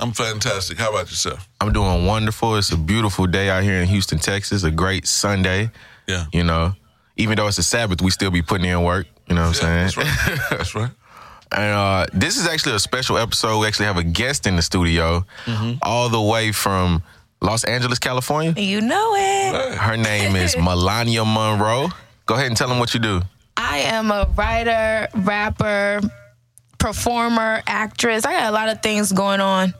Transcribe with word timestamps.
I'm 0.00 0.12
fantastic. 0.12 0.78
How 0.78 0.90
about 0.90 1.08
yourself? 1.10 1.48
I'm 1.60 1.72
doing 1.72 2.06
wonderful. 2.06 2.56
It's 2.56 2.70
a 2.72 2.76
beautiful 2.76 3.26
day 3.26 3.48
out 3.50 3.62
here 3.62 3.80
in 3.80 3.88
Houston, 3.88 4.18
Texas. 4.18 4.62
A 4.62 4.70
great 4.70 5.06
Sunday. 5.06 5.70
Yeah. 6.06 6.26
You 6.32 6.44
know, 6.44 6.74
even 7.16 7.36
though 7.36 7.46
it's 7.46 7.58
a 7.58 7.62
Sabbath, 7.62 8.02
we 8.02 8.10
still 8.10 8.30
be 8.30 8.42
putting 8.42 8.66
in 8.68 8.82
work. 8.82 9.06
You 9.28 9.34
know 9.34 9.46
what 9.48 9.62
Yeah, 9.62 9.68
I'm 9.84 9.90
saying? 9.90 10.06
that's 10.06 10.24
saying? 10.26 10.36
right. 10.38 10.50
That's 10.58 10.74
right. 10.74 10.90
And 11.52 11.72
uh, 11.72 12.06
this 12.12 12.36
is 12.36 12.46
actually 12.48 12.74
a 12.74 12.78
special 12.78 13.16
episode. 13.18 13.60
We 13.60 13.66
actually 13.68 13.86
have 13.86 13.96
a 13.98 14.02
guest 14.04 14.46
in 14.46 14.56
the 14.56 14.62
studio, 14.62 15.24
all 15.80 16.08
the 16.08 16.20
way 16.20 16.50
from 16.52 17.02
Los 17.40 17.62
Angeles, 17.64 17.98
California. 18.00 18.52
You 18.56 18.80
know 18.80 19.14
it. 19.16 19.74
Her 19.78 19.96
name 19.96 20.34
is 20.36 20.56
Melania 20.60 21.24
Monroe. 21.24 21.88
Go 22.26 22.34
ahead 22.34 22.48
and 22.48 22.56
tell 22.56 22.68
them 22.68 22.80
what 22.80 22.94
you 22.94 23.00
do. 23.00 23.22
I 23.56 23.78
am 23.78 24.10
a 24.10 24.28
writer, 24.36 25.08
rapper, 25.14 26.00
performer, 26.78 27.62
actress. 27.66 28.24
I 28.24 28.32
got 28.32 28.50
a 28.50 28.52
lot 28.52 28.68
of 28.68 28.82
things 28.82 29.12
going 29.12 29.40
on, 29.40 29.74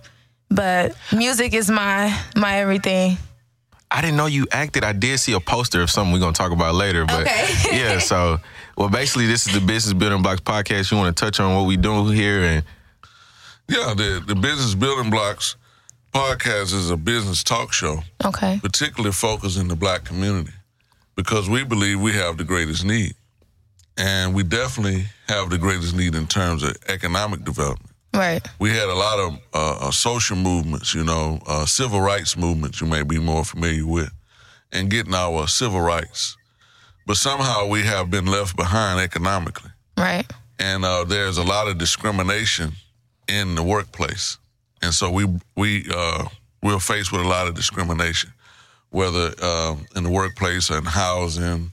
but 0.50 0.94
music 1.12 1.54
is 1.54 1.70
my 1.70 2.16
my 2.36 2.58
everything. 2.60 3.18
I 3.90 4.00
didn't 4.00 4.16
know 4.16 4.26
you 4.26 4.46
acted. 4.50 4.82
I 4.84 4.92
did 4.92 5.18
see 5.20 5.32
a 5.32 5.40
poster 5.40 5.80
of 5.80 5.90
something 5.90 6.12
we're 6.12 6.18
gonna 6.20 6.32
talk 6.32 6.52
about 6.52 6.74
later. 6.74 7.04
But 7.04 7.22
Okay. 7.22 7.46
yeah, 7.78 7.98
so 7.98 8.38
well, 8.76 8.88
basically, 8.88 9.26
this 9.26 9.46
is 9.46 9.54
the 9.54 9.60
Business 9.60 9.92
Building 9.94 10.22
Blocks 10.22 10.40
podcast. 10.40 10.90
You 10.90 10.96
want 10.98 11.16
to 11.16 11.24
touch 11.24 11.38
on 11.40 11.54
what 11.54 11.66
we 11.66 11.76
do 11.76 12.08
here, 12.08 12.42
and 12.42 12.64
Yeah, 13.68 13.94
the 13.96 14.22
the 14.26 14.34
Business 14.34 14.74
Building 14.74 15.10
Blocks 15.10 15.56
podcast 16.12 16.72
is 16.74 16.90
a 16.90 16.96
business 16.96 17.44
talk 17.44 17.72
show, 17.72 18.00
Okay. 18.24 18.58
particularly 18.62 19.12
focused 19.12 19.58
in 19.58 19.68
the 19.68 19.76
black 19.76 20.04
community, 20.04 20.52
because 21.14 21.48
we 21.48 21.62
believe 21.62 22.00
we 22.00 22.12
have 22.14 22.38
the 22.38 22.44
greatest 22.44 22.84
need. 22.84 23.14
And 23.98 24.34
we 24.34 24.42
definitely 24.42 25.06
have 25.28 25.48
the 25.50 25.58
greatest 25.58 25.94
need 25.96 26.14
in 26.14 26.26
terms 26.26 26.62
of 26.62 26.76
economic 26.88 27.44
development. 27.44 27.90
Right. 28.12 28.46
We 28.58 28.70
had 28.70 28.88
a 28.88 28.94
lot 28.94 29.18
of 29.18 29.38
uh, 29.54 29.88
uh, 29.88 29.90
social 29.90 30.36
movements, 30.36 30.94
you 30.94 31.04
know, 31.04 31.38
uh, 31.46 31.66
civil 31.66 32.00
rights 32.00 32.36
movements 32.36 32.80
you 32.80 32.86
may 32.86 33.02
be 33.02 33.18
more 33.18 33.44
familiar 33.44 33.86
with, 33.86 34.10
and 34.72 34.90
getting 34.90 35.14
our 35.14 35.46
civil 35.48 35.80
rights. 35.80 36.36
But 37.06 37.16
somehow 37.16 37.68
we 37.68 37.82
have 37.82 38.10
been 38.10 38.26
left 38.26 38.56
behind 38.56 39.00
economically. 39.00 39.70
Right. 39.98 40.26
and 40.58 40.84
uh, 40.84 41.04
there's 41.04 41.38
a 41.38 41.42
lot 41.42 41.68
of 41.68 41.78
discrimination 41.78 42.72
in 43.28 43.54
the 43.54 43.62
workplace, 43.62 44.38
and 44.82 44.92
so 44.94 45.10
we 45.10 45.26
we 45.56 45.86
uh, 45.94 46.24
we're 46.62 46.78
faced 46.80 47.12
with 47.12 47.22
a 47.22 47.28
lot 47.28 47.48
of 47.48 47.54
discrimination, 47.54 48.32
whether 48.90 49.32
uh, 49.42 49.76
in 49.94 50.04
the 50.04 50.10
workplace 50.10 50.70
or 50.70 50.78
in 50.78 50.84
housing, 50.84 51.72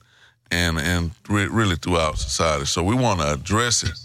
and 0.53 0.77
and 0.79 1.11
re- 1.29 1.47
really 1.47 1.75
throughout 1.75 2.17
society. 2.17 2.65
So 2.65 2.83
we 2.83 2.95
want 2.95 3.19
to 3.21 3.33
address 3.33 3.83
it 3.83 3.97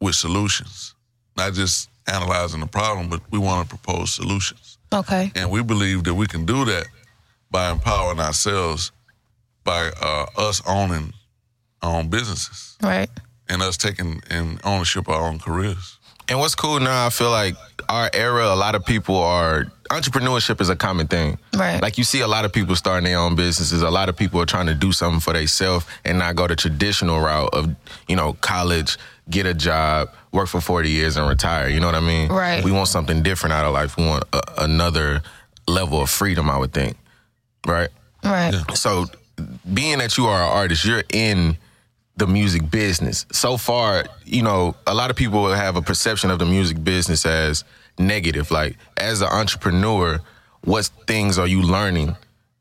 with 0.00 0.14
solutions, 0.14 0.94
not 1.36 1.52
just 1.52 1.88
analyzing 2.06 2.60
the 2.60 2.66
problem, 2.66 3.08
but 3.08 3.20
we 3.30 3.38
want 3.38 3.68
to 3.68 3.76
propose 3.76 4.12
solutions, 4.14 4.78
Okay. 4.92 5.30
and 5.36 5.50
we 5.50 5.62
believe 5.62 6.04
that 6.04 6.14
we 6.14 6.26
can 6.26 6.44
do 6.46 6.64
that 6.64 6.86
by 7.50 7.70
empowering 7.70 8.20
ourselves, 8.20 8.92
by 9.64 9.90
uh, 10.02 10.26
us 10.48 10.60
owning 10.66 11.12
our 11.82 11.98
own 11.98 12.08
businesses 12.08 12.76
Right. 12.82 13.10
and 13.48 13.62
us 13.62 13.76
taking 13.76 14.22
in 14.30 14.58
ownership 14.64 15.08
of 15.08 15.14
our 15.14 15.26
own 15.28 15.38
careers. 15.38 15.98
and 16.28 16.38
what's 16.38 16.54
cool 16.54 16.80
now? 16.80 17.06
I 17.06 17.10
feel 17.10 17.30
like 17.30 17.54
our 17.88 18.08
era, 18.14 18.46
a 18.52 18.56
lot 18.56 18.74
of 18.74 18.84
people 18.86 19.16
are 19.16 19.66
entrepreneurship 19.90 20.60
is 20.60 20.68
a 20.68 20.76
common 20.76 21.06
thing. 21.06 21.38
Right. 21.54 21.80
Like 21.80 21.98
you 21.98 22.04
see 22.04 22.20
a 22.20 22.28
lot 22.28 22.44
of 22.44 22.52
people 22.52 22.76
starting 22.76 23.04
their 23.04 23.18
own 23.18 23.34
businesses. 23.36 23.82
A 23.82 23.90
lot 23.90 24.08
of 24.08 24.16
people 24.16 24.40
are 24.40 24.46
trying 24.46 24.66
to 24.66 24.74
do 24.74 24.92
something 24.92 25.20
for 25.20 25.32
themselves 25.32 25.86
and 26.04 26.18
not 26.18 26.36
go 26.36 26.46
the 26.46 26.56
traditional 26.56 27.20
route 27.20 27.50
of 27.52 27.74
you 28.08 28.16
know 28.16 28.34
college, 28.40 28.98
get 29.30 29.46
a 29.46 29.54
job, 29.54 30.10
work 30.32 30.48
for 30.48 30.60
forty 30.60 30.90
years, 30.90 31.16
and 31.16 31.28
retire. 31.28 31.68
You 31.68 31.80
know 31.80 31.86
what 31.86 31.94
I 31.94 32.00
mean? 32.00 32.28
Right. 32.28 32.64
We 32.64 32.72
want 32.72 32.88
something 32.88 33.22
different 33.22 33.52
out 33.52 33.64
of 33.64 33.72
life. 33.72 33.96
We 33.96 34.06
want 34.06 34.24
a, 34.32 34.42
another 34.58 35.22
level 35.66 36.00
of 36.02 36.10
freedom. 36.10 36.50
I 36.50 36.58
would 36.58 36.72
think. 36.72 36.96
Right. 37.66 37.90
Right. 38.22 38.54
So, 38.74 39.06
being 39.72 39.98
that 39.98 40.16
you 40.16 40.26
are 40.26 40.42
an 40.42 40.48
artist, 40.48 40.84
you're 40.84 41.04
in 41.12 41.58
the 42.16 42.26
music 42.26 42.70
business. 42.70 43.26
So 43.32 43.56
far, 43.56 44.04
you 44.24 44.42
know, 44.42 44.76
a 44.86 44.94
lot 44.94 45.10
of 45.10 45.16
people 45.16 45.50
have 45.52 45.76
a 45.76 45.82
perception 45.82 46.30
of 46.30 46.38
the 46.38 46.46
music 46.46 46.82
business 46.82 47.26
as 47.26 47.64
negative. 47.98 48.50
Like, 48.50 48.76
as 48.96 49.20
an 49.20 49.28
entrepreneur, 49.28 50.20
what 50.62 50.90
things 51.06 51.38
are 51.38 51.46
you 51.46 51.62
learning 51.62 52.16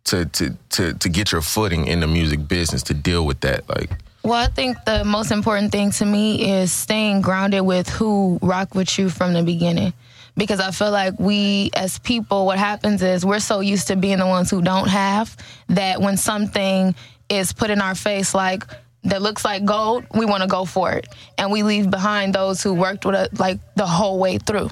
to 0.05 0.25
to 0.25 0.57
to 0.69 0.93
to 0.93 1.09
get 1.09 1.31
your 1.31 1.41
footing 1.41 1.87
in 1.87 1.99
the 1.99 2.07
music 2.07 2.47
business 2.47 2.83
to 2.83 2.93
deal 2.93 3.25
with 3.25 3.41
that? 3.41 3.67
Like, 3.69 3.89
Well, 4.23 4.33
I 4.33 4.47
think 4.47 4.77
the 4.85 5.03
most 5.03 5.31
important 5.31 5.71
thing 5.71 5.91
to 5.91 6.05
me 6.05 6.51
is 6.51 6.71
staying 6.71 7.21
grounded 7.21 7.65
with 7.65 7.89
who 7.89 8.39
rock 8.41 8.75
with 8.75 8.97
you 8.97 9.09
from 9.09 9.33
the 9.33 9.43
beginning. 9.43 9.93
Because 10.35 10.59
I 10.59 10.71
feel 10.71 10.89
like 10.89 11.19
we 11.19 11.69
as 11.75 11.99
people, 11.99 12.47
what 12.47 12.57
happens 12.57 13.03
is 13.03 13.23
we're 13.23 13.39
so 13.39 13.59
used 13.59 13.87
to 13.89 13.95
being 13.95 14.17
the 14.17 14.25
ones 14.25 14.49
who 14.49 14.63
don't 14.63 14.87
have 14.87 15.37
that 15.69 16.01
when 16.01 16.17
something 16.17 16.95
is 17.29 17.53
put 17.53 17.69
in 17.69 17.79
our 17.81 17.93
face 17.93 18.33
like 18.33 18.63
that 19.03 19.21
looks 19.21 19.45
like 19.45 19.63
gold, 19.65 20.05
we 20.15 20.25
want 20.25 20.41
to 20.41 20.47
go 20.47 20.65
for 20.65 20.91
it. 20.93 21.07
And 21.37 21.51
we 21.51 21.61
leave 21.61 21.91
behind 21.91 22.33
those 22.33 22.63
who 22.63 22.73
worked 22.73 23.05
with 23.05 23.15
us 23.15 23.29
like 23.39 23.59
the 23.75 23.85
whole 23.85 24.17
way 24.17 24.37
through. 24.39 24.69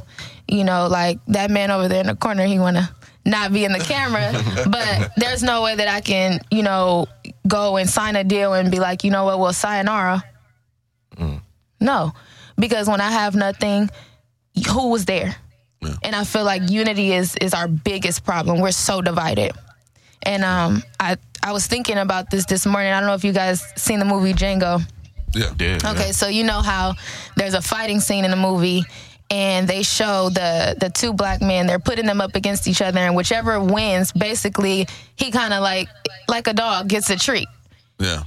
You 0.52 0.64
know, 0.66 0.88
like 0.88 1.20
that 1.28 1.50
man 1.50 1.72
over 1.72 1.88
there 1.88 2.02
in 2.02 2.08
the 2.08 2.16
corner, 2.16 2.46
he 2.46 2.60
want 2.60 2.76
to 2.78 2.90
not 3.26 3.54
be 3.54 3.64
in 3.66 3.72
the 3.72 3.80
camera, 3.80 4.32
but 4.70 5.12
there's 5.16 5.42
no 5.44 5.64
way 5.64 5.76
that 5.76 5.88
I 5.88 6.02
can, 6.02 6.42
you 6.52 6.62
know, 6.62 7.08
go 7.48 7.78
and 7.78 7.90
sign 7.90 8.16
a 8.16 8.24
deal 8.24 8.54
and 8.54 8.70
be 8.70 8.80
like, 8.80 9.04
you 9.04 9.12
know 9.12 9.24
what, 9.26 9.40
well, 9.40 9.54
sayonara. 9.54 10.24
No, 11.80 12.12
because 12.58 12.88
when 12.88 13.02
I 13.02 13.12
have 13.12 13.36
nothing, 13.36 13.90
who 14.70 14.90
was 14.90 15.06
there? 15.06 15.36
And 16.04 16.16
I 16.16 16.24
feel 16.26 16.44
like 16.44 16.70
unity 16.70 17.12
is 17.12 17.36
is 17.38 17.54
our 17.56 17.68
biggest 17.68 18.24
problem. 18.24 18.60
We're 18.60 18.72
so 18.72 19.02
divided. 19.02 19.52
And 20.24 20.44
um, 20.44 20.84
I 21.00 21.18
I 21.42 21.54
was 21.54 21.66
thinking 21.66 21.98
about 21.98 22.30
this 22.30 22.46
this 22.46 22.66
morning. 22.68 22.92
I 22.94 23.00
don't 23.00 23.08
know 23.08 23.16
if 23.16 23.24
you 23.24 23.34
guys 23.34 23.64
seen 23.76 23.98
the 24.00 24.06
movie 24.06 24.34
Django. 24.34 24.82
Yeah. 25.34 25.54
yeah, 25.60 25.80
Okay, 25.86 26.12
so 26.12 26.28
you 26.28 26.44
know 26.44 26.62
how 26.62 26.94
there's 27.38 27.54
a 27.54 27.62
fighting 27.62 28.02
scene 28.02 28.26
in 28.26 28.32
the 28.32 28.38
movie 28.38 28.84
and 29.32 29.66
they 29.66 29.82
show 29.82 30.30
the 30.30 30.76
the 30.80 30.90
two 30.90 31.14
black 31.14 31.42
men, 31.42 31.66
they're 31.66 31.80
putting 31.80 32.06
them 32.06 32.20
up 32.22 32.36
against 32.36 32.68
each 32.68 32.82
other 32.82 33.00
and 33.00 33.16
whichever 33.16 33.60
wins, 33.60 34.12
basically 34.12 34.86
he 35.16 35.32
kind 35.32 35.54
of 35.54 35.64
like 35.64 35.88
like 36.28 36.48
a 36.48 36.54
dog 36.54 36.90
gets 36.90 37.10
a 37.10 37.16
treat. 37.16 37.48
Yeah. 37.98 38.24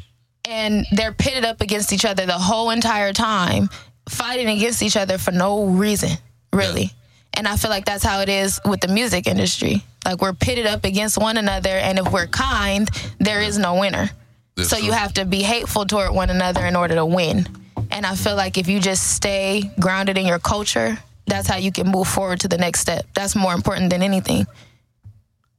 And 0.47 0.87
they're 0.93 1.13
pitted 1.13 1.45
up 1.45 1.61
against 1.61 1.93
each 1.93 2.05
other 2.05 2.27
the 2.27 2.33
whole 2.33 2.71
entire 2.71 3.13
time, 3.13 3.69
fighting 4.09 4.49
against 4.49 4.83
each 4.83 4.97
other 4.97 5.19
for 5.19 5.31
no 5.31 5.67
reason, 5.67 6.17
really. 6.53 6.91
And 7.35 7.47
I 7.47 7.57
feel 7.57 7.71
like 7.71 7.85
that's 7.85 8.05
how 8.05 8.21
it 8.21 8.29
is 8.29 8.61
with 8.65 8.81
the 8.81 8.89
music 8.89 9.27
industry. 9.27 9.85
Like 10.07 10.21
we're 10.23 10.33
pitted 10.33 10.67
up 10.67 10.85
against 10.85 11.19
one 11.19 11.37
another 11.37 11.71
and 11.71 11.99
if 11.99 12.11
we're 12.13 12.27
kind, 12.27 12.89
there 13.19 13.43
is 13.43 13.59
no 13.59 13.79
winner. 13.79 14.11
That's 14.57 14.71
So 14.71 14.77
you 14.77 14.93
have 14.93 15.13
to 15.15 15.25
be 15.25 15.43
hateful 15.43 15.85
toward 15.85 16.15
one 16.15 16.31
another 16.31 16.65
in 16.65 16.77
order 16.77 16.95
to 16.95 17.05
win. 17.05 17.47
And 17.95 18.05
I 18.05 18.17
feel 18.17 18.35
like 18.35 18.59
if 18.59 18.67
you 18.69 18.81
just 18.81 19.15
stay 19.15 19.71
grounded 19.79 20.19
in 20.19 20.27
your 20.27 20.41
culture, 20.41 20.99
that's 21.29 21.47
how 21.47 21.57
you 21.59 21.71
can 21.71 21.87
move 21.87 22.09
forward 22.09 22.41
to 22.41 22.49
the 22.49 22.59
next 22.59 22.81
step. 22.81 23.07
That's 23.15 23.37
more 23.37 23.55
important 23.55 23.91
than 23.91 24.03
anything. 24.03 24.47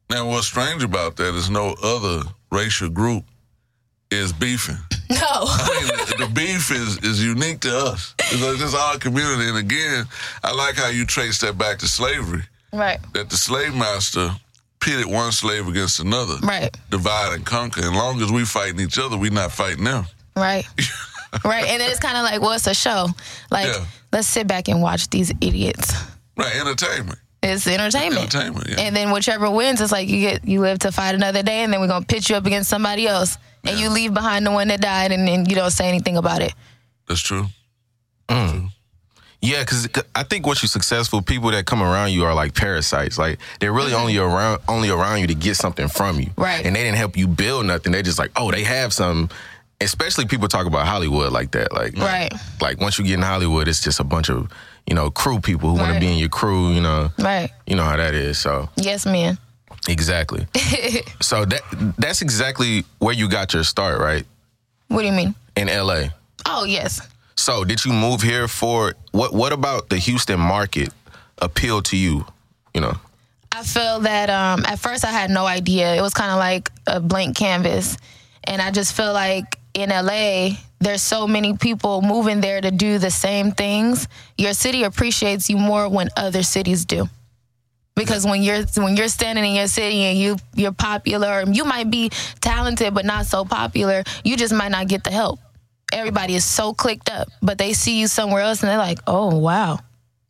Now, 0.09 0.27
what's 0.29 0.45
strange 0.45 0.83
about 0.83 1.15
that 1.15 1.33
is 1.33 1.49
no 1.49 1.75
other 1.81 2.23
racial 2.51 2.89
group 2.89 3.23
is 4.11 4.33
beefing. 4.33 4.77
No. 5.09 5.17
I 5.21 6.05
mean, 6.19 6.27
the 6.27 6.33
beef 6.35 6.71
is, 6.71 6.97
is 6.97 7.23
unique 7.23 7.61
to 7.61 7.75
us. 7.75 8.13
It's 8.19 8.43
like 8.43 8.57
this 8.57 8.75
our 8.75 8.97
community. 8.97 9.47
And 9.47 9.57
again, 9.57 10.05
I 10.43 10.53
like 10.53 10.75
how 10.75 10.89
you 10.89 11.05
trace 11.05 11.39
that 11.39 11.57
back 11.57 11.79
to 11.79 11.87
slavery. 11.87 12.43
right. 12.73 12.99
That 13.13 13.29
the 13.29 13.37
slave 13.37 13.73
master 13.73 14.31
pitted 14.81 15.05
one 15.05 15.31
slave 15.31 15.69
against 15.69 16.01
another. 16.01 16.35
Right. 16.43 16.75
Divide 16.89 17.33
and 17.33 17.45
conquer. 17.45 17.81
And 17.85 17.95
long 17.95 18.21
as 18.21 18.29
we 18.29 18.43
fighting 18.43 18.81
each 18.81 18.99
other, 18.99 19.15
we 19.15 19.29
not 19.29 19.53
fighting 19.53 19.85
them. 19.85 20.05
Right. 20.35 20.65
right. 21.43 21.65
And 21.67 21.81
it's 21.81 21.99
kind 21.99 22.17
of 22.17 22.23
like, 22.23 22.41
well, 22.41 22.51
it's 22.53 22.67
a 22.67 22.73
show. 22.73 23.07
Like, 23.51 23.67
Yeah. 23.67 23.85
let's 24.11 24.27
sit 24.27 24.47
back 24.47 24.67
and 24.67 24.81
watch 24.81 25.09
these 25.09 25.31
idiots. 25.41 25.93
Right. 26.37 26.55
Entertainment. 26.55 27.19
It's 27.43 27.67
entertainment. 27.67 28.33
Entertainment, 28.33 28.67
yeah. 28.69 28.79
And 28.81 28.95
then 28.95 29.11
whichever 29.11 29.49
wins, 29.51 29.79
it's 29.79 29.91
like 29.91 30.09
you 30.09 30.19
get 30.19 30.47
you 30.47 30.61
live 30.61 30.79
to 30.79 30.91
fight 30.91 31.13
another 31.13 31.43
day, 31.43 31.63
and 31.63 31.71
then 31.71 31.79
we're 31.79 31.87
gonna 31.87 32.05
pitch 32.05 32.29
you 32.29 32.35
up 32.35 32.45
against 32.45 32.69
somebody 32.69 33.07
else, 33.07 33.37
and 33.63 33.79
you 33.79 33.89
leave 33.89 34.13
behind 34.13 34.47
the 34.47 34.51
one 34.51 34.69
that 34.69 34.81
died, 34.81 35.11
and 35.11 35.27
then 35.27 35.45
you 35.45 35.55
don't 35.55 35.71
say 35.71 35.87
anything 35.87 36.17
about 36.17 36.41
it. 36.41 36.53
That's 37.07 37.21
true. 37.21 37.45
Mm. 38.29 38.69
Yeah, 39.41 39.59
because 39.59 39.87
I 40.15 40.23
think 40.23 40.47
once 40.47 40.63
you're 40.63 40.69
successful, 40.69 41.21
people 41.21 41.51
that 41.51 41.67
come 41.67 41.83
around 41.83 42.13
you 42.13 42.25
are 42.25 42.33
like 42.33 42.55
parasites. 42.55 43.19
Like 43.19 43.37
they're 43.59 43.71
really 43.73 43.91
mm-hmm. 43.91 44.01
only 44.01 44.17
around 44.17 44.61
only 44.67 44.89
around 44.89 45.19
you 45.19 45.27
to 45.27 45.35
get 45.35 45.55
something 45.55 45.87
from 45.87 46.19
you, 46.19 46.31
Right. 46.35 46.65
And 46.65 46.75
they 46.75 46.83
didn't 46.83 46.97
help 46.97 47.15
you 47.15 47.27
build 47.27 47.67
nothing. 47.67 47.91
They 47.91 48.01
just 48.01 48.17
like, 48.17 48.31
oh, 48.35 48.49
they 48.51 48.63
have 48.63 48.91
some. 48.91 49.29
Especially 49.81 50.25
people 50.25 50.47
talk 50.47 50.65
about 50.67 50.87
Hollywood 50.87 51.31
like 51.33 51.51
that. 51.51 51.73
Like, 51.73 51.97
Right. 51.97 52.31
Like 52.61 52.79
once 52.79 52.97
you 52.97 53.03
get 53.05 53.15
in 53.15 53.21
Hollywood, 53.21 53.67
it's 53.67 53.81
just 53.81 53.99
a 53.99 54.03
bunch 54.03 54.29
of 54.29 54.49
you 54.87 54.95
know 54.95 55.09
crew 55.11 55.39
people 55.39 55.69
who 55.71 55.77
want 55.77 55.93
to 55.93 55.99
be 55.99 56.07
in 56.11 56.17
your 56.17 56.29
crew. 56.29 56.71
You 56.71 56.81
know, 56.81 57.09
Right. 57.19 57.49
you 57.67 57.75
know 57.75 57.83
how 57.83 57.97
that 57.97 58.13
is. 58.13 58.37
So 58.37 58.69
Yes, 58.77 59.05
man. 59.05 59.37
exactly. 59.87 60.47
so 61.21 61.45
that 61.45 61.61
that's 61.97 62.21
exactly 62.21 62.85
where 62.99 63.13
you 63.13 63.27
got 63.29 63.53
your 63.53 63.63
start, 63.63 63.99
right? 63.99 64.25
What 64.87 65.01
do 65.01 65.07
you 65.07 65.13
mean? 65.13 65.35
In 65.55 65.67
L.A. 65.69 66.13
Oh, 66.45 66.63
yes. 66.65 67.01
So, 67.37 67.63
did 67.65 67.83
you 67.83 67.91
move 67.91 68.21
here 68.21 68.47
for 68.47 68.93
what? 69.11 69.33
What 69.33 69.51
about 69.51 69.89
the 69.89 69.97
Houston 69.97 70.39
market 70.39 70.89
appealed 71.39 71.85
to 71.85 71.97
you? 71.97 72.25
you 72.73 72.81
know. 72.81 72.93
I 73.51 73.63
feel 73.63 74.01
that 74.01 74.29
um, 74.29 74.65
at 74.65 74.79
first 74.79 75.03
I 75.05 75.11
had 75.11 75.29
no 75.29 75.45
idea. 75.45 75.95
It 75.95 76.01
was 76.01 76.13
kind 76.13 76.29
of 76.31 76.37
like 76.37 76.69
a 76.87 76.99
blank 76.99 77.35
canvas. 77.37 77.97
And 78.43 78.61
I 78.61 78.69
just 78.71 78.93
feel 78.93 79.11
like 79.13 79.57
in 79.75 79.89
LA, 79.89 80.55
there's 80.79 81.01
so 81.01 81.27
many 81.27 81.55
people 81.57 82.01
moving 82.01 82.41
there 82.41 82.61
to 82.61 82.71
do 82.71 82.97
the 82.97 83.11
same 83.11 83.51
things. 83.51 84.07
Your 84.37 84.53
city 84.53 84.83
appreciates 84.83 85.49
you 85.49 85.57
more 85.57 85.89
when 85.89 86.09
other 86.17 86.43
cities 86.43 86.85
do. 86.85 87.07
Because 87.95 88.25
when 88.25 88.41
you're 88.41 88.63
when 88.75 88.97
you're 88.97 89.07
standing 89.07 89.45
in 89.45 89.53
your 89.55 89.67
city 89.67 90.01
and 90.03 90.17
you 90.17 90.37
you're 90.53 90.73
popular, 90.73 91.43
you 91.47 91.63
might 91.63 91.89
be 91.89 92.09
talented 92.41 92.93
but 92.93 93.05
not 93.05 93.25
so 93.25 93.45
popular, 93.45 94.03
you 94.23 94.35
just 94.35 94.53
might 94.53 94.71
not 94.71 94.87
get 94.87 95.03
the 95.03 95.11
help. 95.11 95.39
Everybody 95.93 96.35
is 96.35 96.43
so 96.43 96.73
clicked 96.73 97.09
up, 97.09 97.29
but 97.41 97.57
they 97.57 97.73
see 97.73 97.99
you 97.99 98.07
somewhere 98.07 98.41
else 98.41 98.61
and 98.61 98.69
they're 98.69 98.77
like, 98.77 98.99
"Oh 99.07 99.37
wow, 99.37 99.79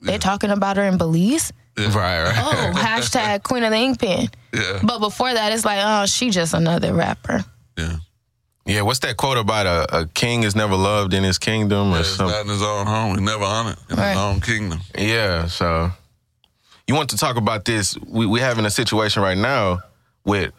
they're 0.02 0.20
talking 0.20 0.52
about 0.52 0.78
her 0.78 0.84
in 0.84 0.98
Belize." 0.98 1.52
Right, 1.78 2.24
right. 2.24 2.36
Oh, 2.38 2.72
hashtag 2.76 3.44
Queen 3.44 3.64
of 3.64 3.72
the 3.72 3.78
Ink 3.78 4.00
Pen. 4.00 4.28
Yeah. 4.56 4.80
But 4.82 5.00
before 5.00 5.34
that, 5.34 5.52
it's 5.52 5.66
like, 5.66 5.80
oh, 5.84 6.06
she 6.06 6.30
just 6.30 6.54
another 6.54 6.94
rapper. 6.94 7.44
Yeah. 7.78 7.98
Yeah, 8.66 8.82
what's 8.82 9.00
that 9.00 9.16
quote 9.18 9.38
about 9.38 9.68
a, 9.68 10.00
a 10.02 10.08
king 10.08 10.42
is 10.44 10.56
never 10.56 10.76
loved 10.76 11.14
in 11.14 11.24
his 11.24 11.38
kingdom 11.38 11.94
or 11.94 12.00
It's 12.00 12.10
something? 12.10 12.28
not 12.36 12.42
in 12.46 12.48
his 12.52 12.64
own 12.64 12.88
home. 12.88 13.16
He 13.18 13.24
never 13.24 13.44
honored 13.44 13.78
in 13.90 13.96
Right. 13.96 14.10
his 14.10 14.18
own 14.18 14.42
kingdom. 14.42 14.82
Yeah, 14.98 15.46
so 15.46 15.92
you 16.88 16.96
want 16.96 17.12
to 17.12 17.18
talk 17.18 17.36
about 17.38 17.66
this? 17.66 17.96
We 18.08 18.26
we 18.26 18.40
having 18.40 18.66
a 18.66 18.72
situation 18.72 19.22
right 19.22 19.38
now 19.38 19.82
with 20.24 20.52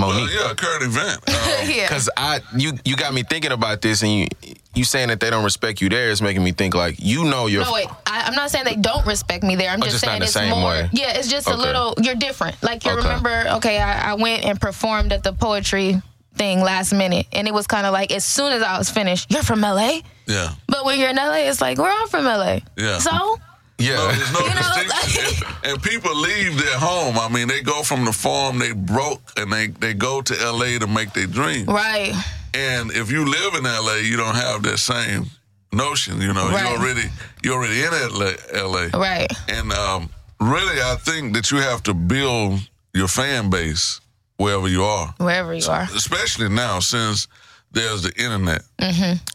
Well, 0.00 0.10
Mo'Nique. 0.10 0.34
yeah, 0.34 0.50
a 0.50 0.54
current 0.56 0.82
event. 0.82 1.20
Um, 1.62 1.70
yeah. 1.70 1.86
Cause 1.86 2.08
I 2.16 2.40
you 2.56 2.72
you 2.84 2.96
got 2.96 3.12
me 3.14 3.22
thinking 3.22 3.52
about 3.52 3.82
this, 3.82 4.02
and 4.02 4.10
you 4.12 4.26
you 4.74 4.84
saying 4.84 5.08
that 5.08 5.20
they 5.20 5.28
don't 5.30 5.44
respect 5.44 5.80
you 5.80 5.88
there 5.88 6.10
is 6.10 6.20
making 6.22 6.42
me 6.42 6.50
think 6.52 6.74
like 6.74 6.96
you 6.98 7.24
know 7.24 7.46
your 7.46 7.62
No, 7.64 7.72
wait. 7.72 7.86
I, 8.06 8.22
I'm 8.26 8.34
not 8.34 8.50
saying 8.50 8.64
they 8.64 8.74
don't 8.76 9.06
respect 9.06 9.44
me 9.44 9.54
there. 9.54 9.70
I'm 9.70 9.80
Oh, 9.80 9.84
just, 9.84 9.96
just 9.96 10.04
not 10.06 10.10
saying 10.12 10.20
the 10.20 10.24
it's 10.24 10.32
same 10.34 10.50
more. 10.58 10.70
way. 10.70 10.88
Yeah, 10.92 11.12
it's 11.18 11.28
just 11.28 11.46
a 11.48 11.54
little. 11.56 11.94
You're 12.00 12.14
different. 12.16 12.60
Like 12.62 12.84
you 12.84 12.92
Okay. 12.92 13.02
remember? 13.02 13.44
Okay, 13.58 13.78
I, 13.78 14.12
I 14.12 14.14
went 14.14 14.44
and 14.44 14.60
performed 14.60 15.12
at 15.12 15.22
the 15.22 15.32
poetry 15.34 16.00
thing 16.34 16.60
last 16.60 16.92
minute, 16.92 17.26
and 17.32 17.46
it 17.46 17.54
was 17.54 17.66
kind 17.66 17.86
of 17.86 17.92
like 17.92 18.10
as 18.12 18.24
soon 18.24 18.52
as 18.52 18.62
I 18.62 18.78
was 18.78 18.90
finished, 18.90 19.30
you're 19.30 19.42
from 19.42 19.60
LA. 19.60 20.00
yeah. 20.26 20.54
But 20.66 20.84
when 20.84 20.98
you're 20.98 21.10
in 21.10 21.16
LA, 21.16 21.48
it's 21.48 21.60
like 21.60 21.78
we're 21.78 21.90
all 21.90 22.06
from 22.08 22.24
LA. 22.24 22.60
Yeah. 22.76 22.98
So 22.98 23.10
No, 23.10 23.38
yeah. 23.78 23.96
there's 24.16 24.32
no 24.32 24.40
You 24.40 24.54
know, 24.54 24.82
distinction. 24.84 25.46
and, 25.64 25.72
and 25.74 25.82
people 25.82 26.14
leave 26.16 26.56
their 26.58 26.78
home. 26.78 27.18
I 27.18 27.28
mean, 27.28 27.48
they 27.48 27.60
go 27.62 27.82
from 27.82 28.04
the 28.04 28.12
farm, 28.12 28.58
they 28.58 28.72
broke, 28.72 29.20
and 29.36 29.52
they, 29.52 29.66
they 29.68 29.92
go 29.94 30.22
to 30.22 30.34
LA 30.34 30.78
to 30.78 30.86
make 30.86 31.12
their 31.12 31.26
dream. 31.26 31.66
right, 31.66 32.14
And 32.54 32.90
if 32.92 33.10
you 33.10 33.24
live 33.24 33.54
in 33.54 33.64
LA, 33.64 33.96
you 33.96 34.16
don't 34.16 34.36
have 34.36 34.62
that 34.64 34.78
same 34.78 35.26
notion. 35.72 36.20
You 36.20 36.32
know, 36.32 36.48
Right. 36.50 36.68
you're 36.70 36.78
already 36.78 37.08
you're 37.42 37.54
already 37.56 37.82
in 37.82 37.90
LA. 37.92 38.32
LA. 38.54 38.98
right, 38.98 39.30
And 39.48 39.72
um, 39.72 40.08
really, 40.40 40.80
I 40.80 40.96
think 40.96 41.34
that 41.34 41.50
you 41.50 41.58
have 41.58 41.82
to 41.84 41.94
build 41.94 42.60
your 42.94 43.08
fan 43.08 43.48
base 43.50 44.00
wherever 44.42 44.68
you 44.68 44.82
are, 44.84 45.14
wherever 45.18 45.54
you 45.54 45.66
are. 45.70 45.86
especially 45.94 46.48
now 46.48 46.80
since 46.80 47.28
there's 47.72 48.02
the 48.02 48.12
internet. 48.22 48.62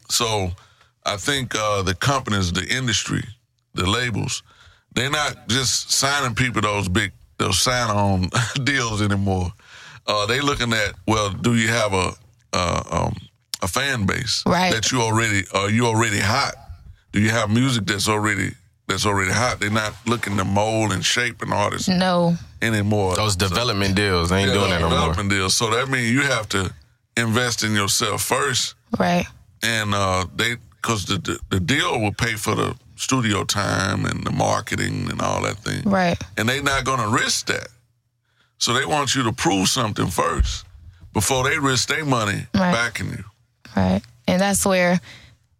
So 0.09 0.51
I 1.05 1.17
think 1.17 1.55
uh, 1.55 1.81
the 1.83 1.95
companies, 1.95 2.51
the 2.51 2.65
industry, 2.67 3.23
the 3.73 3.85
labels, 3.89 4.43
they're 4.93 5.09
not 5.11 5.47
just 5.47 5.91
signing 5.91 6.35
people 6.35 6.61
those 6.61 6.89
big 6.89 7.11
those 7.37 7.59
sign 7.59 7.89
on 7.89 8.29
deals 8.63 9.01
anymore. 9.01 9.51
Uh, 10.07 10.25
they 10.25 10.41
looking 10.41 10.73
at 10.73 10.93
well, 11.07 11.29
do 11.31 11.55
you 11.55 11.67
have 11.69 11.93
a 11.93 12.11
uh, 12.53 12.83
um, 12.91 13.15
a 13.61 13.67
fan 13.67 14.05
base 14.05 14.43
Right. 14.45 14.73
that 14.73 14.91
you 14.91 15.01
already 15.01 15.43
are 15.53 15.69
you 15.69 15.85
already 15.85 16.19
hot? 16.19 16.53
Do 17.11 17.19
you 17.21 17.29
have 17.31 17.49
music 17.49 17.85
that's 17.85 18.07
already 18.09 18.51
that's 18.87 19.05
already 19.05 19.31
hot? 19.31 19.59
They're 19.59 19.69
not 19.69 19.93
looking 20.05 20.37
to 20.37 20.43
mold 20.45 20.91
and 20.93 21.03
shape 21.03 21.41
an 21.41 21.51
artist 21.51 21.89
No, 21.89 22.35
anymore. 22.61 23.15
Those 23.15 23.35
development 23.35 23.95
deals 23.95 24.29
they 24.29 24.39
ain't 24.39 24.47
Yeah, 24.49 24.53
doing 24.55 24.69
that 24.71 24.81
no 24.81 24.89
more. 24.89 24.97
development 24.99 25.29
deals. 25.29 25.53
So 25.55 25.69
that 25.71 25.89
means 25.89 26.11
you 26.11 26.21
have 26.21 26.47
to 26.49 26.73
invest 27.15 27.63
in 27.63 27.73
yourself 27.73 28.21
first 28.23 28.75
right, 28.99 29.25
and 29.63 29.93
uh, 29.93 30.25
they 30.35 30.55
because 30.81 31.05
the, 31.05 31.17
the 31.17 31.39
the 31.49 31.59
deal 31.59 31.99
will 31.99 32.13
pay 32.13 32.33
for 32.35 32.55
the 32.55 32.75
studio 32.95 33.43
time 33.43 34.05
and 34.05 34.23
the 34.25 34.31
marketing 34.31 35.07
and 35.11 35.21
all 35.21 35.41
that 35.43 35.57
thing, 35.57 35.81
right, 35.89 36.17
and 36.37 36.47
they're 36.47 36.63
not 36.63 36.83
going 36.85 36.99
to 36.99 37.07
risk 37.09 37.47
that. 37.47 37.67
So 38.59 38.73
they 38.73 38.85
want 38.85 39.13
you 39.15 39.23
to 39.23 39.33
prove 39.33 39.67
something 39.67 40.07
first 40.07 40.65
before 41.13 41.43
they 41.49 41.57
risk 41.59 41.89
their 41.89 42.05
money 42.05 42.47
Right. 42.55 42.71
backing 42.71 43.09
you. 43.09 43.23
right. 43.75 44.01
And 44.27 44.41
that's 44.41 44.65
where 44.65 44.99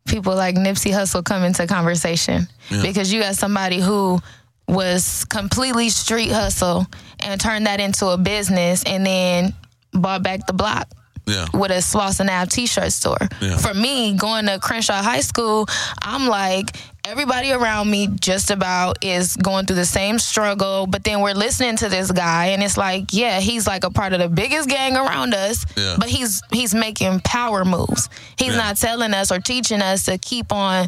people 0.08 0.36
like 0.36 0.56
Nipsey 0.56 0.92
Hussle 0.92 1.24
come 1.24 1.44
into 1.44 1.68
conversation 1.68 2.48
because 2.82 3.12
you 3.14 3.22
got 3.22 3.36
somebody 3.36 3.80
who 3.80 4.20
was 4.68 5.26
completely 5.26 5.90
street 5.90 6.32
hustle 6.32 6.86
and 7.22 7.40
turned 7.40 7.68
that 7.68 7.80
into 7.80 8.08
a 8.08 8.18
business 8.18 8.84
and 8.86 9.06
then 9.06 9.54
bought 9.94 10.24
back 10.24 10.46
the 10.48 10.54
block. 10.54 10.90
Yeah, 11.28 11.46
with 11.54 11.72
a 11.72 11.76
Slauson 11.84 12.30
Ave 12.30 12.48
t-shirt 12.50 12.92
store. 12.92 13.18
Yeah. 13.42 13.58
For 13.58 13.74
me, 13.74 14.14
going 14.16 14.46
to 14.48 14.60
Crenshaw 14.60 15.02
High 15.04 15.20
School, 15.20 15.68
I'm 16.02 16.28
like, 16.28 16.76
everybody 17.06 17.52
around 17.52 17.90
me 17.92 18.08
just 18.08 18.50
about 18.50 19.04
is 19.04 19.36
going 19.38 19.66
through 19.66 19.76
the 19.76 19.86
same 19.86 20.20
struggle, 20.20 20.88
but 20.88 21.04
then 21.04 21.22
we're 21.22 21.34
listening 21.34 21.76
to 21.78 21.90
this 21.90 22.12
guy 22.12 22.48
and 22.48 22.64
it's 22.64 22.78
like, 22.78 23.14
yeah, 23.14 23.40
he's 23.42 23.68
like 23.68 23.84
a 23.84 23.90
part 23.92 24.14
of 24.14 24.20
the 24.20 24.30
biggest 24.30 24.70
gang 24.70 24.96
around 24.96 25.34
us, 25.34 25.66
Yeah. 25.78 25.96
but 26.00 26.10
he's 26.10 26.42
he's 26.52 26.74
making 26.74 27.20
power 27.22 27.64
moves. 27.66 28.10
He's 28.38 28.52
Yeah. 28.54 28.58
not 28.58 28.78
telling 28.78 29.14
us 29.14 29.32
or 29.32 29.40
teaching 29.40 29.82
us 29.82 30.06
to 30.06 30.18
keep 30.18 30.52
on 30.54 30.88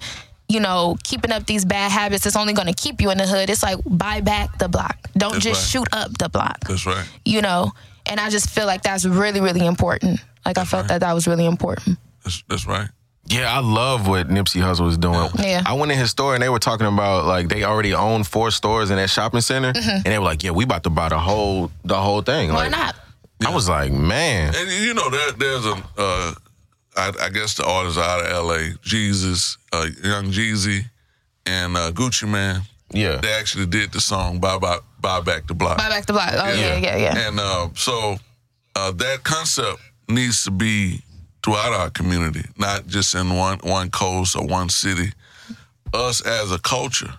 you 0.51 0.59
know, 0.59 0.97
keeping 1.03 1.31
up 1.31 1.45
these 1.45 1.63
bad 1.63 1.91
habits 1.91 2.23
that's 2.23 2.35
only 2.35 2.53
going 2.53 2.67
to 2.67 2.73
keep 2.73 3.01
you 3.01 3.11
in 3.11 3.19
the 3.19 3.27
hood. 3.27 3.51
It's 3.51 3.61
like 3.61 3.77
buy 3.85 4.19
back 4.21 4.57
the 4.57 4.67
block. 4.67 4.97
Don't 5.15 5.33
That's 5.33 5.43
just 5.43 5.61
right. 5.75 5.81
shoot 5.83 5.87
up 5.93 6.17
the 6.17 6.27
block 6.27 6.57
that's 6.61 6.87
right. 6.87 7.05
you 7.23 7.41
know 7.43 7.71
and 8.07 8.19
i 8.19 8.29
just 8.31 8.49
feel 8.49 8.65
like 8.65 8.81
that's 8.81 9.05
really 9.05 9.41
really 9.41 9.63
important 9.65 10.19
like 10.45 10.57
i 10.57 10.63
felt 10.65 10.87
that 10.87 11.01
that 11.01 11.13
was 11.13 11.27
really 11.27 11.45
important 11.45 11.97
That's, 12.23 12.43
that's 12.49 12.65
right. 12.67 12.89
Yeah, 13.27 13.53
I 13.55 13.59
love 13.59 14.07
what 14.07 14.27
Nipsey 14.27 14.59
Hussle 14.59 14.85
was 14.85 14.97
doing. 14.97 15.29
Yeah. 15.37 15.61
I 15.63 15.73
went 15.73 15.91
in 15.91 15.99
his 15.99 16.09
store 16.09 16.33
and 16.33 16.41
they 16.41 16.49
were 16.49 16.57
talking 16.57 16.87
about 16.87 17.25
like 17.25 17.47
they 17.47 17.63
already 17.63 17.93
own 17.93 18.23
four 18.23 18.49
stores 18.49 18.89
in 18.89 18.97
that 18.97 19.09
shopping 19.11 19.41
center, 19.41 19.71
and 19.75 20.03
they 20.03 20.17
were 20.17 20.25
like, 20.25 20.41
"Yeah, 20.43 20.49
we 20.49 20.63
about 20.63 20.81
to 20.85 20.89
buy 20.89 21.09
the 21.09 21.19
whole 21.19 21.69
the 21.85 21.95
whole 21.95 22.23
thing." 22.23 22.47
Mm-hmm. 22.47 22.55
why 22.55 22.63
like, 22.69 22.71
not 22.71 22.95
I 23.45 23.53
was 23.53 23.69
like, 23.69 23.91
"Man, 23.91 24.55
And 24.55 24.67
you 24.83 24.95
know, 24.95 25.09
there, 25.11 25.31
there's 25.33 25.65
a, 25.65 25.73
uh, 25.97 26.33
I, 26.97 27.11
I 27.21 27.29
guess 27.29 27.53
the 27.53 27.65
artists 27.67 27.99
out 27.99 28.25
of 28.25 28.45
LA, 28.45 28.75
Jesus, 28.81 29.57
uh, 29.73 29.85
Young 30.03 30.31
Jeezy, 30.31 30.85
and 31.45 31.77
uh, 31.77 31.91
Gucci 31.91 32.27
Mane, 32.27 32.63
yeah, 32.91 33.17
they 33.17 33.31
actually 33.33 33.67
did 33.67 33.91
the 33.91 34.01
song 34.01 34.39
"Buy 34.39 34.57
Buy, 34.57 34.79
Buy 34.99 35.21
Back 35.21 35.45
the 35.45 35.53
Block." 35.53 35.77
buy 35.77 35.89
back 35.89 36.07
the 36.07 36.13
block 36.13 36.31
oh 36.33 36.47
yeah 36.47 36.77
yeah 36.77 36.97
yeah, 36.97 37.27
And 37.27 37.39
uh, 37.39 37.69
so 37.75 38.17
uh, 38.75 38.91
that 38.93 39.23
concept 39.23 39.79
needs 40.09 40.43
to 40.43 40.51
be 40.51 41.01
throughout 41.43 41.73
our 41.73 41.89
community, 41.89 42.43
not 42.57 42.87
just 42.87 43.15
in 43.15 43.35
one 43.35 43.59
one 43.63 43.89
coast 43.91 44.35
or 44.35 44.45
one 44.45 44.69
city. 44.69 45.11
Us 45.93 46.25
as 46.25 46.51
a 46.51 46.59
culture, 46.59 47.13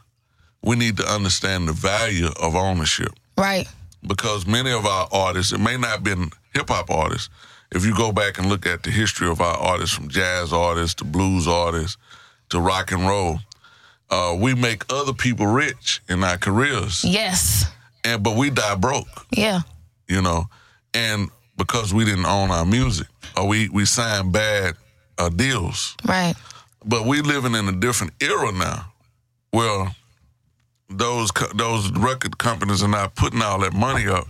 we 0.62 0.76
need 0.76 0.97
to 0.99 1.04
understand 1.04 1.68
the 1.68 1.73
value 1.73 2.28
of 2.40 2.54
ownership. 2.54 3.12
Right. 3.37 3.66
Because 4.06 4.47
many 4.47 4.70
of 4.70 4.87
our 4.87 5.09
artists, 5.12 5.52
it 5.52 5.59
may 5.59 5.76
not 5.76 5.90
have 5.90 6.04
been 6.04 6.30
hip 6.54 6.68
hop 6.68 6.90
artists. 6.90 7.28
If 7.73 7.85
you 7.85 7.94
go 7.94 8.12
back 8.12 8.38
and 8.38 8.49
look 8.49 8.66
at 8.66 8.82
the 8.82 8.90
history 8.90 9.28
of 9.28 9.40
our 9.40 9.56
artists, 9.56 9.94
from 9.94 10.09
jazz 10.09 10.52
artists 10.52 10.94
to 10.97 11.04
blues 11.04 11.47
artists 11.47 11.97
to 12.50 12.61
rock 12.61 12.90
and 12.92 13.06
roll, 13.06 13.38
uh, 14.11 14.37
we 14.38 14.54
make 14.54 14.85
other 14.92 15.12
people 15.12 15.47
rich 15.47 16.00
in 16.09 16.25
our 16.25 16.37
careers, 16.37 17.04
yes. 17.04 17.70
And 18.04 18.23
but 18.23 18.37
we 18.37 18.50
die 18.50 18.75
broke. 18.75 19.26
Yeah. 19.30 19.61
You 20.09 20.23
know, 20.23 20.47
and 20.94 21.28
because 21.61 21.93
we 21.95 22.05
didn't 22.05 22.26
own 22.26 22.50
our 22.50 22.64
music 22.64 23.07
or 23.37 23.47
we 23.47 23.69
we 23.69 23.85
signed 23.85 24.33
bad 24.33 24.75
uh, 25.19 25.29
deals. 25.29 25.95
right 26.09 26.35
But 26.85 27.05
we 27.05 27.21
living 27.21 27.55
in 27.55 27.69
a 27.69 27.73
different 27.73 28.12
era 28.21 28.50
now, 28.52 28.93
where 29.50 29.95
those 30.88 31.31
co- 31.31 31.52
those 31.55 31.90
record 31.93 32.38
companies 32.38 32.83
are 32.83 32.88
not 32.88 33.14
putting 33.14 33.43
all 33.43 33.59
that 33.61 33.73
money 33.75 34.09
up 34.09 34.26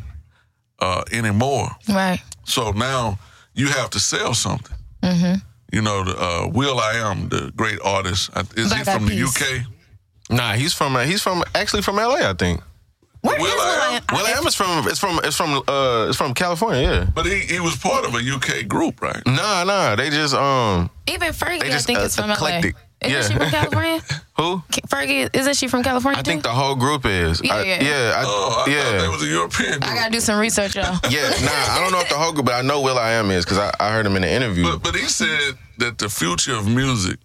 uh, 0.81 1.03
anymore. 1.13 1.69
right 1.89 2.21
So 2.45 2.73
now 2.73 3.19
you 3.55 3.69
have 3.69 3.91
to 3.91 4.01
sell 4.01 4.35
something. 4.35 4.77
Mm-hmm. 5.03 5.35
You 5.73 5.83
know, 5.83 6.05
the, 6.05 6.17
uh, 6.19 6.49
Will 6.53 6.79
I 6.81 6.95
Am, 7.11 7.29
the 7.29 7.53
great 7.57 7.79
artist, 7.85 8.31
is 8.57 8.73
he 8.73 8.83
Black 8.83 8.89
Eyed 8.89 8.95
from 8.97 9.07
the 9.07 9.15
Peas. 9.17 9.37
UK? 9.43 9.67
nah, 10.37 10.53
he's 10.55 10.75
from 10.75 10.97
uh, 10.97 11.05
he's 11.05 11.23
from 11.23 11.43
actually 11.55 11.83
from 11.83 11.99
L.A. 11.99 12.29
I 12.29 12.35
think. 12.35 12.61
Where 13.23 13.37
is 13.37 13.43
Will 13.43 13.51
Will 13.55 13.61
I 13.61 13.79
I 13.93 13.97
Am? 13.97 14.03
Am? 14.09 14.17
Will 14.17 14.27
I 14.27 14.31
am 14.39 14.47
is 14.47 14.55
from 14.55 14.89
it's 14.89 14.99
from 14.99 15.21
it's 15.25 15.37
from 15.37 15.63
uh 15.69 16.07
it's 16.09 16.17
from 16.17 16.33
California. 16.35 16.81
Yeah. 16.83 17.07
But 17.15 17.27
he, 17.27 17.41
he 17.41 17.61
was 17.61 17.77
part 17.77 18.05
of 18.07 18.15
a 18.15 18.19
UK 18.19 18.67
group, 18.67 19.03
right? 19.03 19.21
Nah, 19.27 19.65
nah, 19.65 19.97
they 19.97 20.09
just 20.11 20.35
um 20.35 20.89
even 21.07 21.29
Fergie 21.33 21.61
They 21.61 21.67
I 21.69 21.71
just, 21.71 21.87
think 21.87 21.99
uh, 21.99 22.03
is 22.03 22.17
from 22.17 22.31
eclectic. 22.31 22.75
LA 22.75 22.81
isn't 23.09 23.13
Yeah. 23.13 23.23
she 23.29 23.35
from 23.35 23.51
California 23.61 24.01
who? 24.37 24.63
Fergie 24.89 25.29
isn't 25.35 25.57
she 25.57 25.69
from 25.69 25.83
California 25.83 26.19
I 26.19 26.23
think 26.23 26.43
the 26.45 26.51
whole 26.51 26.77
group 26.77 27.05
is. 27.05 27.41
Yeah, 27.45 27.55
I, 27.57 27.63
yeah. 27.63 27.83
yeah, 27.83 28.13
I, 28.17 28.23
Oh, 28.27 28.49
I 28.51 28.65
thought 28.65 28.69
yeah. 29.03 29.09
was 29.09 29.23
a 29.23 29.27
European 29.27 29.71
group. 29.81 29.85
I 29.91 29.95
gotta 29.95 30.11
do 30.11 30.21
some 30.21 30.39
research 30.41 30.77
y'all 30.77 30.99
Yeah, 31.11 31.29
nah, 31.43 31.75
I 31.75 31.79
don't 31.83 31.93
know 31.93 32.01
if 32.01 32.09
the 32.09 32.15
whole 32.17 32.33
group, 32.33 32.47
but 32.47 32.55
I 32.55 32.63
know 32.63 32.81
Will 32.81 32.99
I 32.99 33.13
Am 33.13 33.31
is 33.31 33.45
because 33.45 33.59
I, 33.59 33.71
I 33.81 33.91
heard 33.93 34.07
him 34.07 34.17
in 34.17 34.23
the 34.23 34.31
interview. 34.31 34.65
But 34.65 34.83
but 34.83 34.95
he 34.97 35.05
said 35.07 35.59
that 35.79 35.99
the 35.99 36.09
future 36.09 36.55
of 36.55 36.67
music 36.67 37.19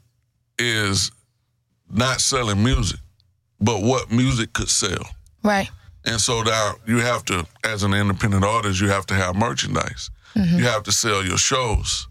is 0.59 1.11
not 1.89 2.19
selling 2.21 2.61
music, 2.63 2.99
but 3.61 3.81
what 3.81 4.11
music 4.11 4.51
could 4.53 4.69
sell. 4.69 5.05
right 5.43 5.69
And 6.05 6.21
so 6.21 6.43
now 6.43 6.75
you 6.85 6.99
have 6.99 7.25
to, 7.25 7.45
as 7.63 7.83
an 7.83 7.93
independent 7.93 8.43
artist, 8.43 8.79
you 8.81 8.89
have 8.89 9.05
to 9.07 9.15
have 9.15 9.35
merchandise. 9.35 10.11
Mm-hmm. 10.35 10.59
You 10.59 10.63
have 10.65 10.83
to 10.83 10.91
sell 10.91 11.25
your 11.25 11.37
shows. 11.37 12.07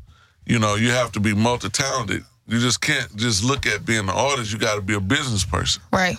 You 0.47 0.59
know, 0.59 0.75
you 0.75 0.91
have 0.91 1.13
to 1.13 1.21
be 1.21 1.33
multi 1.35 1.69
talented. 1.69 2.25
You 2.47 2.59
just 2.59 2.81
can't 2.81 3.15
just 3.17 3.45
look 3.45 3.67
at 3.67 3.87
being 3.87 4.01
an 4.01 4.11
artist. 4.11 4.53
You 4.53 4.59
got 4.59 4.75
to 4.75 4.83
be 4.83 4.95
a 4.95 5.01
business 5.01 5.45
person. 5.45 5.83
Right. 5.93 6.17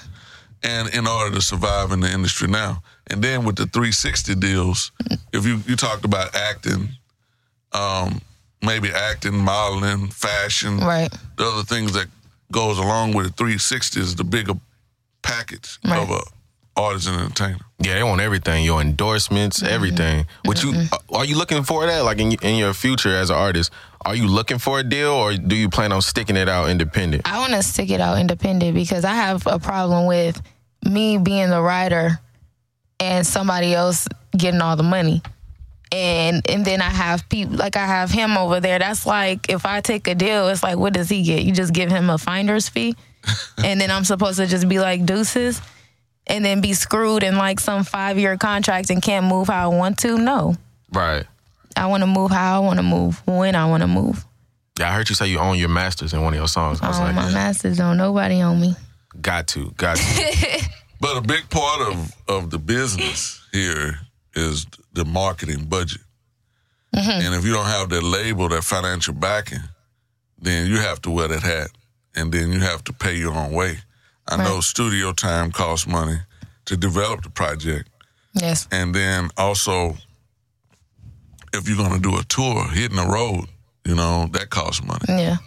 And 0.64 0.92
in 0.96 1.06
order 1.06 1.36
to 1.36 1.42
survive 1.42 1.92
in 1.92 2.00
the 2.00 2.12
industry 2.12 2.48
now. 2.48 2.82
And 3.08 3.22
then 3.24 3.44
with 3.46 3.56
the 3.58 3.66
360 3.68 4.36
deals, 4.36 4.92
if 5.34 5.46
you, 5.46 5.60
you 5.68 5.76
talked 5.76 6.06
about 6.06 6.36
acting, 6.36 6.90
um, 7.74 8.22
maybe 8.64 8.90
acting, 8.90 9.38
modeling, 9.38 10.08
fashion, 10.08 10.78
Right. 10.80 11.12
the 11.38 11.46
other 11.46 11.64
things 11.64 11.92
that 11.94 12.08
goes 12.52 12.78
along 12.80 13.14
with 13.14 13.28
the 13.28 13.34
360 13.34 14.00
is 14.00 14.16
the 14.16 14.24
bigger 14.24 14.54
package 15.22 15.78
Right. 15.86 16.00
of 16.02 16.10
a 16.10 16.22
artist 16.78 17.08
and 17.08 17.18
entertainer. 17.22 17.58
Yeah, 17.80 17.96
they 17.96 18.04
want 18.04 18.22
everything. 18.22 18.64
Your 18.66 18.82
endorsements, 18.82 19.60
Mm-hmm. 19.60 19.74
everything. 19.74 20.26
What 20.46 20.64
you 20.64 20.74
uh, 20.92 20.98
are 21.18 21.26
you 21.26 21.38
looking 21.38 21.64
for 21.64 21.86
that? 21.86 22.04
Like 22.04 22.20
in 22.20 22.32
in 22.42 22.56
your 22.58 22.74
future 22.74 23.16
as 23.16 23.30
an 23.30 23.36
artist, 23.38 23.72
are 24.06 24.16
you 24.16 24.28
looking 24.28 24.58
for 24.60 24.80
a 24.80 24.84
deal 24.84 25.12
or 25.12 25.36
do 25.36 25.56
you 25.56 25.70
plan 25.70 25.92
on 25.92 26.02
sticking 26.02 26.36
it 26.38 26.50
out 26.50 26.70
independent? 26.70 27.24
I 27.26 27.40
want 27.40 27.54
to 27.54 27.64
stick 27.64 27.90
it 27.90 28.00
out 28.02 28.18
independent 28.20 28.74
because 28.76 29.06
I 29.06 29.14
have 29.16 29.46
a 29.48 29.60
problem 29.60 30.06
with 30.08 30.42
me 30.84 31.18
being 31.18 31.50
the 31.50 31.62
writer 31.62 32.20
and 33.00 33.26
somebody 33.28 33.74
else 33.74 34.08
getting 34.38 34.62
all 34.62 34.76
the 34.76 34.84
money. 34.84 35.22
And 35.92 36.50
and 36.50 36.66
then 36.66 36.82
I 36.82 36.90
have 36.90 37.28
people 37.30 37.56
like 37.58 37.76
I 37.78 37.86
have 37.86 38.10
him 38.10 38.38
over 38.38 38.60
there. 38.60 38.80
That's 38.80 39.06
like 39.06 39.50
if 39.50 39.66
I 39.66 39.82
take 39.82 40.08
a 40.08 40.16
deal, 40.16 40.48
it's 40.50 40.64
like 40.64 40.78
what 40.78 40.94
does 40.94 41.10
he 41.10 41.24
get? 41.24 41.44
You 41.44 41.52
just 41.54 41.74
give 41.74 41.90
him 41.92 42.10
a 42.10 42.18
finder's 42.18 42.68
fee, 42.68 42.96
and 43.64 43.80
then 43.80 43.92
I'm 43.92 44.04
supposed 44.04 44.38
to 44.40 44.48
just 44.48 44.68
be 44.68 44.80
like 44.80 45.06
deuces, 45.06 45.62
and 46.28 46.44
then 46.44 46.62
be 46.62 46.74
screwed 46.74 47.24
in 47.24 47.38
like 47.38 47.60
some 47.60 47.84
five 47.84 48.18
year 48.18 48.38
contract 48.38 48.90
and 48.90 49.02
can't 49.02 49.26
move 49.26 49.48
how 49.48 49.72
I 49.72 49.76
want 49.76 50.00
to. 50.00 50.18
No, 50.18 50.56
Right. 50.92 51.26
I 51.78 51.88
want 51.88 52.02
to 52.04 52.08
move 52.08 52.32
how 52.32 52.62
I 52.62 52.66
want 52.66 52.78
to 52.78 52.84
move 52.84 53.22
when 53.28 53.54
I 53.56 53.66
want 53.66 53.82
to 53.82 53.88
move. 53.88 54.24
Yeah, 54.80 54.90
I 54.92 54.94
heard 54.96 55.10
you 55.10 55.16
say 55.16 55.28
you 55.28 55.40
own 55.40 55.58
your 55.58 55.70
masters 55.70 56.14
in 56.14 56.22
one 56.22 56.34
of 56.34 56.38
your 56.38 56.48
songs. 56.48 56.82
I 56.82 56.88
was 56.88 57.00
like, 57.00 57.16
my 57.16 57.32
masters 57.32 57.78
don't 57.78 57.98
nobody 57.98 58.42
own 58.42 58.60
me. 58.62 58.76
got 59.22 59.48
to, 59.50 59.72
got 59.78 59.98
to. 59.98 60.62
But 61.02 61.18
a 61.18 61.22
big 61.22 61.50
part 61.50 61.82
of, 61.92 62.16
of 62.30 62.50
the 62.50 62.58
business 62.58 63.46
here 63.52 64.00
is 64.34 64.66
the 64.94 65.04
marketing 65.04 65.66
budget. 65.66 66.02
Mm-hmm. 66.96 67.26
And 67.26 67.36
if 67.36 67.46
you 67.46 67.52
don't 67.54 67.66
have 67.66 67.90
that 67.90 68.02
label, 68.02 68.48
that 68.50 68.64
financial 68.64 69.14
backing, 69.14 69.60
then 70.40 70.68
you 70.68 70.78
have 70.78 71.02
to 71.02 71.12
wear 71.12 71.28
that 71.28 71.44
hat. 71.44 71.70
And 72.16 72.32
then 72.32 72.52
you 72.54 72.62
have 72.62 72.84
to 72.86 72.94
pay 72.94 73.16
your 73.18 73.34
own 73.34 73.52
way. 73.52 73.80
I 74.28 74.38
know 74.38 74.60
studio 74.62 75.14
time 75.14 75.52
costs 75.52 75.88
money 75.88 76.18
to 76.66 76.76
develop 76.78 77.24
the 77.24 77.30
project. 77.30 77.90
Yes. 78.34 78.68
And 78.72 78.94
then 78.94 79.30
also, 79.38 79.96
if 81.54 81.68
you're 81.68 81.78
going 81.78 81.94
to 81.94 82.00
do 82.00 82.18
a 82.18 82.24
tour, 82.24 82.68
hitting 82.70 82.98
the 82.98 83.06
road, 83.08 83.46
you 83.86 83.96
know, 83.96 84.28
that 84.34 84.50
costs 84.50 84.84
money. 84.84 85.06
Yeah. 85.08 85.38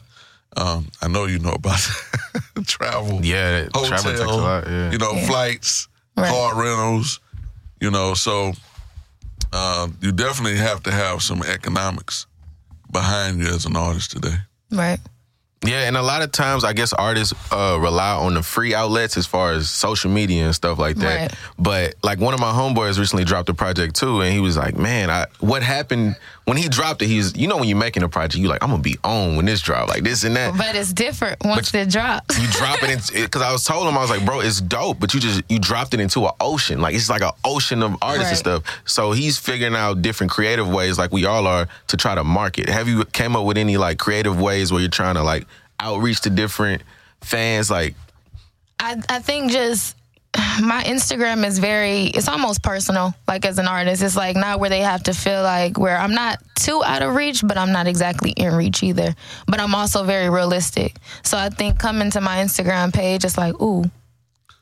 Um, 0.57 0.89
I 1.03 1.09
know 1.09 1.27
you 1.27 1.39
know 1.39 1.53
about 1.53 1.81
travel. 2.67 3.21
Yeah, 3.25 3.65
hotel, 3.75 3.85
travel 3.89 4.11
takes 4.13 4.21
a 4.23 4.27
lot, 4.29 4.67
yeah. 4.67 4.91
you 4.91 4.99
know, 4.99 5.13
Yeah. 5.13 5.27
flights, 5.27 5.89
Right. 6.17 6.31
car 6.31 6.61
rentals, 6.61 7.21
you 7.81 7.91
know, 7.91 8.15
so 8.15 8.53
uh, 9.53 9.89
you 10.01 10.11
definitely 10.13 10.59
have 10.59 10.83
to 10.85 10.91
have 10.91 11.23
some 11.23 11.43
economics 11.43 12.27
behind 12.91 13.41
you 13.41 13.47
as 13.49 13.67
an 13.67 13.77
artist 13.77 14.11
today. 14.13 14.37
Right. 14.71 14.99
Yeah, 15.67 15.89
and 15.89 15.97
a 15.97 16.03
lot 16.03 16.23
of 16.23 16.31
times 16.31 16.63
I 16.63 16.73
guess 16.73 16.93
artists 16.93 17.35
uh, 17.53 17.77
rely 17.81 18.15
on 18.15 18.35
the 18.35 18.43
free 18.45 18.75
outlets 18.75 19.17
as 19.17 19.27
far 19.27 19.53
as 19.53 19.69
social 19.69 20.09
media 20.11 20.45
and 20.47 20.55
stuff 20.55 20.79
like 20.79 20.97
that. 20.97 21.21
Right. 21.21 21.35
But 21.59 21.95
like 22.03 22.21
one 22.21 22.33
of 22.33 22.39
my 22.39 22.53
homeboys 22.53 22.99
recently 22.99 23.25
dropped 23.25 23.49
a 23.49 23.55
project 23.55 23.97
too, 23.97 24.21
and 24.21 24.33
he 24.33 24.39
was 24.39 24.57
like, 24.57 24.77
"Man, 24.77 25.11
I 25.11 25.27
what 25.41 25.65
happened 25.65 26.17
when 26.45 26.57
he 26.59 26.69
dropped 26.69 27.03
it? 27.03 27.07
He's 27.07 27.37
you 27.37 27.49
know 27.49 27.57
when 27.57 27.69
you're 27.69 27.77
making 27.77 28.05
a 28.05 28.09
project, 28.09 28.41
you 28.41 28.47
like 28.47 28.63
I'm 28.63 28.71
gonna 28.71 28.83
be 28.83 28.99
on 29.03 29.35
when 29.35 29.47
this 29.47 29.61
drop, 29.61 29.89
like 29.89 30.05
this 30.05 30.23
and 30.23 30.37
that." 30.37 30.57
But 30.57 30.77
it's 30.77 30.93
different 30.93 31.45
once 31.45 31.75
it 31.75 31.91
drops. 31.91 32.39
you 32.39 32.47
drop 32.53 32.79
it 32.85 33.11
because 33.13 33.43
I 33.49 33.51
was 33.51 33.65
told 33.65 33.89
him 33.89 33.99
I 33.99 34.01
was 34.01 34.11
like, 34.11 34.25
bro, 34.25 34.39
it's 34.39 34.61
dope, 34.61 35.01
but 35.01 35.13
you 35.13 35.19
just 35.19 35.43
you 35.49 35.59
dropped 35.59 35.93
it 35.93 35.99
into 35.99 36.25
an 36.25 36.33
ocean, 36.41 36.81
like 36.81 36.95
it's 36.95 37.11
like 37.11 37.23
an 37.23 37.33
ocean 37.45 37.83
of 37.83 37.97
artists 38.01 38.31
and 38.31 38.39
stuff. 38.39 38.63
So 38.85 39.11
he's 39.11 39.39
figuring 39.39 39.75
out 39.75 40.03
different 40.03 40.31
creative 40.31 40.69
ways, 40.69 40.99
like 40.99 41.11
we 41.11 41.27
all 41.27 41.49
are, 41.49 41.67
to 41.89 41.97
try 41.97 42.15
to 42.15 42.23
market. 42.23 42.69
Have 42.69 42.87
you 42.87 43.05
came 43.07 43.35
up 43.35 43.45
with 43.45 43.59
any 43.59 43.77
like 43.77 43.99
creative 43.99 44.41
ways 44.41 44.71
where 44.71 44.81
you're 44.81 44.89
trying 44.89 45.17
to 45.17 45.25
like 45.25 45.48
outreach 45.81 46.23
to 46.23 46.31
different 46.31 46.83
fans? 47.21 47.71
Like, 47.71 47.95
I, 48.81 49.01
I 49.09 49.19
think 49.21 49.51
just 49.51 49.97
my 50.63 50.83
Instagram 50.85 51.45
is 51.47 51.59
very 51.59 52.05
it's 52.05 52.29
almost 52.29 52.63
personal. 52.63 53.15
Like 53.27 53.45
as 53.45 53.59
an 53.59 53.67
artist, 53.67 54.03
it's 54.03 54.17
like 54.17 54.37
not 54.37 54.61
where 54.61 54.71
they 54.71 54.81
have 54.81 55.03
to 55.05 55.15
feel 55.15 55.43
like 55.43 55.79
where 55.79 55.99
I'm 55.99 56.15
not 56.15 56.43
too 56.55 56.83
out 56.85 57.03
of 57.03 57.15
reach, 57.15 57.43
but 57.45 57.57
I'm 57.57 57.73
not 57.73 57.87
exactly 57.87 58.31
in 58.33 58.55
reach 58.55 58.83
either. 58.83 59.15
But 59.47 59.61
I'm 59.61 59.75
also 59.75 60.05
very 60.05 60.29
realistic. 60.31 60.97
So 61.23 61.39
I 61.39 61.49
think 61.49 61.79
coming 61.79 62.11
to 62.11 62.21
my 62.21 62.39
Instagram 62.39 62.93
page, 62.93 63.25
it's 63.25 63.39
like, 63.39 63.61
ooh, 63.61 63.85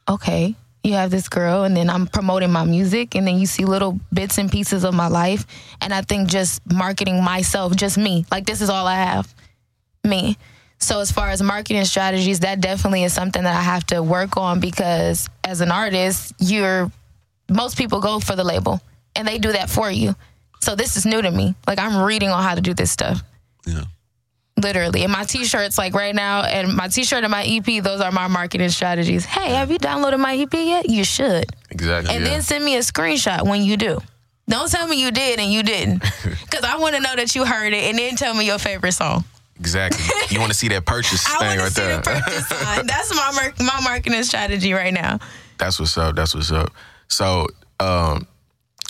okay, 0.09 0.55
you 0.85 0.95
have 0.95 1.11
this 1.11 1.29
girl, 1.29 1.65
and 1.65 1.77
then 1.77 1.91
I'm 1.91 2.07
promoting 2.07 2.53
my 2.53 2.65
music, 2.65 3.15
and 3.17 3.27
then 3.27 3.39
you 3.39 3.47
see 3.47 3.65
little 3.65 3.99
bits 4.13 4.39
and 4.39 4.51
pieces 4.51 4.85
of 4.85 4.95
my 4.95 5.09
life, 5.09 5.45
and 5.81 5.93
I 5.93 6.03
think 6.03 6.29
just 6.29 6.61
marketing 6.73 7.23
myself, 7.25 7.75
just 7.75 7.99
me, 7.99 8.25
like 8.31 8.47
this 8.47 8.61
is 8.61 8.71
all 8.71 8.87
I 8.87 8.95
have, 8.95 9.35
me. 10.05 10.39
So 10.79 11.01
as 11.01 11.11
far 11.11 11.31
as 11.31 11.43
marketing 11.43 11.85
strategies, 11.85 12.41
that 12.41 12.61
definitely 12.61 13.05
is 13.05 13.13
something 13.13 13.43
that 13.43 13.57
I 13.57 13.63
have 13.63 13.87
to 13.87 14.03
work 14.03 14.37
on 14.37 14.61
because 14.61 15.29
as 15.43 15.61
an 15.61 15.71
artist, 15.71 16.35
you're 16.39 16.91
most 17.49 17.79
people 17.79 18.01
go 18.01 18.21
for 18.21 18.37
the 18.37 18.45
label 18.45 18.81
and 19.15 19.27
they 19.27 19.39
do 19.39 19.53
that 19.53 19.71
for 19.71 19.91
you. 19.91 20.15
So 20.61 20.75
this 20.75 20.97
is 20.97 21.07
new 21.07 21.23
to 21.23 21.31
me. 21.31 21.55
Like 21.67 21.79
I'm 21.79 22.03
reading 22.03 22.31
on 22.31 22.43
how 22.43 22.55
to 22.55 22.61
do 22.61 22.75
this 22.75 22.91
stuff. 22.91 23.23
Yeah. 23.67 23.85
Literally. 24.61 25.03
And 25.03 25.13
my 25.13 25.25
t-shirts 25.25 25.77
like 25.77 25.95
right 25.95 26.15
now 26.15 26.43
and 26.43 26.75
my 26.75 26.89
t-shirt 26.89 27.25
and 27.25 27.31
my 27.31 27.45
EP, 27.45 27.83
those 27.83 28.01
are 28.01 28.11
my 28.11 28.27
marketing 28.27 28.71
strategies. 28.71 29.25
Hey, 29.25 29.51
have 29.51 29.71
you 29.71 29.79
downloaded 29.79 30.19
my 30.19 30.37
EP 30.37 30.53
yet? 30.53 30.89
You 30.89 31.05
should. 31.05 31.47
exactly. 31.71 32.15
And 32.15 32.25
yeah. 32.25 32.31
then 32.31 32.43
send 32.43 32.65
me 32.65 32.77
a 32.77 32.81
screenshot 32.81 33.47
when 33.47 33.63
you 33.63 33.77
do. 33.77 33.99
Don't 34.49 34.71
tell 34.71 34.87
me 34.87 35.03
you 35.03 35.11
did 35.11 35.41
and 35.41 35.53
you 35.53 35.63
didn't. 35.63 36.01
Cuz 36.51 36.63
I 36.63 36.77
want 36.79 36.95
to 36.95 37.01
know 37.01 37.17
that 37.17 37.35
you 37.35 37.45
heard 37.45 37.73
it 37.73 37.85
and 37.85 37.99
then 37.99 38.17
tell 38.17 38.35
me 38.35 38.47
your 38.47 38.59
favorite 38.59 38.93
song. 38.93 39.25
Exactly. 39.59 40.05
You 40.29 40.39
want 40.41 40.53
to 40.53 40.59
see 40.59 40.69
that 40.69 40.85
purchase 40.85 41.25
I 41.29 41.39
thing 41.39 41.59
right 41.59 41.73
see 41.73 41.81
there. 41.83 41.97
the 41.97 42.03
purchase 42.03 42.49
sign. 42.49 42.87
That's 42.87 43.15
my 43.15 43.33
mar- 43.33 43.67
my 43.67 43.81
marketing 43.83 44.23
strategy 44.23 44.73
right 44.73 44.93
now. 44.93 45.19
That's 45.59 45.81
what's 45.81 45.97
up. 45.97 46.15
That's 46.17 46.35
what's 46.35 46.53
up. 46.53 46.71
So, 47.09 47.47
um, 47.81 48.27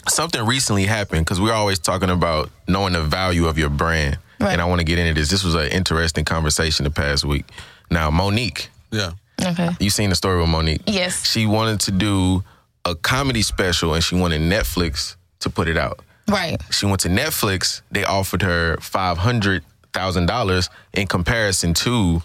something 0.08 0.44
recently 0.44 0.84
happened 0.84 1.24
because 1.24 1.40
we're 1.40 1.52
always 1.52 1.78
talking 1.78 2.10
about 2.10 2.50
knowing 2.68 2.92
the 2.94 3.02
value 3.02 3.46
of 3.46 3.58
your 3.58 3.70
brand, 3.70 4.18
Right. 4.40 4.52
and 4.52 4.60
I 4.60 4.64
want 4.64 4.80
to 4.80 4.84
get 4.84 4.98
into 4.98 5.14
this. 5.18 5.30
This 5.30 5.44
was 5.44 5.54
an 5.54 5.68
interesting 5.68 6.24
conversation 6.24 6.84
the 6.84 6.90
past 6.90 7.24
week. 7.24 7.44
Now, 7.90 8.10
Mo'Nique, 8.10 8.68
Yeah. 8.90 9.12
Okay. 9.44 9.70
you 9.80 9.90
seen 9.90 10.10
the 10.10 10.16
story 10.16 10.40
with 10.40 10.48
Mo'Nique? 10.48 10.82
Yes. 10.86 11.24
She 11.30 11.46
wanted 11.46 11.80
to 11.80 11.92
do 11.92 12.42
a 12.84 12.94
comedy 12.94 13.42
special, 13.42 13.94
and 13.94 14.02
she 14.02 14.14
wanted 14.16 14.40
Netflix 14.40 15.16
to 15.40 15.50
put 15.50 15.68
it 15.68 15.76
out. 15.76 16.00
Right. 16.28 16.56
She 16.72 16.86
went 16.86 17.00
to 17.00 17.08
Netflix. 17.08 17.82
They 17.92 18.04
offered 18.04 18.42
her 18.42 18.76
five 18.80 19.18
hundred 19.18 19.62
thousand 19.96 20.26
dollars 20.26 20.68
in 20.92 21.06
comparison 21.06 21.74
to 21.74 22.22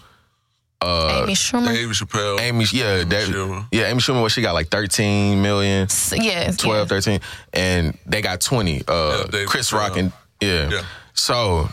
uh, 0.80 1.20
Amy 1.22 1.34
Schumer. 1.34 1.72
Dave 1.74 1.88
Chappelle. 1.90 2.40
Amy. 2.40 2.64
Yeah, 2.72 3.04
that, 3.04 3.28
Schumer. 3.28 3.66
yeah, 3.72 3.84
Amy 3.88 4.00
Schumer. 4.00 4.20
What 4.20 4.32
she 4.32 4.42
got 4.42 4.52
like 4.54 4.68
thirteen 4.68 5.40
million. 5.42 5.84
S- 5.84 6.12
Yes. 6.16 6.56
12, 6.56 6.88
13, 6.88 7.20
and 7.52 7.96
they 8.06 8.20
got 8.20 8.40
20. 8.40 8.82
Uh, 8.86 8.92
Yeah, 9.24 9.30
Dave 9.30 9.48
Chris 9.48 9.70
Chappelle. 9.70 9.78
Rock 9.78 9.96
and, 9.96 10.12
yeah. 10.40 10.68
Yeah. 10.70 10.82
So 11.14 11.68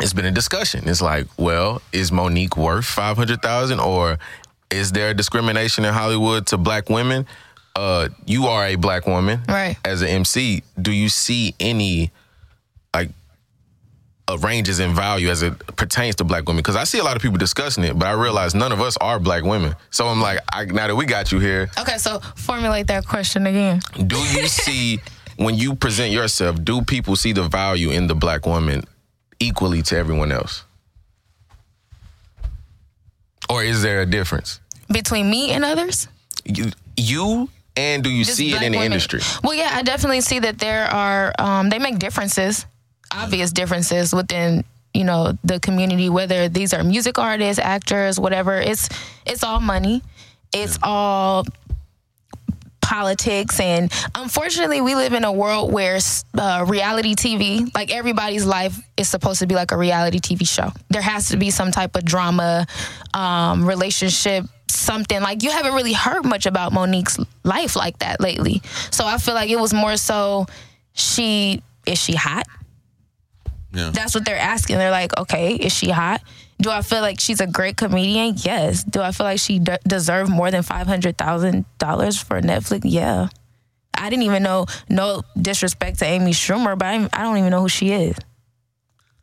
it's 0.00 0.12
been 0.12 0.26
a 0.26 0.30
discussion. 0.30 0.88
It's 0.88 1.02
like, 1.02 1.26
well, 1.36 1.82
is 1.92 2.10
Mo'Nique 2.12 2.56
worth 2.56 2.84
500000 2.86 3.80
or 3.80 4.18
is 4.70 4.92
there 4.92 5.12
discrimination 5.12 5.84
in 5.84 5.92
Hollywood 5.92 6.46
to 6.48 6.56
black 6.56 6.88
women? 6.88 7.26
Uh, 7.76 8.08
you 8.26 8.46
are 8.46 8.66
a 8.66 8.76
black 8.76 9.06
woman. 9.06 9.40
Right. 9.48 9.76
As 9.84 10.02
an 10.02 10.08
MC, 10.08 10.62
do 10.80 10.92
you 10.92 11.08
see 11.08 11.54
any, 11.60 12.10
like, 12.94 13.10
ranges 14.38 14.80
in 14.80 14.94
value 14.94 15.28
as 15.28 15.42
it 15.42 15.54
pertains 15.76 16.16
to 16.16 16.24
black 16.24 16.46
women? 16.46 16.58
Because 16.58 16.76
I 16.76 16.84
see 16.84 16.98
a 16.98 17.04
lot 17.04 17.16
of 17.16 17.22
people 17.22 17.38
discussing 17.38 17.84
it, 17.84 17.98
but 17.98 18.06
I 18.08 18.12
realize 18.12 18.54
none 18.54 18.72
of 18.72 18.80
us 18.80 18.96
are 18.98 19.18
black 19.18 19.44
women. 19.44 19.74
So 19.90 20.06
I'm 20.06 20.20
like, 20.20 20.38
I, 20.52 20.64
now 20.66 20.86
that 20.88 20.96
we 20.96 21.06
got 21.06 21.32
you 21.32 21.38
here, 21.38 21.70
Okay, 21.78 21.98
so 21.98 22.20
formulate 22.36 22.86
that 22.88 23.06
question 23.06 23.46
again. 23.46 23.80
do 24.06 24.16
you 24.18 24.46
see 24.64 25.00
when 25.36 25.54
you 25.54 25.74
present 25.74 26.12
yourself 26.12 26.62
do 26.62 26.82
people 26.82 27.16
see 27.16 27.32
the 27.32 27.44
value 27.44 27.90
in 27.90 28.06
the 28.06 28.14
black 28.14 28.44
woman 28.46 28.84
equally 29.38 29.80
to 29.82 29.96
everyone 29.96 30.30
else 30.32 30.64
or 33.48 33.62
is 33.64 33.82
there 33.82 34.00
a 34.02 34.06
difference 34.06 34.60
Between 34.92 35.30
me 35.30 35.50
and 35.52 35.64
others? 35.64 36.08
you, 36.44 36.66
you 36.96 37.48
and 37.76 38.02
do 38.04 38.10
you 38.10 38.24
Just 38.24 38.36
see 38.36 38.52
it 38.52 38.62
in 38.62 38.72
the 38.72 38.78
women. 38.78 38.92
industry 38.92 39.20
Well, 39.42 39.54
yeah, 39.54 39.70
I 39.72 39.82
definitely 39.82 40.20
see 40.20 40.40
that 40.40 40.58
there 40.58 40.84
are 40.86 41.32
um, 41.38 41.70
they 41.70 41.78
make 41.78 41.98
differences, 41.98 42.66
obvious 43.12 43.52
differences 43.52 44.14
within 44.14 44.64
you 44.94 45.04
know 45.04 45.32
the 45.44 45.60
community. 45.60 46.08
Whether 46.08 46.48
these 46.48 46.72
are 46.72 46.82
music 46.84 47.18
artists, 47.18 47.62
actors, 47.62 48.18
whatever, 48.18 48.56
it's 48.60 48.88
it's 49.26 49.44
all 49.44 49.60
money. 49.60 50.02
It's 50.52 50.78
all 50.82 51.44
politics. 52.80 53.60
And 53.60 53.92
unfortunately, 54.16 54.80
we 54.80 54.96
live 54.96 55.12
in 55.12 55.22
a 55.22 55.32
world 55.32 55.72
where 55.72 55.98
uh, 56.36 56.64
reality 56.68 57.14
TV, 57.14 57.72
like 57.72 57.94
everybody's 57.94 58.44
life, 58.44 58.76
is 58.96 59.08
supposed 59.08 59.38
to 59.40 59.46
be 59.46 59.54
like 59.54 59.70
a 59.70 59.76
reality 59.76 60.18
TV 60.18 60.48
show. 60.48 60.72
There 60.88 61.02
has 61.02 61.28
to 61.28 61.36
be 61.36 61.50
some 61.50 61.70
type 61.70 61.94
of 61.94 62.04
drama, 62.04 62.66
um, 63.14 63.66
relationship 63.66 64.46
something 64.68 65.20
like 65.20 65.42
you 65.42 65.50
haven't 65.50 65.74
really 65.74 65.92
heard 65.92 66.24
much 66.24 66.46
about 66.46 66.72
Mo'Nique's 66.72 67.18
life 67.44 67.76
like 67.76 67.98
that 67.98 68.20
lately. 68.20 68.62
So 68.90 69.04
I 69.04 69.18
feel 69.18 69.34
like 69.34 69.50
it 69.50 69.58
was 69.58 69.74
more 69.74 69.96
so 69.96 70.46
she 70.94 71.62
is 71.86 71.98
she 71.98 72.14
hot? 72.14 72.46
Yeah. 73.72 73.90
That's 73.90 74.14
what 74.14 74.24
they're 74.24 74.36
asking. 74.38 74.78
They're 74.78 74.90
like, 74.90 75.16
okay, 75.18 75.54
is 75.54 75.72
she 75.72 75.90
hot? 75.90 76.22
Do 76.60 76.70
I 76.70 76.82
feel 76.82 77.00
like 77.00 77.20
she's 77.20 77.40
a 77.40 77.46
great 77.46 77.76
comedian? 77.76 78.34
Yes. 78.38 78.84
Do 78.84 79.00
I 79.00 79.12
feel 79.12 79.24
like 79.24 79.38
she 79.38 79.60
deserved 79.86 80.30
more 80.30 80.50
than 80.50 80.62
five 80.62 80.86
hundred 80.86 81.16
thousand 81.16 81.64
dollars 81.78 82.20
for 82.20 82.40
Netflix? 82.40 82.82
Yeah. 82.84 83.28
I 83.94 84.10
didn't 84.10 84.24
even 84.24 84.42
know. 84.42 84.66
No 84.88 85.22
disrespect 85.40 85.98
to 86.00 86.06
Amy 86.06 86.32
Schumer, 86.32 86.78
but 86.78 86.86
I, 86.86 87.08
I 87.12 87.22
don't 87.22 87.38
even 87.38 87.50
know 87.50 87.60
who 87.60 87.68
she 87.68 87.92
is. 87.92 88.16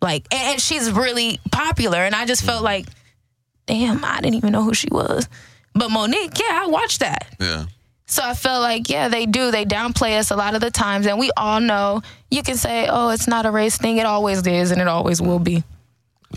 Like, 0.01 0.27
and, 0.31 0.53
and 0.53 0.61
she's 0.61 0.91
really 0.91 1.39
popular, 1.51 1.99
and 1.99 2.13
I 2.13 2.25
just 2.25 2.43
felt 2.43 2.63
like, 2.63 2.85
damn, 3.65 4.03
I 4.05 4.21
didn't 4.21 4.35
even 4.35 4.51
know 4.51 4.63
who 4.63 4.73
she 4.73 4.87
was. 4.91 5.27
But 5.73 5.89
Mo'Nique, 5.89 6.39
yeah, 6.39 6.61
I 6.63 6.67
watched 6.67 6.99
that. 6.99 7.27
Yeah. 7.39 7.65
So 8.09 8.23
I 8.23 8.33
feel 8.33 8.59
like, 8.61 8.89
yeah, 8.89 9.09
they 9.09 9.25
do. 9.25 9.51
They 9.51 9.65
downplay 9.65 10.17
us 10.17 10.31
a 10.31 10.35
lot 10.35 10.55
of 10.55 10.61
the 10.61 10.71
times. 10.71 11.05
And 11.07 11.19
we 11.19 11.29
all 11.35 11.59
know 11.59 12.01
you 12.31 12.41
can 12.41 12.55
say, 12.55 12.87
oh, 12.89 13.09
it's 13.09 13.27
not 13.27 13.45
a 13.45 13.51
race 13.51 13.77
thing. 13.77 13.97
It 13.97 14.05
always 14.05 14.45
is 14.47 14.71
and 14.71 14.81
it 14.81 14.87
always 14.87 15.21
will 15.21 15.39
be. 15.39 15.63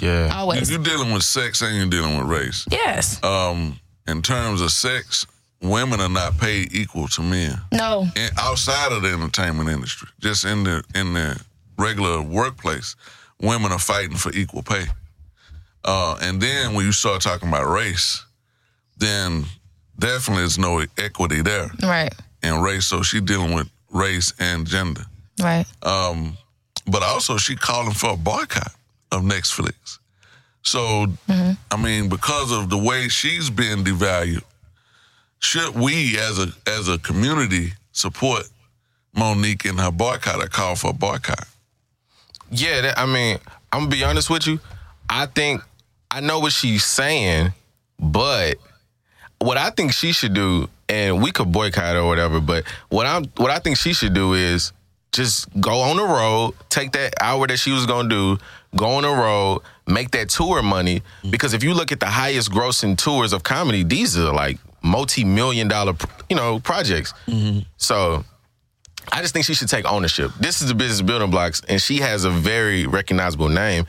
Yeah. 0.00 0.31
Always. 0.35 0.69
You're 0.71 0.83
dealing 0.83 1.12
with 1.12 1.23
sex 1.23 1.62
and 1.62 1.77
you're 1.77 1.87
dealing 1.87 2.19
with 2.19 2.27
race. 2.27 2.67
yes. 2.71 3.23
Um, 3.23 3.79
in 4.09 4.21
terms 4.23 4.61
of 4.61 4.73
sex, 4.73 5.27
women 5.62 6.00
are 6.00 6.09
not 6.09 6.39
paid 6.39 6.75
equal 6.75 7.07
to 7.09 7.23
men. 7.23 7.61
no. 7.73 8.07
And 8.17 8.33
outside 8.39 8.91
of 8.93 9.03
the 9.03 9.09
entertainment 9.12 9.69
industry, 9.69 10.09
just 10.19 10.45
in 10.45 10.65
the 10.65 10.83
in 10.95 11.12
the 11.12 11.41
regular 11.79 12.21
workplace, 12.21 12.97
women 13.41 13.71
are 13.71 13.79
fighting 13.79 14.17
for 14.17 14.33
equal 14.33 14.62
pay. 14.62 14.87
Uh, 15.85 16.19
and 16.21 16.41
then 16.41 16.75
when 16.75 16.85
you 16.85 16.93
start 16.93 17.23
talking 17.23 17.49
about 17.49 17.71
race, 17.71 18.25
then 18.97 19.45
definitely 20.00 20.45
is 20.45 20.59
no 20.59 20.85
equity 20.99 21.42
there 21.42 21.71
Right. 21.83 22.12
in 22.42 22.61
race. 22.61 22.87
So 22.87 23.02
she 23.02 23.21
dealing 23.21 23.54
with 23.54 23.69
race 23.90 24.33
and 24.38 24.66
gender. 24.66 25.04
Right. 25.40 25.66
Um, 25.83 26.37
but 26.87 27.02
also 27.02 27.37
she 27.37 27.54
calling 27.57 27.95
for 27.95 28.11
a 28.11 28.16
boycott 28.16 28.73
of 29.12 29.23
Netflix. 29.23 29.99
So 30.62 31.07
I 31.71 31.76
mean, 31.78 32.09
because 32.09 32.50
of 32.52 32.69
the 32.69 32.76
way 32.78 33.09
she's 33.09 33.49
been 33.50 33.85
devalued, 33.85 34.42
should 35.38 35.75
we 35.75 36.19
as 36.19 36.38
a 36.38 36.49
as 36.66 36.88
a 36.88 36.99
community 36.99 37.73
support 37.92 38.45
Mo'Nique 39.16 39.64
in 39.69 39.78
her 39.78 39.90
boycott 39.90 40.42
or 40.42 40.49
call 40.49 40.76
for 40.76 40.90
a 40.90 40.92
boycott? 40.92 41.47
Yeah, 42.50 42.80
that, 42.83 42.99
I 42.99 43.07
mean, 43.07 43.38
I'm 43.73 43.80
gonna 43.85 43.90
be 43.90 44.04
honest 44.04 44.28
with 44.28 44.47
you. 44.47 44.61
I 45.09 45.26
think 45.26 45.62
I 46.11 46.21
know 46.21 46.40
what 46.40 46.52
she's 46.52 46.85
saying, 46.85 47.52
but 47.99 48.57
what 49.41 49.57
I 49.57 49.71
think 49.71 49.93
she 49.93 50.13
should 50.13 50.35
do, 50.35 50.69
and 50.89 51.23
we 51.23 51.31
could 51.33 51.51
boycott 51.51 51.97
or 51.97 52.07
whatever, 52.07 52.41
but 52.41 52.65
what 52.89 53.07
I'm 53.07 53.25
what 53.37 53.51
I 53.51 53.59
think 53.59 53.77
she 53.77 53.93
should 53.93 54.15
do 54.15 54.35
is 54.35 54.73
just 55.13 55.49
go 55.61 55.81
on 55.81 55.97
the 55.97 56.05
road, 56.05 56.55
take 56.69 56.93
that 56.93 57.15
hour 57.21 57.47
that 57.47 57.57
she 57.59 57.73
was 57.73 57.87
gonna 57.87 58.09
do, 58.09 58.39
go 58.77 58.87
on 58.91 59.03
the 59.03 59.09
road, 59.11 59.63
make 59.87 60.11
that 60.13 60.29
tour 60.29 60.63
money. 60.63 61.03
Because 61.29 61.53
if 61.55 61.65
you 61.65 61.75
look 61.75 61.91
at 61.91 62.01
the 62.01 62.07
highest 62.07 62.51
grossing 62.53 62.97
tours 62.97 63.33
of 63.33 63.43
comedy, 63.43 63.83
these 63.83 64.17
are 64.19 64.33
like 64.33 64.59
multi-million 64.83 65.69
dollar, 65.69 65.95
you 66.29 66.37
know, 66.37 66.61
projects. 66.61 67.13
So 67.76 68.25
I 69.11 69.21
just 69.23 69.33
think 69.33 69.47
she 69.47 69.55
should 69.55 69.69
take 69.69 69.85
ownership. 69.91 70.31
This 70.39 70.61
is 70.63 70.69
the 70.69 70.75
business 70.75 71.03
building 71.03 71.31
blocks, 71.31 71.63
and 71.69 71.81
she 71.83 71.97
has 71.99 72.25
a 72.25 72.31
very 72.31 72.87
recognizable 72.87 73.49
name. 73.49 73.87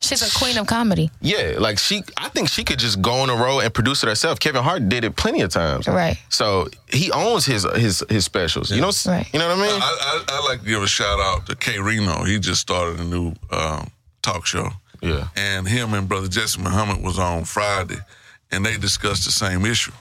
She's 0.00 0.22
a 0.22 0.38
queen 0.38 0.56
of 0.58 0.66
comedy. 0.68 1.10
Yeah, 1.20 1.56
like 1.58 1.78
she, 1.78 2.02
I 2.16 2.28
think 2.28 2.48
she 2.48 2.62
could 2.62 2.78
just 2.78 3.02
go 3.02 3.10
on 3.14 3.30
a 3.30 3.34
road 3.34 3.60
and 3.60 3.74
produce 3.74 4.02
it 4.04 4.08
herself. 4.08 4.38
Kevin 4.38 4.62
Hart 4.62 4.88
did 4.88 5.02
it 5.04 5.16
plenty 5.16 5.40
of 5.40 5.50
times. 5.50 5.88
Right. 5.88 6.16
So 6.28 6.68
he 6.88 7.10
owns 7.10 7.44
his 7.44 7.64
his 7.74 8.04
his 8.08 8.24
specials. 8.24 8.70
You 8.70 8.80
know, 8.80 8.92
Right. 9.06 9.28
you 9.32 9.40
know 9.40 9.48
what 9.48 9.58
I 9.58 9.60
mean? 9.62 9.82
I, 9.82 9.96
I, 10.00 10.24
I 10.28 10.48
like 10.48 10.60
to 10.60 10.66
give 10.66 10.82
a 10.82 10.86
shout 10.86 11.18
out 11.20 11.46
to 11.46 11.56
K 11.56 11.80
Reno. 11.80 12.22
He 12.22 12.38
just 12.38 12.60
started 12.60 13.00
a 13.00 13.04
new 13.04 13.32
um, 13.50 13.90
talk 14.22 14.46
show. 14.46 14.68
Yeah. 15.02 15.28
And 15.36 15.66
him 15.66 15.94
and 15.94 16.08
brother 16.08 16.28
Jesse 16.28 16.60
Muhammad 16.60 17.02
was 17.02 17.18
on 17.18 17.44
Friday, 17.44 17.98
and 18.52 18.64
they 18.64 18.76
discussed 18.76 19.24
the 19.24 19.32
same 19.32 19.64
issue. 19.66 19.92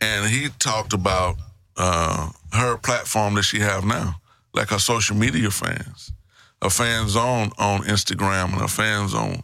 And 0.00 0.28
he 0.28 0.48
talked 0.58 0.92
about 0.92 1.36
uh, 1.76 2.28
her 2.52 2.76
platform 2.76 3.34
that 3.34 3.44
she 3.44 3.60
have 3.60 3.84
now, 3.84 4.16
like 4.52 4.70
her 4.70 4.78
social 4.80 5.14
media 5.16 5.48
fans, 5.50 6.12
her 6.62 6.70
fans 6.70 7.16
on 7.16 7.50
on 7.58 7.82
Instagram 7.82 8.52
and 8.52 8.60
her 8.60 8.68
fans 8.68 9.14
on 9.14 9.42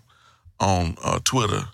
on 0.61 0.97
uh, 1.03 1.19
Twitter 1.25 1.65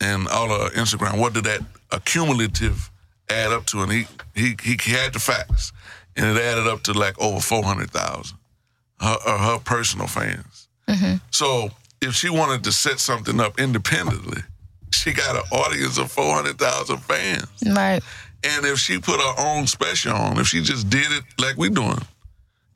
and 0.00 0.28
all 0.28 0.52
of 0.52 0.72
Instagram. 0.72 1.18
What 1.18 1.34
did 1.34 1.44
that 1.44 1.60
accumulative 1.90 2.90
add 3.28 3.52
up 3.52 3.66
to? 3.66 3.82
And 3.82 3.92
he 3.92 4.06
he 4.34 4.56
he 4.60 4.92
had 4.92 5.14
the 5.14 5.18
facts, 5.18 5.72
and 6.14 6.26
it 6.26 6.40
added 6.40 6.66
up 6.66 6.82
to 6.84 6.92
like 6.92 7.18
over 7.20 7.40
four 7.40 7.64
hundred 7.64 7.90
thousand. 7.90 8.38
Her, 9.00 9.16
uh, 9.26 9.38
her 9.52 9.58
personal 9.58 10.06
fans. 10.06 10.68
So 11.30 11.68
if 12.00 12.14
she 12.14 12.30
wanted 12.30 12.64
to 12.64 12.72
set 12.72 12.98
something 12.98 13.40
up 13.40 13.60
independently, 13.60 14.42
she 14.92 15.12
got 15.12 15.36
an 15.36 15.42
audience 15.52 15.98
of 15.98 16.10
400,000 16.10 16.98
fans. 16.98 17.46
Right. 17.66 18.02
And 18.44 18.64
if 18.64 18.78
she 18.78 18.98
put 18.98 19.20
her 19.20 19.34
own 19.38 19.66
special 19.66 20.12
on, 20.12 20.38
if 20.38 20.46
she 20.46 20.62
just 20.62 20.88
did 20.88 21.10
it 21.10 21.24
like 21.38 21.56
we 21.56 21.68
doing, 21.68 21.98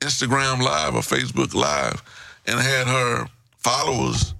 Instagram 0.01 0.61
Live 0.61 0.95
or 0.95 1.01
Facebook 1.01 1.53
Live, 1.53 2.01
and 2.45 2.59
had 2.59 2.87
her 2.87 3.27
followers 3.59 4.33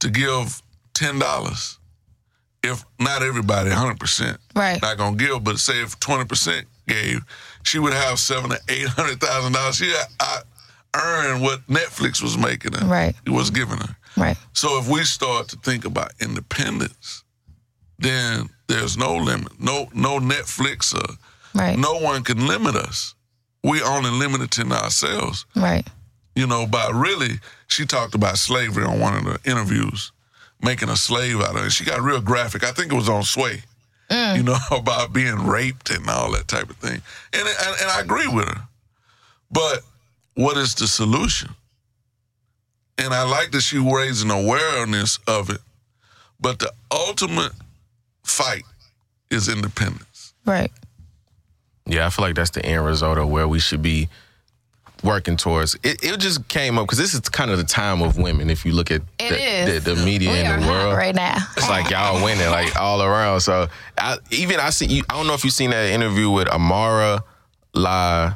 to 0.00 0.10
give 0.10 0.62
$10, 0.94 1.78
if 2.62 2.84
not 3.00 3.22
everybody 3.22 3.70
100%, 3.70 4.38
Right. 4.54 4.80
not 4.82 4.98
to 4.98 5.14
give, 5.16 5.42
but 5.44 5.58
say 5.58 5.82
if 5.82 5.98
20% 6.00 6.64
gave, 6.86 7.20
she 7.62 7.78
would 7.78 7.92
have 7.92 8.18
seven 8.18 8.50
to 8.50 8.60
$800,000. 8.68 9.72
She 9.74 9.92
I 10.20 10.40
earned 10.96 11.42
what 11.42 11.66
Netflix 11.66 12.22
was 12.22 12.36
making 12.38 12.72
her. 12.74 12.86
Right. 12.86 13.14
It 13.26 13.30
was 13.30 13.50
giving 13.50 13.78
her. 13.78 13.96
Right. 14.16 14.36
So 14.52 14.78
if 14.80 14.88
we 14.88 15.04
start 15.04 15.48
to 15.48 15.56
think 15.56 15.84
about 15.84 16.12
independence, 16.20 17.24
then 17.98 18.48
there's 18.68 18.96
no 18.96 19.14
limit. 19.16 19.60
No 19.60 19.88
no 19.92 20.18
Netflix 20.18 20.94
or 20.94 21.14
Right. 21.54 21.78
no 21.78 21.94
one 21.98 22.22
can 22.24 22.46
limit 22.46 22.74
us. 22.76 23.14
We 23.64 23.82
only 23.82 24.10
limited 24.10 24.50
to 24.52 24.66
ourselves. 24.72 25.46
Right. 25.56 25.86
You 26.34 26.46
know, 26.46 26.66
by 26.66 26.90
really, 26.94 27.40
she 27.66 27.84
talked 27.84 28.14
about 28.14 28.38
slavery 28.38 28.84
on 28.84 29.00
one 29.00 29.14
of 29.14 29.24
the 29.24 29.50
interviews, 29.50 30.12
making 30.62 30.88
a 30.88 30.96
slave 30.96 31.40
out 31.40 31.56
of 31.56 31.64
it. 31.64 31.72
She 31.72 31.84
got 31.84 32.00
real 32.00 32.20
graphic. 32.20 32.64
I 32.64 32.70
think 32.70 32.92
it 32.92 32.96
was 32.96 33.08
on 33.08 33.24
Sway. 33.24 33.62
Mm. 34.08 34.36
You 34.36 34.42
know, 34.44 34.56
about 34.70 35.12
being 35.12 35.46
raped 35.46 35.90
and 35.90 36.08
all 36.08 36.32
that 36.32 36.48
type 36.48 36.70
of 36.70 36.76
thing. 36.76 37.02
And, 37.32 37.48
and 37.48 37.76
and 37.80 37.90
I 37.90 38.00
agree 38.00 38.28
with 38.28 38.46
her. 38.48 38.62
But 39.50 39.80
what 40.34 40.56
is 40.56 40.74
the 40.74 40.86
solution? 40.86 41.50
And 42.98 43.14
I 43.14 43.22
like 43.22 43.52
that 43.52 43.60
she 43.60 43.78
raising 43.78 44.30
awareness 44.30 45.18
of 45.26 45.50
it. 45.50 45.60
But 46.40 46.58
the 46.58 46.72
ultimate 46.92 47.52
fight 48.22 48.64
is 49.30 49.48
independence. 49.48 50.34
Right. 50.44 50.70
Yeah, 51.88 52.06
I 52.06 52.10
feel 52.10 52.24
like 52.24 52.34
that's 52.34 52.50
the 52.50 52.64
end 52.64 52.84
result 52.84 53.18
of 53.18 53.28
where 53.28 53.48
we 53.48 53.58
should 53.58 53.82
be 53.82 54.08
working 55.02 55.36
towards. 55.36 55.74
It, 55.82 56.02
it 56.04 56.18
just 56.20 56.46
came 56.48 56.76
up 56.78 56.86
because 56.86 56.98
this 56.98 57.14
is 57.14 57.20
kind 57.20 57.50
of 57.50 57.58
the 57.58 57.64
time 57.64 58.02
of 58.02 58.18
women. 58.18 58.50
If 58.50 58.64
you 58.66 58.72
look 58.72 58.90
at 58.90 59.00
the, 59.18 59.80
the, 59.84 59.94
the 59.94 60.04
media 60.04 60.30
We 60.32 60.38
in 60.40 60.60
the 60.60 60.66
world, 60.66 60.94
right 60.96 61.14
now. 61.14 61.36
it's 61.56 61.68
like 61.68 61.90
y'all 61.90 62.22
winning 62.22 62.50
like 62.50 62.76
all 62.76 63.02
around. 63.02 63.40
So 63.40 63.68
I, 63.96 64.18
even 64.30 64.60
I 64.60 64.70
see 64.70 64.86
you. 64.86 65.02
I 65.08 65.14
don't 65.16 65.26
know 65.26 65.34
if 65.34 65.44
you've 65.44 65.52
seen 65.54 65.70
that 65.70 65.90
interview 65.90 66.30
with 66.30 66.48
Amara 66.48 67.22
La 67.74 68.34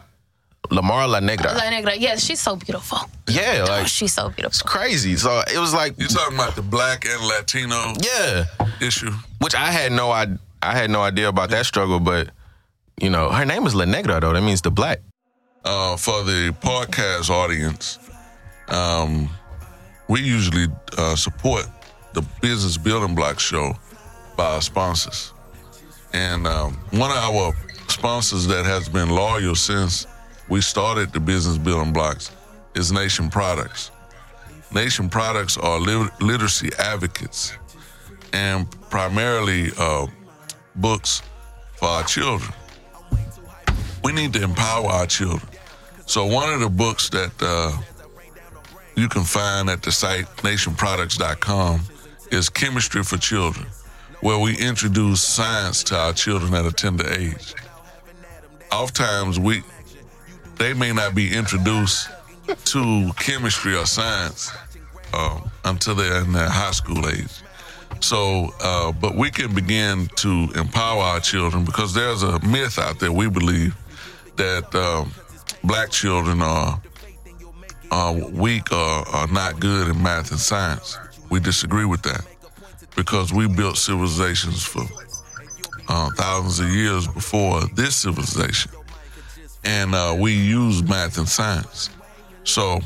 Lamara 0.71 1.09
La 1.09 1.21
Negra. 1.21 1.53
La 1.53 1.69
Negra. 1.69 1.95
Yes, 1.97 2.25
she's 2.25 2.41
so 2.41 2.55
beautiful. 2.57 2.99
yeah, 3.29 3.65
Oh, 3.67 3.71
like 3.71 3.89
she's 3.89 4.13
so 4.15 4.29
beautiful. 4.29 4.47
it's 4.47 4.63
beautiful. 4.63 4.81
crazy. 4.81 5.17
So 5.17 5.43
it 5.53 5.59
was 5.59 5.75
like 5.75 5.99
You're 5.99 6.09
talking 6.09 6.37
about 6.37 6.55
the 6.55 6.63
black 6.63 7.05
and 7.07 7.21
Latino 7.27 7.93
yeah, 8.01 8.45
issue. 8.81 9.11
which 9.41 9.55
I 9.55 9.71
had 9.73 9.91
no 9.93 10.11
I 10.11 10.29
I 10.63 10.73
had 10.79 10.91
no 10.91 11.03
idea 11.03 11.29
about 11.29 11.51
that 11.51 11.67
struggle, 11.67 11.99
but 11.99 12.31
you 13.03 13.11
know 13.11 13.29
her 13.31 13.45
name 13.45 13.67
is 13.67 13.75
La 13.75 13.85
Negra 13.85 14.21
though. 14.21 14.33
That 14.33 14.43
means 14.43 14.63
the 14.63 14.71
black. 14.71 15.01
uh, 15.65 15.97
for 15.97 16.25
the 16.25 16.55
podcast 16.61 17.31
audience, 17.31 17.99
um, 18.69 19.29
we 20.09 20.21
usually 20.21 20.67
uh, 20.99 21.17
support 21.17 21.67
the 22.15 22.23
Business 22.41 22.77
Building 22.79 23.15
Block 23.15 23.39
show 23.41 23.75
by 24.37 24.55
our 24.55 24.63
sponsors. 24.63 25.33
And 26.15 26.47
um, 26.47 26.75
one 26.93 27.11
of 27.11 27.17
our 27.19 27.53
sponsors 27.89 28.47
that 28.49 28.65
has 28.67 28.89
been 28.89 29.11
loyal 29.11 29.55
since 29.55 30.07
we 30.49 30.61
started 30.61 31.13
the 31.13 31.21
Business 31.21 31.59
Building 31.59 31.93
Blocks 31.93 32.31
is 32.75 32.93
Nation 32.93 33.31
Products. 33.31 33.91
Nation 34.75 35.09
Products 35.09 35.57
are 35.59 35.79
li- 35.79 36.09
literacy 36.21 36.71
advocates 36.79 37.53
and 38.33 38.69
primarily 38.91 39.71
uh, 39.79 40.07
books 40.77 41.23
for 41.77 41.89
our 41.89 42.05
children. 42.05 42.53
We 44.05 44.13
need 44.13 44.33
to 44.35 44.43
empower 44.43 44.87
our 44.87 45.07
children. 45.07 45.49
So 46.07 46.27
one 46.27 46.53
of 46.53 46.61
the 46.61 46.69
books 46.69 47.09
that 47.11 47.33
uh, 47.41 47.77
you 48.97 49.09
can 49.09 49.23
find 49.23 49.71
at 49.71 49.83
the 49.83 49.93
site 49.93 50.27
nationproducts.com 50.39 51.81
is 52.31 52.49
Chemistry 52.49 53.03
for 53.03 53.17
Children, 53.17 53.67
where 54.21 54.39
we 54.39 54.57
introduce 54.59 55.23
science 55.23 55.83
to 55.85 55.97
our 55.97 56.13
children 56.13 56.55
at 56.55 56.67
a 56.67 56.73
tender 56.73 57.09
age. 57.11 57.55
Oftentimes 58.71 59.39
we 59.39 59.63
they 60.57 60.75
may 60.75 60.93
not 60.93 61.15
be 61.15 61.35
introduced 61.35 62.09
to 62.65 63.11
chemistry 63.19 63.75
or 63.77 63.87
science 63.87 64.53
uh, 65.13 65.41
until 65.65 65.95
they're 65.95 66.23
in 66.23 66.33
their 66.33 66.49
high 66.49 66.71
school 66.71 67.09
age. 67.09 67.43
So, 68.01 68.51
uh, 68.61 68.93
but 68.93 69.15
we 69.15 69.31
can 69.31 69.55
begin 69.55 70.09
to 70.17 70.49
empower 70.57 71.03
our 71.03 71.21
children 71.21 71.65
because 71.65 71.95
there's 71.95 72.23
a 72.23 72.39
myth 72.47 72.79
out 72.79 72.99
there. 72.99 73.13
We 73.13 73.29
believe 73.29 73.77
that 74.37 74.75
um, 74.75 75.13
black 75.65 75.91
children 75.91 76.43
are, 76.43 76.81
are 77.91 78.15
weak 78.15 78.73
or 78.73 78.77
are 78.77 79.29
not 79.29 79.61
good 79.61 79.89
in 79.89 80.03
math 80.03 80.31
and 80.31 80.41
science. 80.41 80.99
We 81.31 81.41
disagree 81.41 81.85
with 81.85 82.03
that 82.03 82.27
because 82.97 83.33
we 83.33 83.49
built 83.49 83.77
civilizations 83.77 84.65
for 84.65 84.83
uh, 85.89 86.11
thousands 86.17 86.61
of 86.61 86.71
years 86.71 87.07
before 87.09 87.63
this 87.75 87.97
civilization, 87.97 88.73
and 89.65 89.95
uh, 89.95 90.15
we 90.19 90.33
use 90.33 90.83
math 90.83 91.19
and 91.19 91.29
science. 91.29 91.91
So 92.45 92.81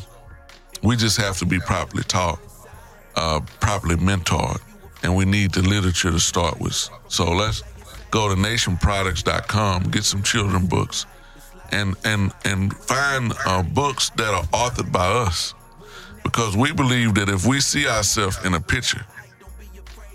we 0.82 0.96
just 0.96 1.16
have 1.18 1.38
to 1.38 1.46
be 1.46 1.58
properly 1.58 2.04
taught, 2.04 2.38
uh, 3.16 3.40
properly 3.60 3.96
mentored, 3.96 4.60
and 5.02 5.14
we 5.14 5.24
need 5.24 5.52
the 5.52 5.62
literature 5.62 6.10
to 6.10 6.20
start 6.20 6.60
with. 6.60 6.88
So 7.08 7.32
let's 7.32 7.62
go 8.10 8.28
to 8.28 8.40
nationproducts.com, 8.40 9.84
get 9.90 10.04
some 10.04 10.22
children 10.22 10.66
books, 10.66 11.06
and 11.72 11.96
and 12.04 12.32
and 12.44 12.74
find 12.76 13.32
uh, 13.46 13.62
books 13.62 14.10
that 14.10 14.32
are 14.34 14.44
authored 14.52 14.92
by 14.92 15.06
us, 15.06 15.54
because 16.22 16.56
we 16.56 16.72
believe 16.72 17.14
that 17.14 17.28
if 17.28 17.46
we 17.46 17.60
see 17.60 17.86
ourselves 17.86 18.38
in 18.44 18.54
a 18.54 18.60
picture, 18.60 19.04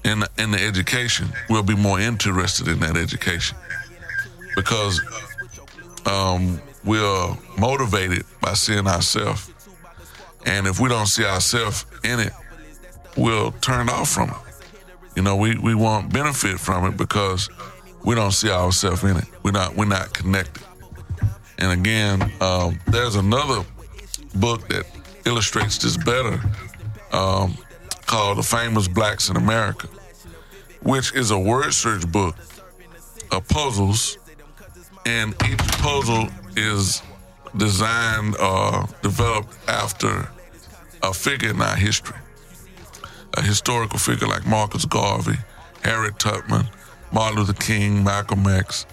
in 0.03 0.23
in 0.37 0.51
the 0.51 0.61
education, 0.61 1.27
we'll 1.49 1.63
be 1.63 1.75
more 1.75 1.99
interested 1.99 2.67
in 2.67 2.79
that 2.79 2.97
education, 2.97 3.57
because 4.55 5.01
um, 6.05 6.61
we're 6.83 7.37
motivated 7.57 8.23
by 8.41 8.53
seeing 8.53 8.87
ourselves. 8.87 9.49
And 10.45 10.65
if 10.65 10.79
we 10.79 10.89
don't 10.89 11.05
see 11.05 11.23
ourselves 11.23 11.85
in 12.03 12.19
it, 12.19 12.33
we'll 13.15 13.51
turn 13.51 13.89
off 13.89 14.09
from 14.09 14.29
it. 14.29 14.35
You 15.15 15.21
know, 15.21 15.35
we, 15.35 15.57
we 15.57 15.75
won't 15.75 16.11
benefit 16.11 16.59
from 16.59 16.85
it 16.85 16.97
because 16.97 17.47
we 18.03 18.15
don't 18.15 18.31
see 18.31 18.49
ourselves 18.49 19.03
in 19.03 19.17
it. 19.17 19.25
We're 19.43 19.51
not 19.51 19.75
we're 19.75 19.85
not 19.85 20.13
connected. 20.13 20.63
And 21.61 21.79
again, 21.79 22.31
um, 22.41 22.79
there's 22.87 23.15
another 23.15 23.63
book 24.33 24.67
that 24.69 24.83
illustrates 25.25 25.77
this 25.77 25.95
better 25.95 26.41
um, 27.11 27.55
called 28.07 28.39
The 28.39 28.43
Famous 28.43 28.87
Blacks 28.87 29.29
in 29.29 29.37
America, 29.37 29.87
which 30.81 31.13
is 31.13 31.29
a 31.29 31.37
word 31.37 31.71
search 31.71 32.11
book 32.11 32.35
of 33.31 33.47
puzzles, 33.47 34.17
and 35.05 35.35
each 35.47 35.59
puzzle 35.77 36.29
is 36.57 37.03
designed 37.55 38.35
or 38.37 38.87
developed 39.03 39.55
after 39.69 40.29
a 41.03 41.13
figure 41.13 41.51
in 41.51 41.61
our 41.61 41.75
history. 41.75 42.17
A 43.35 43.41
historical 43.43 43.99
figure 43.99 44.27
like 44.27 44.47
Marcus 44.47 44.85
Garvey, 44.85 45.37
Harriet 45.83 46.17
Tubman, 46.17 46.65
Martin 47.11 47.37
Luther 47.37 47.53
King, 47.53 48.03
Malcolm 48.03 48.47
X, 48.47 48.87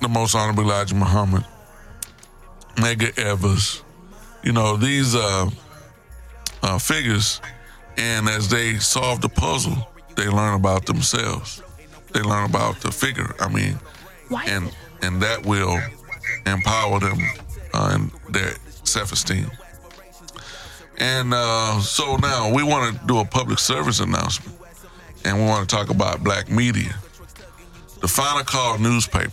the 0.00 0.08
most 0.08 0.34
honorable 0.34 0.62
Elijah 0.62 0.94
Muhammad, 0.94 1.44
Medgar 2.76 3.16
Evers. 3.18 3.82
You 4.42 4.52
know, 4.52 4.76
these 4.76 5.14
uh, 5.14 5.50
uh, 6.62 6.78
figures, 6.78 7.40
and 7.96 8.28
as 8.28 8.48
they 8.48 8.74
solve 8.78 9.20
the 9.20 9.28
puzzle, 9.28 9.88
they 10.16 10.26
learn 10.28 10.54
about 10.54 10.86
themselves. 10.86 11.62
They 12.12 12.20
learn 12.20 12.44
about 12.48 12.80
the 12.80 12.90
figure. 12.90 13.34
I 13.40 13.48
mean, 13.48 13.78
and 14.46 14.70
and 15.02 15.22
that 15.22 15.44
will 15.44 15.78
empower 16.46 17.00
them 17.00 17.18
uh, 17.74 17.96
in 17.98 18.32
their 18.32 18.52
self-esteem. 18.84 19.50
And 20.98 21.32
uh, 21.34 21.80
so 21.80 22.16
now 22.16 22.52
we 22.52 22.62
want 22.62 22.98
to 22.98 23.06
do 23.06 23.18
a 23.18 23.24
public 23.24 23.58
service 23.58 24.00
announcement, 24.00 24.58
and 25.24 25.38
we 25.38 25.44
want 25.44 25.68
to 25.68 25.74
talk 25.74 25.90
about 25.90 26.22
black 26.22 26.50
media. 26.50 26.94
The 28.00 28.08
Final 28.08 28.44
Call 28.44 28.78
newspaper 28.78 29.30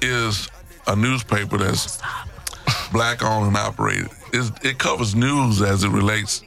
is 0.00 0.48
a 0.86 0.96
newspaper 0.96 1.58
that's 1.58 2.00
black 2.92 3.22
owned 3.22 3.48
and 3.48 3.56
operated. 3.56 4.08
It's, 4.32 4.50
it 4.64 4.78
covers 4.78 5.14
news 5.14 5.62
as 5.62 5.84
it 5.84 5.90
relates 5.90 6.42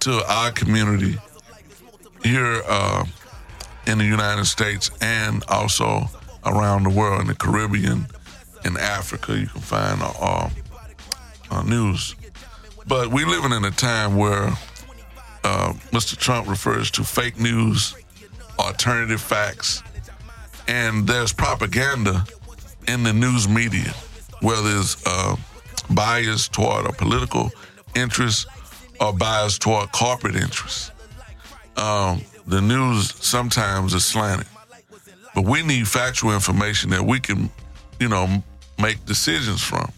to 0.00 0.22
our 0.28 0.52
community 0.52 1.18
here 2.22 2.62
uh, 2.68 3.04
in 3.86 3.98
the 3.98 4.04
United 4.04 4.46
States 4.46 4.90
and 5.00 5.44
also 5.48 6.02
around 6.44 6.84
the 6.84 6.90
world 6.90 7.20
in 7.20 7.26
the 7.26 7.34
Caribbean, 7.34 8.06
in 8.64 8.76
Africa. 8.76 9.36
You 9.38 9.46
can 9.46 9.60
find 9.60 10.02
our, 10.02 10.50
uh, 11.50 11.62
news. 11.62 12.16
But 12.86 13.08
we're 13.08 13.26
living 13.26 13.52
in 13.52 13.64
a 13.64 13.70
time 13.70 14.16
where 14.16 14.48
uh, 15.44 15.72
Mr. 15.92 16.16
Trump 16.16 16.48
refers 16.48 16.90
to 16.92 17.04
fake 17.04 17.38
news, 17.38 17.94
alternative 18.58 19.20
facts, 19.20 19.82
and 20.68 21.06
there's 21.06 21.32
propaganda 21.32 22.24
in 22.88 23.02
the 23.02 23.12
news 23.12 23.48
media, 23.48 23.92
whether 24.40 24.68
it's 24.78 25.04
uh, 25.06 25.36
bias 25.90 26.48
toward 26.48 26.86
a 26.86 26.92
political 26.92 27.50
interest 27.94 28.46
or 29.00 29.12
bias 29.12 29.58
toward 29.58 29.92
corporate 29.92 30.36
interests. 30.36 30.90
Um, 31.76 32.22
the 32.46 32.60
news 32.60 33.14
sometimes 33.14 33.92
is 33.94 34.04
slanted, 34.04 34.46
but 35.34 35.44
we 35.44 35.62
need 35.62 35.88
factual 35.88 36.32
information 36.32 36.90
that 36.90 37.04
we 37.04 37.20
can, 37.20 37.50
you 38.00 38.08
know, 38.08 38.42
make 38.80 39.04
decisions 39.04 39.62
from. 39.62 39.90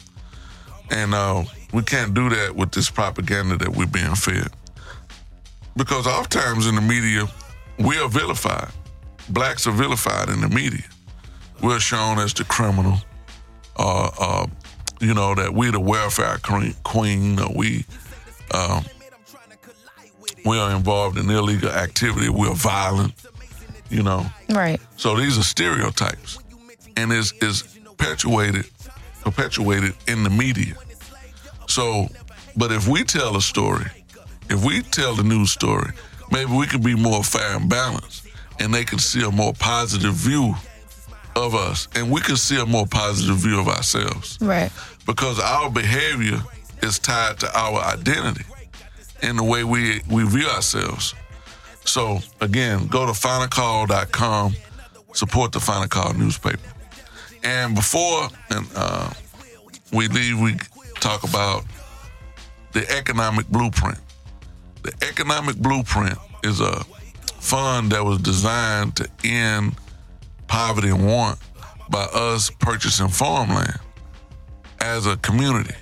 And 0.91 1.15
uh, 1.15 1.45
we 1.73 1.83
can't 1.83 2.15
do 2.15 2.29
that 2.31 2.57
with 2.57 2.73
this 2.73 2.91
propaganda 2.91 3.57
that 3.59 3.69
we're 3.69 3.87
being 3.87 4.15
fed. 4.15 4.49
Because 5.77 6.07
oftentimes 6.07 6.67
in 6.67 6.75
the 6.75 6.81
media, 6.81 7.29
we 7.79 7.99
are 8.01 8.09
vilified. 8.09 8.71
Blacks 9.29 9.67
are 9.67 9.73
vilified 9.73 10.29
in 10.31 10.41
the 10.41 10.49
media. 10.49 10.85
We're 11.63 11.81
shown 11.81 12.19
as 12.19 12.35
the 12.35 12.45
criminal, 12.45 12.99
uh, 13.77 14.11
uh, 14.19 14.47
you 15.01 15.15
know, 15.15 15.35
that 15.35 15.53
we 15.53 15.71
the 15.71 15.81
welfare 15.81 16.39
queen, 16.85 17.41
or 17.41 17.53
we 17.55 17.85
um, 18.53 18.85
we 20.45 20.59
are 20.59 20.75
involved 20.75 21.19
in 21.19 21.29
illegal 21.29 21.71
activity. 21.71 22.29
We're 22.29 22.55
violent, 22.55 23.15
you 23.91 24.03
know. 24.03 24.27
Right. 24.49 24.81
So 24.97 25.17
these 25.17 25.37
are 25.39 25.43
stereotypes, 25.43 26.39
and 26.97 27.13
is 27.13 27.33
is 27.43 27.63
perpetuated 27.85 28.67
perpetuated 29.23 29.95
in 30.07 30.23
the 30.23 30.31
media. 30.31 30.75
So, 31.67 32.07
but 32.57 32.73
if 32.73 32.89
we 32.89 33.05
tell 33.05 33.37
a 33.37 33.43
story, 33.43 33.87
if 34.49 34.65
we 34.65 34.81
tell 34.81 35.15
the 35.15 35.23
news 35.23 35.51
story, 35.51 35.91
maybe 36.31 36.53
we 36.53 36.67
can 36.67 36.83
be 36.83 36.95
more 36.95 37.23
fair 37.23 37.57
and 37.57 37.69
balanced, 37.69 38.27
and 38.59 38.73
they 38.73 38.85
can 38.85 38.99
see 38.99 39.23
a 39.23 39.31
more 39.31 39.53
positive 39.53 40.15
view 40.15 40.55
of 41.39 41.55
us, 41.55 41.89
and 41.95 42.11
we 42.11 42.21
can 42.21 42.37
see 42.37 42.61
a 42.61 42.67
more 42.67 42.87
positive 42.87 43.37
view 43.37 43.59
of 43.61 43.69
ourselves. 43.69 44.39
Right. 44.41 44.71
Because 45.07 45.41
our 45.41 45.71
behavior 45.71 46.41
is 46.83 46.99
tied 46.99 47.39
to 47.41 47.59
our 47.59 47.81
identity 47.81 48.45
and 49.23 49.39
the 49.39 49.45
way 49.45 49.65
we, 49.65 50.03
we 50.11 50.25
view 50.27 50.47
ourselves. 50.49 51.15
So 51.85 52.19
again, 52.41 52.87
go 52.89 53.07
to 53.07 53.13
finalcall.com, 53.13 54.55
support 55.13 55.53
the 55.53 55.61
Final 55.61 55.89
Call 55.89 56.13
newspaper. 56.15 56.59
And 57.43 57.75
before 57.75 58.29
and 58.51 58.67
uh, 58.75 59.11
we 59.93 60.09
leave, 60.09 60.41
we 60.41 60.57
talk 61.01 61.23
about 61.23 61.65
the 62.73 62.89
economic 62.91 63.49
blueprint. 63.49 63.99
The 64.83 64.93
economic 65.09 65.57
blueprint 65.57 66.19
is 66.45 66.61
a 66.61 66.85
fund 67.41 67.93
that 67.93 68.05
was 68.05 68.19
designed 68.19 68.97
to 68.97 69.09
end 69.25 69.77
poverty 70.49 70.89
and 70.89 71.07
want 71.07 71.39
by 71.89 72.05
us 72.13 72.51
purchasing 72.51 73.09
farmland 73.09 73.79
as 74.81 75.07
a 75.07 75.17
community. 75.19 75.75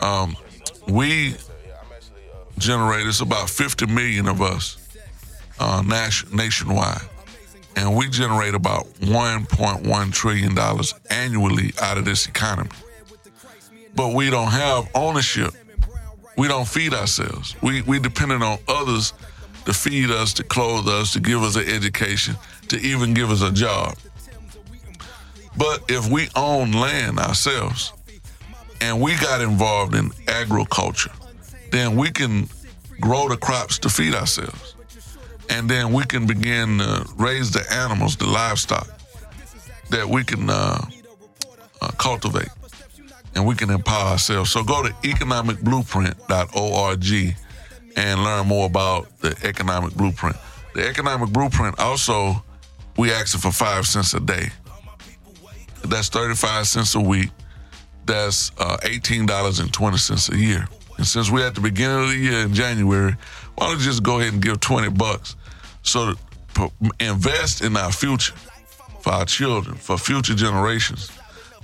Um, 0.00 0.36
we 0.88 1.36
generate, 2.58 3.06
it's 3.06 3.20
about 3.20 3.50
50 3.50 3.86
million 3.86 4.28
of 4.28 4.40
us 4.40 4.78
uh, 5.58 5.82
nationwide, 6.32 7.00
and 7.76 7.96
we 7.96 8.08
generate 8.08 8.54
about 8.54 8.86
$1.1 9.00 10.12
trillion 10.12 10.56
annually 11.10 11.72
out 11.80 11.98
of 11.98 12.04
this 12.04 12.26
economy. 12.26 12.70
But 13.94 14.14
we 14.14 14.30
don't 14.30 14.50
have 14.50 14.88
ownership. 14.94 15.54
We 16.36 16.48
don't 16.48 16.68
feed 16.68 16.92
ourselves. 16.92 17.56
We, 17.62 17.82
we 17.82 17.98
dependent 17.98 18.42
on 18.42 18.58
others 18.68 19.14
to 19.64 19.72
feed 19.72 20.10
us, 20.10 20.32
to 20.34 20.44
clothe 20.44 20.86
us, 20.86 21.12
to 21.14 21.20
give 21.20 21.42
us 21.42 21.56
an 21.56 21.66
education, 21.66 22.36
to 22.68 22.78
even 22.78 23.14
give 23.14 23.30
us 23.30 23.42
a 23.42 23.52
job. 23.52 23.96
But 25.56 25.84
if 25.88 26.10
we 26.10 26.28
own 26.36 26.72
land 26.72 27.18
ourselves 27.18 27.92
and 28.80 29.00
we 29.00 29.16
got 29.16 29.40
involved 29.40 29.94
in 29.94 30.10
agriculture, 30.28 31.12
then 31.70 31.96
we 31.96 32.10
can 32.10 32.48
grow 33.00 33.28
the 33.28 33.36
crops 33.36 33.78
to 33.80 33.88
feed 33.88 34.14
ourselves. 34.14 34.74
And 35.48 35.70
then 35.70 35.92
we 35.92 36.04
can 36.04 36.26
begin 36.26 36.78
to 36.78 37.06
raise 37.16 37.52
the 37.52 37.64
animals, 37.72 38.16
the 38.16 38.26
livestock 38.26 38.88
that 39.90 40.08
we 40.08 40.24
can 40.24 40.50
uh, 40.50 40.84
uh, 41.80 41.90
cultivate 41.92 42.48
and 43.36 43.46
we 43.46 43.54
can 43.54 43.70
empower 43.70 44.10
ourselves. 44.12 44.50
So 44.50 44.64
go 44.64 44.82
to 44.82 44.88
economicblueprint.org 44.88 47.36
and 47.96 48.24
learn 48.24 48.46
more 48.46 48.66
about 48.66 49.18
the 49.20 49.36
economic 49.44 49.94
blueprint. 49.94 50.36
The 50.74 50.88
economic 50.88 51.30
blueprint 51.30 51.78
also, 51.78 52.42
we 52.96 53.12
ask 53.12 53.34
it 53.34 53.40
for 53.40 53.52
five 53.52 53.86
cents 53.86 54.14
a 54.14 54.20
day. 54.20 54.50
That's 55.84 56.08
35 56.08 56.66
cents 56.66 56.94
a 56.94 57.00
week. 57.00 57.30
That's 58.06 58.52
uh, 58.58 58.78
$18.20 58.82 60.32
a 60.32 60.36
year. 60.36 60.68
And 60.96 61.06
since 61.06 61.30
we're 61.30 61.46
at 61.46 61.54
the 61.54 61.60
beginning 61.60 62.02
of 62.04 62.08
the 62.08 62.16
year 62.16 62.40
in 62.40 62.54
January, 62.54 63.16
why 63.56 63.66
don't 63.68 63.78
you 63.78 63.84
just 63.84 64.02
go 64.02 64.18
ahead 64.20 64.32
and 64.32 64.42
give 64.42 64.60
20 64.60 64.90
bucks 64.90 65.36
so 65.82 66.14
p- 66.54 66.68
invest 67.00 67.62
in 67.62 67.76
our 67.76 67.92
future 67.92 68.34
for 69.00 69.12
our 69.12 69.24
children, 69.24 69.76
for 69.76 69.98
future 69.98 70.34
generations 70.34 71.10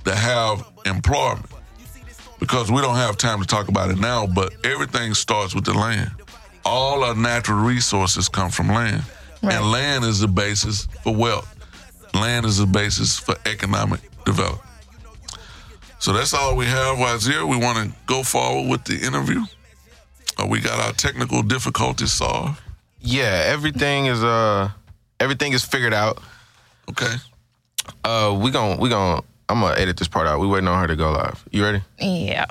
to 0.05 0.15
have 0.15 0.65
employment. 0.85 1.45
Because 2.39 2.71
we 2.71 2.81
don't 2.81 2.95
have 2.95 3.17
time 3.17 3.39
to 3.41 3.47
talk 3.47 3.69
about 3.69 3.89
it 3.89 3.97
now, 3.97 4.27
but 4.27 4.53
everything 4.65 5.13
starts 5.13 5.55
with 5.55 5.65
the 5.65 5.73
land. 5.73 6.11
All 6.65 7.03
our 7.03 7.15
natural 7.15 7.59
resources 7.59 8.27
come 8.29 8.49
from 8.49 8.67
land. 8.67 9.03
Right. 9.43 9.55
And 9.55 9.71
land 9.71 10.05
is 10.05 10.19
the 10.21 10.27
basis 10.27 10.87
for 11.03 11.13
wealth. 11.13 11.49
Land 12.13 12.45
is 12.45 12.57
the 12.59 12.65
basis 12.65 13.19
for 13.19 13.35
economic 13.45 13.99
development. 14.25 14.61
So 15.99 16.13
that's 16.13 16.33
all 16.33 16.55
we 16.55 16.65
have, 16.65 16.97
Wazir. 16.97 17.45
We 17.45 17.57
want 17.57 17.77
to 17.77 17.95
go 18.05 18.23
forward 18.23 18.69
with 18.69 18.83
the 18.85 19.05
interview. 19.05 19.41
Uh, 20.41 20.47
we 20.47 20.59
got 20.61 20.79
our 20.79 20.93
technical 20.93 21.43
difficulties 21.43 22.11
solved. 22.11 22.59
Yeah, 23.01 23.43
everything 23.47 24.05
is 24.05 24.23
uh 24.23 24.69
everything 25.19 25.51
is 25.51 25.63
figured 25.63 25.93
out. 25.93 26.19
Okay. 26.89 27.13
Uh 28.05 28.37
we 28.41 28.49
gon' 28.49 28.79
we 28.79 28.87
gon' 28.89 29.23
I'm 29.49 29.59
gonna 29.59 29.77
edit 29.79 29.97
this 29.97 30.07
part 30.07 30.25
out. 30.25 30.39
We 30.39 30.47
waiting 30.47 30.69
on 30.69 30.79
her 30.79 30.87
to 30.87 30.95
go 30.95 31.11
live. 31.11 31.43
You 31.51 31.63
ready? 31.63 31.81
Yeah. 31.99 32.45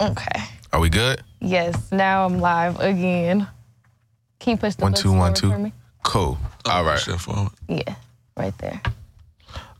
Okay. 0.00 0.42
Are 0.72 0.80
we 0.80 0.88
good? 0.88 1.22
Yes. 1.40 1.92
Now 1.92 2.24
I'm 2.24 2.40
live 2.40 2.80
again. 2.80 3.46
Can 4.40 4.52
you 4.52 4.56
push 4.56 4.74
the 4.76 4.82
One, 4.82 4.92
button 4.92 5.02
two, 5.02 5.12
one, 5.16 5.34
forward 5.34 5.66
two. 5.70 5.72
Oh, 6.04 6.10
for 6.10 6.18
me? 6.18 6.36
Cool. 6.36 6.38
All 6.66 6.84
right. 6.84 6.98
Chef 6.98 7.20
forward. 7.22 7.52
Yeah. 7.68 7.94
Right 8.36 8.56
there. 8.58 8.80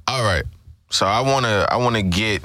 All 0.07 0.25
right. 0.25 0.45
So 0.91 1.07
I 1.07 1.21
wanna 1.21 1.67
I 1.71 1.77
wanna 1.77 2.03
get 2.03 2.43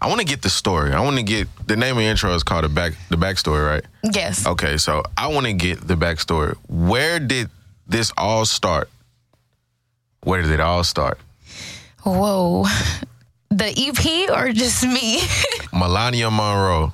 I 0.00 0.08
wanna 0.08 0.24
get 0.24 0.42
the 0.42 0.50
story. 0.50 0.92
I 0.92 1.00
wanna 1.00 1.22
get 1.22 1.48
the 1.66 1.76
name 1.76 1.92
of 1.92 1.98
the 1.98 2.04
intro 2.04 2.34
is 2.34 2.42
called 2.42 2.64
the 2.64 2.68
back 2.68 2.92
the 3.10 3.16
backstory, 3.16 3.66
right? 3.66 3.84
Yes. 4.02 4.46
Okay, 4.46 4.76
so 4.76 5.02
I 5.16 5.28
wanna 5.28 5.54
get 5.54 5.86
the 5.86 5.94
backstory. 5.94 6.56
Where 6.68 7.18
did 7.18 7.50
this 7.86 8.12
all 8.16 8.44
start? 8.44 8.88
Where 10.22 10.40
did 10.42 10.52
it 10.52 10.60
all 10.60 10.84
start? 10.84 11.18
Whoa. 12.02 12.66
The 13.50 13.66
EP 13.66 14.30
or 14.36 14.52
just 14.52 14.82
me? 14.82 15.20
Melania 15.72 16.28
Monroe. 16.28 16.90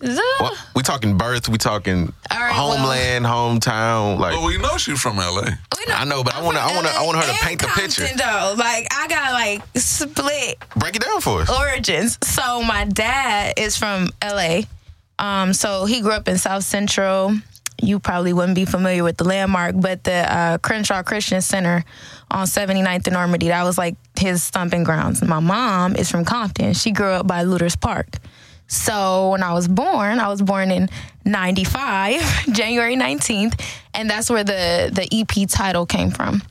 The- 0.00 0.56
we 0.74 0.82
talking 0.82 1.16
birth, 1.16 1.48
we 1.48 1.58
talking 1.58 2.12
All 2.30 2.38
right, 2.38 2.52
well- 2.52 2.76
homeland, 2.76 3.24
hometown, 3.24 4.18
like 4.18 4.34
But 4.34 4.42
we 4.44 4.58
know 4.58 4.76
she's 4.76 5.00
from 5.00 5.16
LA. 5.18 5.42
Know- 5.88 5.94
I 5.94 6.04
know, 6.04 6.24
but 6.24 6.34
I 6.34 6.38
I'm 6.38 6.44
wanna- 6.44 6.58
I 6.58 6.74
wanna- 6.74 6.88
I 6.88 7.02
want 7.02 7.16
her 7.24 7.32
to 7.32 7.38
paint 7.44 7.60
the 7.60 7.66
and 7.66 7.74
picture. 7.76 8.06
Compton, 8.06 8.18
Though, 8.26 8.54
like 8.58 8.88
I 8.92 9.06
got 9.06 9.32
like 9.34 9.62
split 9.76 10.56
break 10.74 10.96
it 10.96 11.02
down 11.04 11.20
for 11.20 11.42
us. 11.42 11.48
origins. 11.48 12.18
So 12.24 12.62
my 12.62 12.84
dad 12.84 13.54
is 13.56 13.76
from 13.76 14.10
LA. 14.20 14.64
Um, 15.20 15.54
so 15.54 15.84
he 15.84 16.00
grew 16.00 16.12
up 16.12 16.26
in 16.28 16.38
South 16.38 16.64
Central. 16.64 17.36
You 17.80 18.00
probably 18.00 18.32
wouldn't 18.32 18.56
be 18.56 18.64
familiar 18.64 19.04
with 19.04 19.16
the 19.18 19.24
landmark, 19.24 19.74
but 19.78 20.02
the 20.02 20.12
uh, 20.36 20.58
Crenshaw 20.58 21.02
Christian 21.04 21.40
Center 21.40 21.84
on 22.30 22.46
79th 22.46 23.06
and 23.06 23.14
Normandy, 23.14 23.48
that 23.48 23.62
was 23.62 23.78
like 23.78 23.94
his 24.18 24.42
stomping 24.42 24.82
grounds. 24.82 25.22
My 25.22 25.40
mom 25.40 25.94
is 25.94 26.10
from 26.10 26.24
Compton. 26.24 26.72
She 26.74 26.90
grew 26.90 27.10
up 27.12 27.26
by 27.28 27.44
Lueders 27.44 27.78
Park. 27.80 28.16
So 28.68 29.30
when 29.30 29.42
I 29.42 29.52
was 29.52 29.68
born, 29.68 30.18
I 30.18 30.28
was 30.28 30.42
born 30.42 30.70
in 30.70 30.88
95, 31.24 32.20
January 32.52 32.96
19th, 32.96 33.60
and 33.94 34.10
that's 34.10 34.28
where 34.28 34.44
the, 34.44 34.90
the 34.92 35.08
EP 35.12 35.48
title 35.48 35.86
came 35.86 36.10
from. 36.10 36.42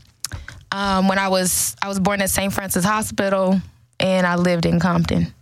Um, 0.72 1.08
when 1.08 1.20
I 1.20 1.30
was 1.30 1.76
I 1.82 1.88
was 1.88 2.00
born 2.00 2.22
at 2.22 2.30
St. 2.30 2.52
Francis 2.52 2.84
Hospital 2.84 3.62
and 3.98 4.28
I 4.28 4.36
lived 4.36 4.66
in 4.66 4.80
Compton 4.80 5.34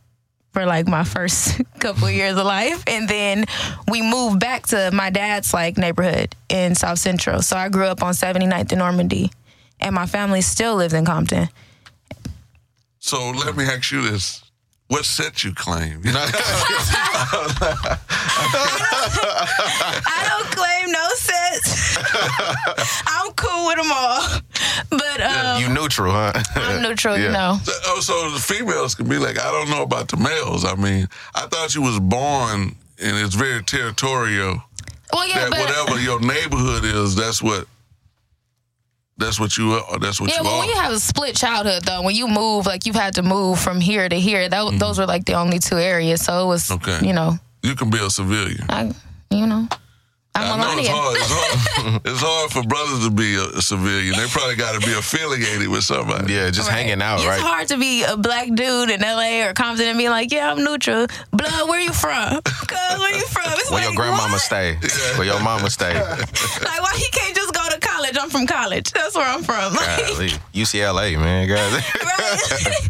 for 0.51 0.65
like 0.65 0.87
my 0.87 1.03
first 1.03 1.59
couple 1.79 2.07
years 2.11 2.37
of 2.37 2.45
life 2.45 2.83
and 2.85 3.09
then 3.09 3.45
we 3.89 4.03
moved 4.03 4.39
back 4.39 4.67
to 4.67 4.91
my 4.93 5.09
dad's 5.09 5.51
like 5.51 5.75
neighborhood 5.75 6.35
in 6.49 6.75
South 6.75 6.99
Central. 6.99 7.41
So 7.41 7.57
I 7.57 7.69
grew 7.69 7.85
up 7.85 8.03
on 8.03 8.13
79th 8.13 8.73
and 8.73 8.79
Normandy 8.79 9.31
and 9.79 9.95
my 9.95 10.05
family 10.05 10.41
still 10.41 10.75
lives 10.75 10.93
in 10.93 11.03
Compton. 11.03 11.49
So 12.99 13.31
let 13.31 13.57
me 13.57 13.63
ask 13.65 13.91
you 13.91 14.07
this. 14.07 14.42
What 14.93 15.05
set 15.05 15.43
you 15.43 15.55
claim? 15.55 16.01
You 16.05 16.11
know? 16.13 16.23
I 20.05 20.23
don't 20.29 20.51
claim 20.51 20.91
no 20.91 21.09
sets. 21.15 21.97
I'm 23.07 23.31
cool 23.33 23.65
with 23.65 23.77
them 23.77 23.91
all. 23.91 24.21
But 24.91 25.19
um, 25.21 25.61
you 25.63 25.69
neutral, 25.69 26.11
huh? 26.13 26.33
I'm 26.55 26.83
neutral, 26.83 27.17
you 27.17 27.23
Yeah. 27.25 27.31
know. 27.31 27.57
oh, 27.87 28.01
so 28.01 28.29
the 28.29 28.39
females 28.39 28.93
can 28.93 29.09
be 29.09 29.17
like, 29.17 29.39
I 29.39 29.49
don't 29.51 29.71
know 29.71 29.81
about 29.81 30.09
the 30.09 30.17
males. 30.17 30.63
I 30.63 30.75
mean, 30.75 31.07
I 31.33 31.47
thought 31.47 31.73
you 31.73 31.81
was 31.81 31.99
born 31.99 32.75
and 33.01 33.17
it's 33.17 33.33
very 33.33 33.63
territorial. 33.63 34.61
Well, 35.11 35.27
yeah, 35.27 35.39
That 35.49 35.49
but 35.49 35.59
whatever 35.59 35.99
your 35.99 36.19
neighborhood 36.19 36.85
is, 36.85 37.15
that's 37.15 37.41
what 37.41 37.65
that's 39.17 39.39
what 39.39 39.57
you 39.57 39.73
are. 39.73 39.99
That's 39.99 40.19
what 40.19 40.29
Yeah, 40.29 40.37
you 40.37 40.43
but 40.43 40.49
are. 40.53 40.59
when 40.59 40.69
you 40.69 40.75
have 40.75 40.91
a 40.93 40.99
split 40.99 41.35
childhood, 41.35 41.83
though, 41.83 42.01
when 42.01 42.15
you 42.15 42.27
move, 42.27 42.65
like 42.65 42.85
you've 42.85 42.95
had 42.95 43.15
to 43.15 43.23
move 43.23 43.59
from 43.59 43.79
here 43.79 44.07
to 44.09 44.15
here, 44.19 44.47
that, 44.49 44.79
those 44.79 44.97
were 44.99 45.05
like 45.05 45.25
the 45.25 45.33
only 45.33 45.59
two 45.59 45.77
areas. 45.77 46.21
So 46.25 46.43
it 46.43 46.47
was, 46.47 46.69
Mm-hmm. 46.69 46.89
Okay. 46.89 47.07
you 47.07 47.13
know, 47.13 47.37
you 47.61 47.75
can 47.75 47.89
be 47.89 47.97
a 47.99 48.09
civilian. 48.09 48.65
I, 48.69 48.91
you 49.29 49.45
know, 49.47 49.67
I'm 50.35 50.59
I'm 50.59 50.59
know 50.59 50.79
it's 50.81 50.87
hard. 50.89 51.15
It's 51.15 51.29
hard. 51.31 52.01
it's 52.05 52.21
hard 52.21 52.51
for 52.51 52.63
brothers 52.63 53.05
to 53.05 53.11
be 53.11 53.35
a, 53.35 53.45
a 53.59 53.61
civilian. 53.61 54.17
They 54.17 54.25
probably 54.27 54.55
got 54.55 54.73
to 54.73 54.85
be 54.85 54.91
affiliated 54.93 55.67
with 55.69 55.83
somebody. 55.83 56.33
yeah, 56.33 56.49
just 56.49 56.67
Right. 56.69 56.79
hanging 56.89 57.03
out, 57.03 57.19
It's 57.19 57.27
right? 57.27 57.39
hard 57.39 57.67
to 57.67 57.77
be 57.77 58.01
a 58.03 58.17
black 58.17 58.47
dude 58.53 58.89
in 58.89 59.01
LA 59.01 59.45
or 59.45 59.53
Compton 59.53 59.85
and 59.87 59.97
be 59.97 60.09
like, 60.09 60.31
yeah, 60.31 60.51
I'm 60.51 60.63
neutral. 60.63 61.05
Blood, 61.31 61.69
where 61.69 61.79
you 61.79 61.93
from? 61.93 62.41
Cuz, 62.41 62.97
where 62.97 63.15
you 63.15 63.25
from? 63.27 63.43
It's 63.61 63.69
Where 63.69 63.79
like, 63.85 63.93
your 63.93 63.95
grandmama 63.95 64.33
what? 64.33 64.41
stay? 64.41 64.77
Where 65.17 65.25
your 65.27 65.39
mama 65.39 65.69
stay? 65.69 65.93
Like, 66.01 66.81
why 66.81 66.93
he 66.97 67.07
can't 67.11 67.35
just 67.35 67.53
go 67.53 67.61
to 67.69 67.77
college? 67.95 68.17
I'm 68.19 68.29
from 68.29 68.47
college. 68.47 68.91
That's 68.91 69.15
where 69.15 69.25
I'm 69.27 69.43
from. 69.43 69.73
Golly, 69.73 70.29
UCLA, 70.53 71.17
man, 71.19 71.47
guys. 72.73 72.89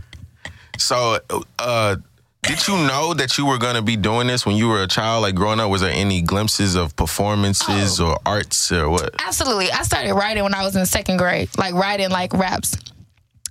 so, 0.77 1.19
uh, 1.59 1.95
did 2.41 2.67
you 2.67 2.75
know 2.75 3.13
that 3.13 3.37
you 3.37 3.45
were 3.45 3.57
gonna 3.57 3.81
be 3.81 3.95
doing 3.95 4.27
this 4.27 4.45
when 4.45 4.55
you 4.57 4.67
were 4.67 4.83
a 4.83 4.87
child? 4.87 5.21
Like 5.23 5.33
growing 5.35 5.59
up, 5.61 5.69
was 5.69 5.81
there 5.81 5.93
any 5.93 6.21
glimpses 6.21 6.75
of 6.75 6.93
performances 6.95 8.01
Oh. 8.01 8.07
or 8.11 8.19
arts 8.25 8.71
or 8.71 8.89
what? 8.89 9.15
Absolutely. 9.25 9.71
I 9.71 9.83
started 9.83 10.13
writing 10.13 10.43
when 10.43 10.53
I 10.53 10.63
was 10.63 10.75
in 10.75 10.85
second 10.85 11.17
grade, 11.17 11.49
like 11.57 11.73
writing 11.73 12.09
like 12.09 12.33
raps. 12.33 12.75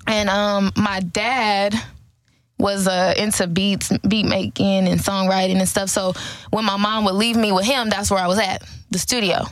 And 0.07 0.29
um 0.29 0.73
my 0.77 1.01
dad 1.01 1.75
was 2.59 2.87
uh 2.87 3.15
into 3.17 3.47
beats, 3.47 3.91
beat 4.07 4.27
making 4.27 4.87
and 4.87 5.01
songwriting 5.01 5.57
and 5.57 5.69
stuff. 5.69 5.89
So 5.89 6.13
when 6.51 6.67
my 6.67 6.77
mom 6.77 7.05
would 7.07 7.15
leave 7.15 7.37
me 7.37 7.51
with 7.51 7.65
him, 7.65 7.89
that's 7.89 8.11
where 8.11 8.21
I 8.23 8.27
was 8.27 8.39
at, 8.39 8.63
the 8.91 8.99
studio. 8.99 9.47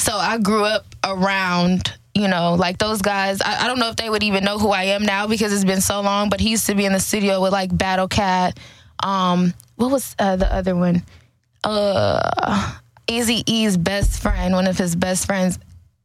So 0.00 0.16
I 0.16 0.38
grew 0.38 0.64
up 0.64 0.86
around, 1.04 1.92
you 2.14 2.26
know, 2.26 2.54
like 2.54 2.78
those 2.78 3.02
guys. 3.02 3.42
I, 3.42 3.64
I 3.64 3.66
don't 3.66 3.78
know 3.78 3.90
if 3.90 3.96
they 3.96 4.08
would 4.08 4.22
even 4.22 4.44
know 4.44 4.58
who 4.58 4.70
I 4.70 4.84
am 4.84 5.02
now 5.02 5.26
because 5.26 5.52
it's 5.52 5.64
been 5.64 5.82
so 5.82 6.00
long, 6.00 6.30
but 6.30 6.40
he 6.40 6.50
used 6.50 6.66
to 6.66 6.74
be 6.74 6.86
in 6.86 6.92
the 6.92 7.00
studio 7.00 7.42
with 7.42 7.52
like 7.52 7.76
Battle 7.76 8.08
Cat. 8.08 8.58
Um, 9.02 9.52
what 9.76 9.90
was 9.90 10.16
uh, 10.18 10.36
the 10.36 10.52
other 10.52 10.74
one? 10.74 11.02
Uh 11.62 12.76
Eazy-E's 13.10 13.76
best 13.76 14.22
friend, 14.22 14.54
one 14.54 14.66
of 14.68 14.78
his 14.78 14.94
best 14.94 15.26
friends, 15.26 15.58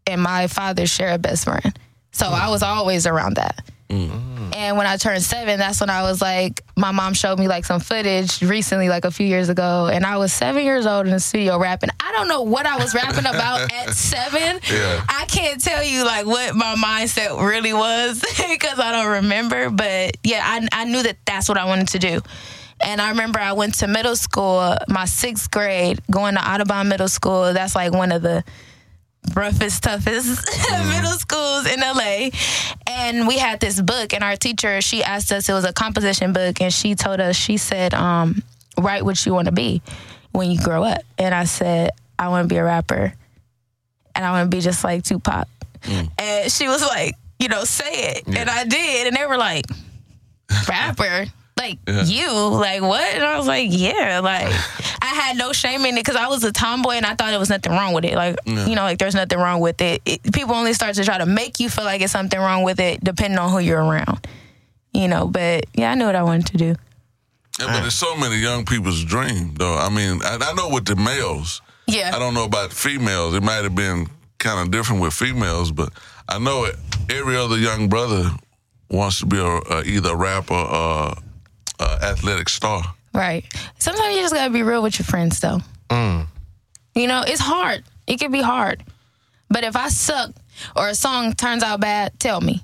and 0.08 0.22
my 0.22 0.48
father 0.48 0.88
share 0.88 1.14
a 1.14 1.18
best 1.18 1.46
friend. 1.46 1.78
So 2.12 2.26
I 2.26 2.50
was 2.50 2.64
always 2.64 3.06
around 3.06 3.36
that. 3.36 3.64
Mm. 3.90 4.56
And 4.56 4.78
when 4.78 4.88
I 4.88 4.98
turned 4.98 5.22
seven, 5.22 5.60
that's 5.60 5.80
when 5.80 5.90
I 5.90 6.04
was 6.04 6.22
like, 6.22 6.62
my 6.76 6.92
mom 6.92 7.14
showed 7.14 7.38
me 7.38 7.48
like 7.48 7.66
some 7.66 7.80
footage 7.80 8.42
recently, 8.42 8.90
like 8.90 9.06
a 9.06 9.12
few 9.12 9.28
years 9.28 9.50
ago, 9.50 9.88
and 9.92 10.06
I 10.06 10.18
was 10.18 10.34
seven 10.34 10.64
years 10.64 10.86
old 10.86 11.06
in 11.06 11.12
the 11.12 11.20
studio 11.20 11.60
rapping. 11.60 11.90
I 12.00 12.12
don't 12.14 12.28
know 12.28 12.42
what 12.42 12.66
I 12.66 12.78
was 12.78 12.96
rapping 12.96 13.26
about 13.26 13.72
at 13.72 13.94
seven. 13.94 14.60
Yeah. 14.72 15.06
I 15.08 15.26
can't 15.28 15.62
tell 15.62 15.84
you 15.84 16.04
like 16.04 16.26
what 16.26 16.56
my 16.56 16.76
mindset 16.76 17.40
really 17.46 17.74
was 17.74 18.22
because 18.50 18.80
I 18.80 18.92
don't 18.92 19.24
remember. 19.24 19.70
But 19.70 20.18
yeah, 20.24 20.42
I, 20.44 20.68
I 20.72 20.86
knew 20.86 21.04
that 21.04 21.18
that's 21.26 21.48
what 21.48 21.58
I 21.58 21.66
wanted 21.66 21.90
to 21.90 22.00
do. 22.00 22.22
And 22.84 23.00
I 23.00 23.10
remember 23.10 23.40
I 23.40 23.54
went 23.54 23.76
to 23.76 23.88
middle 23.88 24.16
school, 24.16 24.76
my 24.90 25.06
sixth 25.06 25.50
grade, 25.50 26.00
going 26.12 26.36
to 26.36 26.42
Audubon 26.42 26.88
Middle 26.90 27.08
School. 27.08 27.54
That's 27.54 27.76
like 27.76 27.94
one 27.94 28.12
of 28.12 28.22
the 28.22 28.44
roughest, 29.36 29.84
toughest 29.84 30.48
middle 30.90 31.12
schools 31.12 31.68
in 31.68 31.80
LA. 31.80 32.30
And 32.88 33.28
we 33.28 33.38
had 33.38 33.60
this 33.60 33.82
book, 33.82 34.14
and 34.14 34.24
our 34.24 34.36
teacher, 34.36 34.82
she 34.82 35.04
asked 35.04 35.32
us, 35.32 35.50
it 35.50 35.54
was 35.54 35.66
a 35.66 35.74
composition 35.74 36.34
book, 36.34 36.62
and 36.62 36.74
she 36.74 36.96
told 36.96 37.20
us, 37.20 37.36
she 37.36 37.58
said, 37.58 37.94
um, 37.94 38.42
write 38.80 39.04
what 39.04 39.24
you 39.26 39.34
want 39.34 39.46
to 39.48 39.52
be 39.52 39.82
when 40.32 40.50
you 40.52 40.62
grow 40.62 40.84
up. 40.84 41.02
And 41.18 41.36
I 41.36 41.44
said, 41.44 41.92
I 42.18 42.30
want 42.30 42.48
to 42.48 42.54
be 42.54 42.58
a 42.58 42.64
rapper, 42.64 43.14
and 44.16 44.26
I 44.26 44.32
want 44.32 44.50
to 44.50 44.56
be 44.56 44.62
just 44.62 44.84
like 44.84 45.04
Tupac. 45.04 45.48
And 46.18 46.52
she 46.52 46.68
was 46.68 46.82
like, 46.82 47.16
you 47.40 47.48
know, 47.48 47.64
say 47.64 48.16
it. 48.16 48.28
And 48.28 48.50
I 48.50 48.64
did. 48.64 49.08
And 49.08 49.16
they 49.16 49.26
were 49.26 49.38
like, 49.38 49.66
rapper? 50.68 51.26
Like 51.58 51.80
you? 51.88 52.32
Like 52.32 52.82
what? 52.82 53.02
And 53.16 53.24
I 53.24 53.38
was 53.38 53.48
like, 53.48 53.70
yeah. 53.72 54.20
Like 54.22 54.48
I 55.02 55.06
had 55.06 55.38
no 55.38 55.54
shame 55.54 55.86
in 55.86 55.98
it 55.98 56.02
because 56.04 56.16
I 56.16 56.28
was 56.28 56.44
a 56.44 56.52
tomboy 56.52 56.94
and 56.94 57.06
I 57.06 57.16
thought 57.16 57.30
there 57.30 57.40
was 57.40 57.50
nothing 57.50 57.72
wrong 57.72 57.94
with 57.94 58.06
it. 58.06 58.16
Like, 58.16 58.38
you 58.46 58.76
know, 58.76 58.84
like 58.84 58.98
there's 58.98 59.16
nothing 59.16 59.40
wrong 59.40 59.62
with 59.62 59.82
it. 59.82 60.02
it. 60.06 60.34
People 60.34 60.56
only 60.56 60.74
start 60.74 60.96
to 60.96 61.06
try 61.06 61.18
to 61.18 61.26
make 61.26 61.60
you 61.60 61.70
feel 61.70 61.86
like 61.86 62.02
it's 62.02 62.12
something 62.12 62.40
wrong 62.40 62.64
with 62.64 62.80
it 62.80 63.04
depending 63.04 63.40
on 63.40 63.52
who 63.52 63.60
you're 63.60 63.84
around. 63.84 64.28
You 64.94 65.08
know, 65.08 65.28
but 65.28 65.66
yeah, 65.74 65.92
I 65.92 65.96
knew 65.96 66.06
what 66.06 66.16
I 66.16 66.24
wanted 66.24 66.48
to 66.48 66.58
do. 66.58 66.76
Yeah, 67.60 67.68
but 67.68 67.86
it's 67.86 67.96
so 67.96 68.16
many 68.18 68.36
young 68.36 68.66
people's 68.66 69.04
dream, 69.04 69.54
though. 69.56 69.78
I 69.78 69.90
mean, 69.90 70.20
I, 70.24 70.38
I 70.42 70.54
know 70.56 70.70
with 70.70 70.86
the 70.86 70.98
males. 70.98 71.62
Yeah. 71.88 72.12
I 72.14 72.20
don't 72.20 72.34
know 72.34 72.44
about 72.44 72.74
females. 72.74 73.34
It 73.34 73.44
might 73.44 73.64
have 73.64 73.76
been 73.76 74.08
kind 74.40 74.60
of 74.60 74.72
different 74.72 75.02
with 75.02 75.14
females, 75.14 75.72
but 75.72 75.90
I 76.28 76.38
know 76.38 76.66
it, 76.66 76.76
every 77.10 77.38
other 77.38 77.58
young 77.58 77.88
brother 77.88 78.30
wants 78.90 79.20
to 79.20 79.26
be 79.26 79.38
a, 79.38 79.46
a, 79.46 79.84
either 79.84 80.10
a 80.12 80.16
rapper 80.16 80.54
or 80.54 81.14
a 81.80 82.06
athletic 82.06 82.50
star. 82.50 82.84
Right. 83.14 83.46
Sometimes 83.80 84.16
you 84.16 84.22
just 84.22 84.34
gotta 84.34 84.52
be 84.52 84.64
real 84.64 84.84
with 84.84 85.00
your 85.00 85.06
friends, 85.06 85.40
though. 85.40 85.60
Mm. 85.90 86.28
You 86.96 87.08
know, 87.08 87.24
it's 87.26 87.42
hard. 87.42 87.84
It 88.08 88.20
can 88.20 88.32
be 88.32 88.42
hard. 88.42 88.84
But 89.50 89.64
if 89.64 89.76
I 89.76 89.90
suck 89.90 90.32
or 90.76 90.90
a 90.90 90.96
song 90.96 91.34
turns 91.34 91.64
out 91.64 91.80
bad, 91.80 92.20
tell 92.20 92.42
me. 92.42 92.62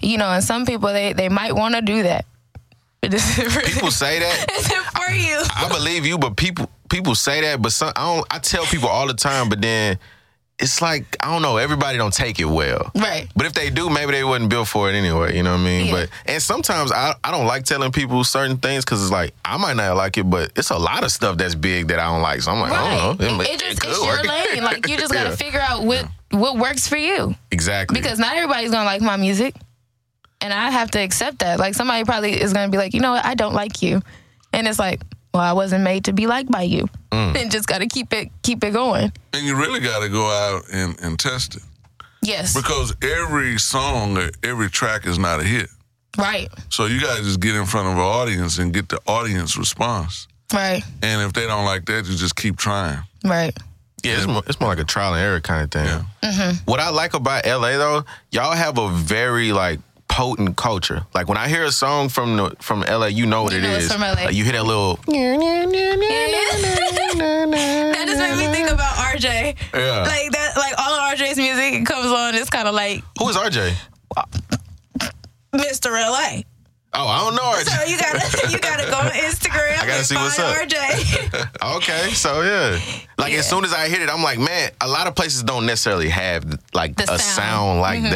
You 0.00 0.18
know, 0.18 0.28
and 0.28 0.42
some 0.42 0.66
people 0.66 0.92
they 0.92 1.12
they 1.12 1.28
might 1.28 1.54
want 1.54 1.74
to 1.74 1.82
do 1.82 2.02
that. 2.02 2.24
People 3.02 3.92
say 3.92 4.18
that. 4.18 4.46
Is 4.58 4.66
it 4.66 4.84
for 4.96 5.12
you? 5.12 5.40
I 5.54 5.68
believe 5.68 6.04
you, 6.04 6.18
but 6.18 6.36
people 6.36 6.68
people 6.90 7.14
say 7.14 7.40
that, 7.42 7.62
but 7.62 7.72
some 7.72 7.92
I 7.94 8.16
don't. 8.16 8.26
I 8.28 8.38
tell 8.38 8.64
people 8.66 8.88
all 8.88 9.06
the 9.06 9.14
time, 9.14 9.48
but 9.48 9.60
then 9.60 9.98
it's 10.60 10.82
like 10.82 11.04
I 11.20 11.32
don't 11.32 11.42
know. 11.42 11.56
Everybody 11.56 11.98
don't 11.98 12.12
take 12.12 12.40
it 12.40 12.44
well, 12.46 12.90
Right. 12.94 13.28
But 13.36 13.46
if 13.46 13.52
they 13.54 13.70
do, 13.70 13.88
maybe 13.88 14.12
they 14.12 14.24
wasn't 14.24 14.50
built 14.50 14.66
for 14.68 14.90
it 14.90 14.94
anyway. 14.94 15.36
You 15.36 15.42
know 15.44 15.52
what 15.52 15.60
I 15.60 15.64
mean? 15.64 15.86
Yeah. 15.86 15.92
But 15.92 16.10
and 16.26 16.42
sometimes 16.42 16.90
I 16.92 17.14
I 17.22 17.30
don't 17.30 17.46
like 17.46 17.64
telling 17.64 17.92
people 17.92 18.24
certain 18.24 18.56
things 18.58 18.84
because 18.84 19.02
it's 19.02 19.12
like 19.12 19.34
I 19.44 19.56
might 19.56 19.76
not 19.76 19.96
like 19.96 20.18
it, 20.18 20.24
but 20.28 20.50
it's 20.56 20.70
a 20.70 20.78
lot 20.78 21.04
of 21.04 21.12
stuff 21.12 21.36
that's 21.38 21.54
big 21.54 21.88
that 21.88 21.98
I 22.00 22.06
don't 22.12 22.22
like. 22.22 22.40
So 22.42 22.50
I'm 22.52 22.60
like, 22.60 22.72
I 22.72 22.88
don't 23.06 23.20
know. 23.20 23.26
Right. 23.28 23.36
might- 23.38 23.48
It, 23.50 23.60
just 23.60 23.80
could 23.80 23.90
it's 23.90 24.04
your 24.04 24.22
lane. 24.24 24.64
Like 24.64 24.88
you 24.88 24.96
just 24.96 25.12
gotta 25.18 25.30
Yeah. 25.30 25.36
figure 25.36 25.60
out 25.60 25.84
what 25.84 26.06
what 26.30 26.56
works 26.58 26.86
for 26.88 26.96
you. 26.96 27.34
exactly 27.50 27.98
Because 28.00 28.18
not 28.18 28.34
everybody's 28.36 28.70
gonna 28.70 28.84
like 28.84 29.00
my 29.00 29.16
music. 29.16 29.54
And 30.40 30.52
I 30.52 30.70
have 30.70 30.90
to 30.92 31.00
accept 31.00 31.38
that. 31.40 31.58
Like 31.58 31.74
somebody 31.74 32.04
probably 32.04 32.40
is 32.40 32.52
gonna 32.52 32.68
be 32.70 32.78
like, 32.78 32.94
you 32.94 33.00
know 33.00 33.12
what, 33.12 33.24
I 33.24 33.34
don't 33.34 33.54
like 33.54 33.80
you. 33.82 34.02
And 34.52 34.66
it's 34.68 34.78
like, 34.78 35.02
well, 35.34 35.42
I 35.42 35.52
wasn't 35.52 35.84
made 35.84 36.04
to 36.04 36.12
be 36.12 36.26
liked 36.26 36.50
by 36.50 36.62
you. 36.62 36.88
Mm. 37.12 37.36
And 37.40 37.50
just 37.56 37.66
gotta 37.66 37.86
keep 37.86 38.12
it 38.12 38.28
keep 38.42 38.62
it 38.64 38.72
going. 38.72 39.12
And 39.32 39.46
you 39.46 39.56
really 39.56 39.80
got 39.80 40.00
to 40.02 40.08
go 40.08 40.26
out 40.26 40.62
and, 40.72 40.98
and 41.00 41.18
test 41.18 41.56
it 41.56 41.62
Yes. 42.22 42.54
because 42.54 42.94
every 43.02 43.58
song, 43.58 44.16
or 44.18 44.30
every 44.42 44.68
track 44.70 45.06
is 45.06 45.18
not 45.18 45.40
a 45.40 45.44
hit. 45.44 45.68
Right. 46.16 46.48
So 46.68 46.86
you 46.86 47.00
got 47.00 47.16
to 47.18 47.22
just 47.22 47.38
get 47.40 47.54
in 47.54 47.64
front 47.66 47.86
of 47.88 47.92
an 47.94 48.00
audience 48.00 48.58
and 48.58 48.72
get 48.72 48.88
the 48.88 48.98
audience 49.06 49.56
response. 49.56 50.26
Right. 50.52 50.82
And 51.02 51.22
if 51.22 51.32
they 51.32 51.46
don't 51.46 51.64
like 51.64 51.84
that, 51.86 52.06
you 52.08 52.16
just 52.16 52.34
keep 52.34 52.56
trying. 52.56 52.98
Right. 53.24 53.56
Yeah, 54.04 54.16
it's 54.16 54.26
more, 54.26 54.42
it's 54.46 54.60
more 54.60 54.70
like 54.70 54.78
a 54.78 54.84
trial 54.84 55.14
and 55.14 55.22
error 55.22 55.40
kind 55.40 55.62
of 55.64 55.70
thing. 55.70 56.04
Yeah. 56.22 56.54
What 56.64 56.80
I 56.80 56.90
like 56.90 57.14
about 57.14 57.44
LA 57.46 57.76
though, 57.78 58.04
y'all 58.30 58.52
have 58.54 58.78
a 58.78 58.88
very 58.90 59.52
like 59.52 59.80
potent 60.18 60.56
culture. 60.56 61.06
Like 61.14 61.28
when 61.28 61.38
I 61.38 61.46
hear 61.46 61.62
a 61.62 61.70
song 61.70 62.08
from 62.08 62.36
the 62.38 62.56
from 62.58 62.80
LA, 62.80 63.06
you 63.06 63.24
know 63.24 63.44
what 63.44 63.52
You 63.52 63.60
it 63.60 63.62
know 63.62 63.76
is. 63.76 63.92
from 63.92 64.00
LA. 64.00 64.14
Like, 64.24 64.34
you 64.34 64.42
hear 64.42 64.54
that 64.54 64.64
little 64.64 64.96
that 65.06 65.14
just 68.04 68.20
made 68.20 68.36
me 68.36 68.48
think 68.52 68.68
about 68.68 68.96
RJ. 68.96 69.54
Yeah. 69.72 70.02
Like 70.02 70.32
that 70.32 70.54
like 70.56 70.74
all 70.76 70.92
of 70.92 71.16
RJ's 71.16 71.36
music 71.36 71.86
comes 71.86 72.10
on, 72.10 72.34
it's 72.34 72.50
kinda 72.50 72.72
like 72.72 73.04
Who 73.20 73.28
is 73.28 73.36
RJ? 73.36 73.72
Mr. 75.54 75.92
LA. 75.92 76.42
Oh, 76.94 77.06
I 77.06 77.18
don't 77.20 77.34
know 77.36 77.52
So 77.62 77.84
you 77.84 77.98
gotta 77.98 78.48
you 78.50 78.58
gotta 78.58 78.90
go 78.90 78.96
on 78.96 79.10
Instagram 79.10 79.78
I 79.78 79.86
gotta 79.86 79.92
and 79.98 80.06
see 80.06 80.14
find 80.14 80.24
what's 80.26 80.38
up. 80.38 80.56
RJ. 80.56 81.76
okay, 81.76 82.10
so 82.14 82.40
yeah. 82.42 82.80
Like 83.18 83.32
Yeah. 83.32 83.40
as 83.40 83.48
soon 83.48 83.64
as 83.64 83.72
I 83.74 83.88
hit 83.88 84.00
it, 84.00 84.08
I'm 84.08 84.22
like, 84.22 84.38
man, 84.38 84.70
a 84.80 84.88
lot 84.88 85.06
of 85.06 85.14
places 85.14 85.42
don't 85.42 85.66
necessarily 85.66 86.08
have 86.08 86.44
like 86.72 86.96
The 86.96 87.04
a 87.04 87.18
sound. 87.18 87.20
sound, 87.20 87.80
like 87.80 88.00
mm-hmm. 88.00 88.12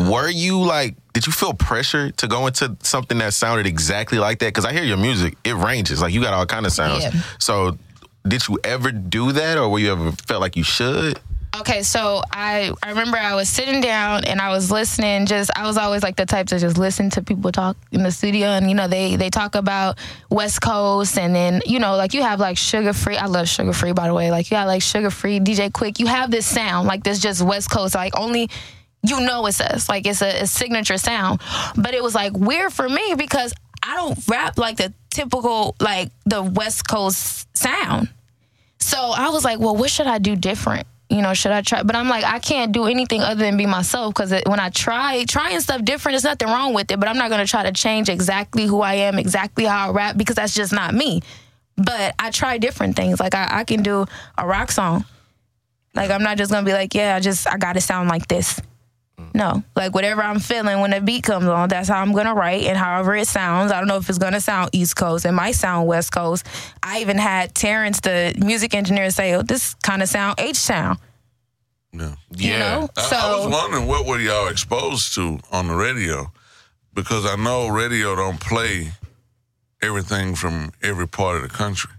that. 0.00 0.10
Were 0.10 0.28
you 0.28 0.58
like 0.62 0.96
did 1.12 1.26
you 1.26 1.32
feel 1.32 1.54
pressure 1.54 2.10
to 2.12 2.26
go 2.28 2.46
into 2.46 2.76
something 2.82 3.18
that 3.18 3.34
sounded 3.34 3.66
exactly 3.66 4.18
like 4.18 4.40
that? 4.40 4.46
Because 4.46 4.64
I 4.64 4.72
hear 4.72 4.84
your 4.84 4.96
music, 4.98 5.36
it 5.44 5.54
ranges. 5.54 6.00
Like 6.02 6.12
you 6.12 6.20
got 6.20 6.34
all 6.34 6.46
kind 6.46 6.66
of 6.66 6.72
sounds. 6.72 7.04
Yeah. 7.04 7.12
So 7.38 7.78
did 8.26 8.46
you 8.48 8.58
ever 8.64 8.90
do 8.92 9.32
that 9.32 9.58
or 9.58 9.68
were 9.68 9.78
you 9.78 9.92
ever 9.92 10.12
felt 10.12 10.40
like 10.40 10.56
you 10.56 10.64
should? 10.64 11.20
Okay, 11.56 11.82
so 11.82 12.22
I 12.30 12.72
I 12.82 12.90
remember 12.90 13.16
I 13.16 13.34
was 13.34 13.48
sitting 13.48 13.80
down 13.80 14.24
and 14.24 14.40
I 14.40 14.50
was 14.50 14.70
listening. 14.70 15.26
Just 15.26 15.50
I 15.56 15.66
was 15.66 15.76
always 15.78 16.02
like 16.02 16.16
the 16.16 16.26
type 16.26 16.46
to 16.48 16.58
just 16.58 16.76
listen 16.76 17.10
to 17.10 17.22
people 17.22 17.50
talk 17.50 17.76
in 17.90 18.02
the 18.02 18.10
studio, 18.12 18.48
and 18.48 18.68
you 18.68 18.74
know 18.74 18.86
they 18.86 19.16
they 19.16 19.30
talk 19.30 19.54
about 19.54 19.98
West 20.30 20.60
Coast, 20.60 21.18
and 21.18 21.34
then 21.34 21.62
you 21.64 21.78
know 21.78 21.96
like 21.96 22.12
you 22.12 22.22
have 22.22 22.38
like 22.38 22.56
Suga 22.56 22.94
Free. 22.94 23.16
I 23.16 23.26
love 23.26 23.46
Suga 23.46 23.74
Free 23.74 23.92
by 23.92 24.08
the 24.08 24.14
way. 24.14 24.30
Like 24.30 24.50
you 24.50 24.56
got 24.56 24.66
like 24.66 24.82
Suga 24.82 25.10
Free, 25.10 25.40
DJ 25.40 25.70
Quik. 25.70 25.98
You 25.98 26.06
have 26.06 26.30
this 26.30 26.46
sound 26.46 26.86
like 26.86 27.02
this 27.02 27.18
just 27.18 27.42
West 27.42 27.70
Coast. 27.70 27.94
Like 27.94 28.16
only 28.16 28.50
you 29.02 29.20
know 29.20 29.46
it's 29.46 29.60
us. 29.60 29.88
Like 29.88 30.06
it's 30.06 30.20
a, 30.20 30.42
a 30.42 30.46
signature 30.46 30.98
sound. 30.98 31.40
But 31.76 31.94
it 31.94 32.02
was 32.02 32.14
like 32.14 32.34
weird 32.36 32.72
for 32.72 32.88
me 32.88 33.14
because 33.16 33.54
I 33.82 33.96
don't 33.96 34.18
rap 34.28 34.58
like 34.58 34.76
the 34.76 34.92
typical 35.10 35.74
like 35.80 36.10
the 36.26 36.42
West 36.42 36.86
Coast 36.86 37.48
sound. 37.56 38.10
So 38.80 38.98
I 38.98 39.30
was 39.30 39.44
like, 39.44 39.58
well, 39.58 39.74
what 39.74 39.90
should 39.90 40.06
I 40.06 40.18
do 40.18 40.36
different? 40.36 40.86
You 41.10 41.22
know, 41.22 41.32
should 41.32 41.52
I 41.52 41.62
try? 41.62 41.82
But 41.82 41.96
I'm 41.96 42.08
like, 42.08 42.24
I 42.24 42.38
can't 42.38 42.70
do 42.70 42.84
anything 42.84 43.22
other 43.22 43.40
than 43.40 43.56
be 43.56 43.64
myself 43.64 44.12
because 44.14 44.30
when 44.46 44.60
I 44.60 44.68
try 44.68 45.24
trying 45.24 45.58
stuff 45.60 45.82
different, 45.82 46.14
there's 46.14 46.24
nothing 46.24 46.48
wrong 46.48 46.74
with 46.74 46.90
it. 46.90 47.00
But 47.00 47.08
I'm 47.08 47.16
not 47.16 47.30
gonna 47.30 47.46
try 47.46 47.62
to 47.62 47.72
change 47.72 48.10
exactly 48.10 48.66
who 48.66 48.82
I 48.82 48.94
am, 48.94 49.18
exactly 49.18 49.64
how 49.64 49.88
I 49.88 49.92
rap 49.92 50.16
because 50.18 50.36
that's 50.36 50.54
just 50.54 50.72
not 50.72 50.94
me. 50.94 51.22
But 51.76 52.14
I 52.18 52.30
try 52.30 52.58
different 52.58 52.96
things. 52.96 53.20
Like 53.20 53.34
I, 53.34 53.60
I 53.60 53.64
can 53.64 53.82
do 53.82 54.04
a 54.36 54.46
rock 54.46 54.70
song. 54.70 55.06
Like 55.94 56.10
I'm 56.10 56.22
not 56.22 56.36
just 56.36 56.50
gonna 56.50 56.66
be 56.66 56.74
like, 56.74 56.94
yeah, 56.94 57.16
I 57.16 57.20
just 57.20 57.48
I 57.48 57.56
gotta 57.56 57.80
sound 57.80 58.10
like 58.10 58.28
this. 58.28 58.60
No, 59.34 59.62
like 59.76 59.94
whatever 59.94 60.22
I'm 60.22 60.40
feeling 60.40 60.80
when 60.80 60.90
the 60.90 61.00
beat 61.00 61.22
comes 61.24 61.46
on, 61.46 61.68
that's 61.68 61.88
how 61.88 62.00
I'm 62.00 62.12
gonna 62.12 62.34
write, 62.34 62.64
and 62.64 62.76
however 62.76 63.14
it 63.14 63.28
sounds. 63.28 63.70
I 63.72 63.78
don't 63.78 63.88
know 63.88 63.96
if 63.96 64.08
it's 64.08 64.18
gonna 64.18 64.40
sound 64.40 64.70
East 64.72 64.96
Coast, 64.96 65.24
it 65.24 65.32
might 65.32 65.52
sound 65.56 65.86
West 65.86 66.12
Coast. 66.12 66.46
I 66.82 67.00
even 67.00 67.18
had 67.18 67.54
Terrence, 67.54 68.00
the 68.00 68.34
music 68.38 68.74
engineer, 68.74 69.10
say, 69.10 69.34
"Oh, 69.34 69.42
this 69.42 69.74
kind 69.82 70.02
of 70.02 70.08
sound 70.08 70.36
H 70.38 70.56
sound." 70.56 70.98
Yeah. 71.92 72.14
You 72.36 72.58
know, 72.58 72.88
I, 72.96 73.02
so 73.02 73.16
I 73.16 73.36
was 73.36 73.52
wondering 73.52 73.86
what 73.86 74.06
were 74.06 74.18
y'all 74.20 74.48
exposed 74.48 75.14
to 75.14 75.38
on 75.50 75.68
the 75.68 75.74
radio, 75.74 76.30
because 76.94 77.24
I 77.26 77.36
know 77.36 77.68
radio 77.68 78.14
don't 78.14 78.38
play 78.40 78.92
everything 79.82 80.34
from 80.34 80.72
every 80.82 81.08
part 81.08 81.36
of 81.36 81.42
the 81.42 81.48
country. 81.48 81.90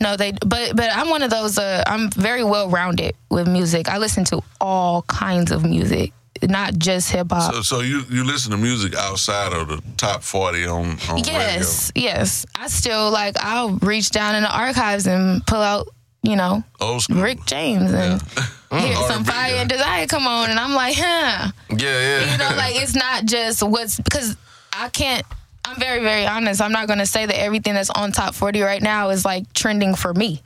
no, 0.00 0.16
they. 0.16 0.32
But 0.32 0.74
but 0.76 0.90
I'm 0.92 1.08
one 1.10 1.22
of 1.22 1.30
those. 1.30 1.58
Uh, 1.58 1.82
I'm 1.86 2.10
very 2.10 2.42
well 2.44 2.68
rounded 2.68 3.14
with 3.30 3.46
music. 3.48 3.88
I 3.88 3.98
listen 3.98 4.24
to 4.26 4.42
all 4.60 5.02
kinds 5.02 5.52
of 5.52 5.64
music, 5.64 6.12
not 6.42 6.74
just 6.76 7.10
hip 7.10 7.28
hop. 7.30 7.54
So, 7.54 7.62
so 7.62 7.80
you 7.80 8.02
you 8.10 8.24
listen 8.24 8.50
to 8.52 8.56
music 8.56 8.94
outside 8.94 9.52
of 9.52 9.68
the 9.68 9.82
top 9.96 10.22
forty 10.22 10.66
on 10.66 10.98
on 11.08 11.18
yes, 11.24 11.92
yes. 11.94 12.46
I 12.54 12.68
still 12.68 13.10
like. 13.10 13.36
I'll 13.38 13.76
reach 13.76 14.10
down 14.10 14.34
in 14.34 14.42
the 14.42 14.56
archives 14.56 15.06
and 15.06 15.46
pull 15.46 15.60
out, 15.60 15.88
you 16.22 16.36
know, 16.36 16.62
old 16.80 17.02
school. 17.02 17.22
Rick 17.22 17.44
James 17.46 17.92
and 17.92 18.22
hear 18.70 18.94
some 19.08 19.24
fire 19.24 19.54
yeah. 19.54 19.60
and 19.60 19.70
desire 19.70 20.06
come 20.06 20.26
on, 20.26 20.50
and 20.50 20.58
I'm 20.58 20.74
like, 20.74 20.96
huh. 20.96 21.50
Yeah, 21.70 21.76
yeah. 21.78 22.32
You 22.32 22.38
know, 22.38 22.56
like 22.56 22.76
it's 22.76 22.94
not 22.94 23.24
just 23.24 23.62
what's 23.62 23.96
because 23.96 24.36
I 24.72 24.88
can't. 24.88 25.24
I'm 25.64 25.80
very, 25.80 26.00
very 26.00 26.24
honest. 26.26 26.60
I'm 26.60 26.70
not 26.70 26.86
going 26.86 27.00
to 27.00 27.06
say 27.06 27.26
that 27.26 27.40
everything 27.40 27.74
that's 27.74 27.90
on 27.90 28.12
top 28.12 28.34
40 28.36 28.60
right 28.60 28.80
now 28.80 29.10
is 29.10 29.24
like 29.24 29.52
trending 29.52 29.96
for 29.96 30.14
me. 30.14 30.40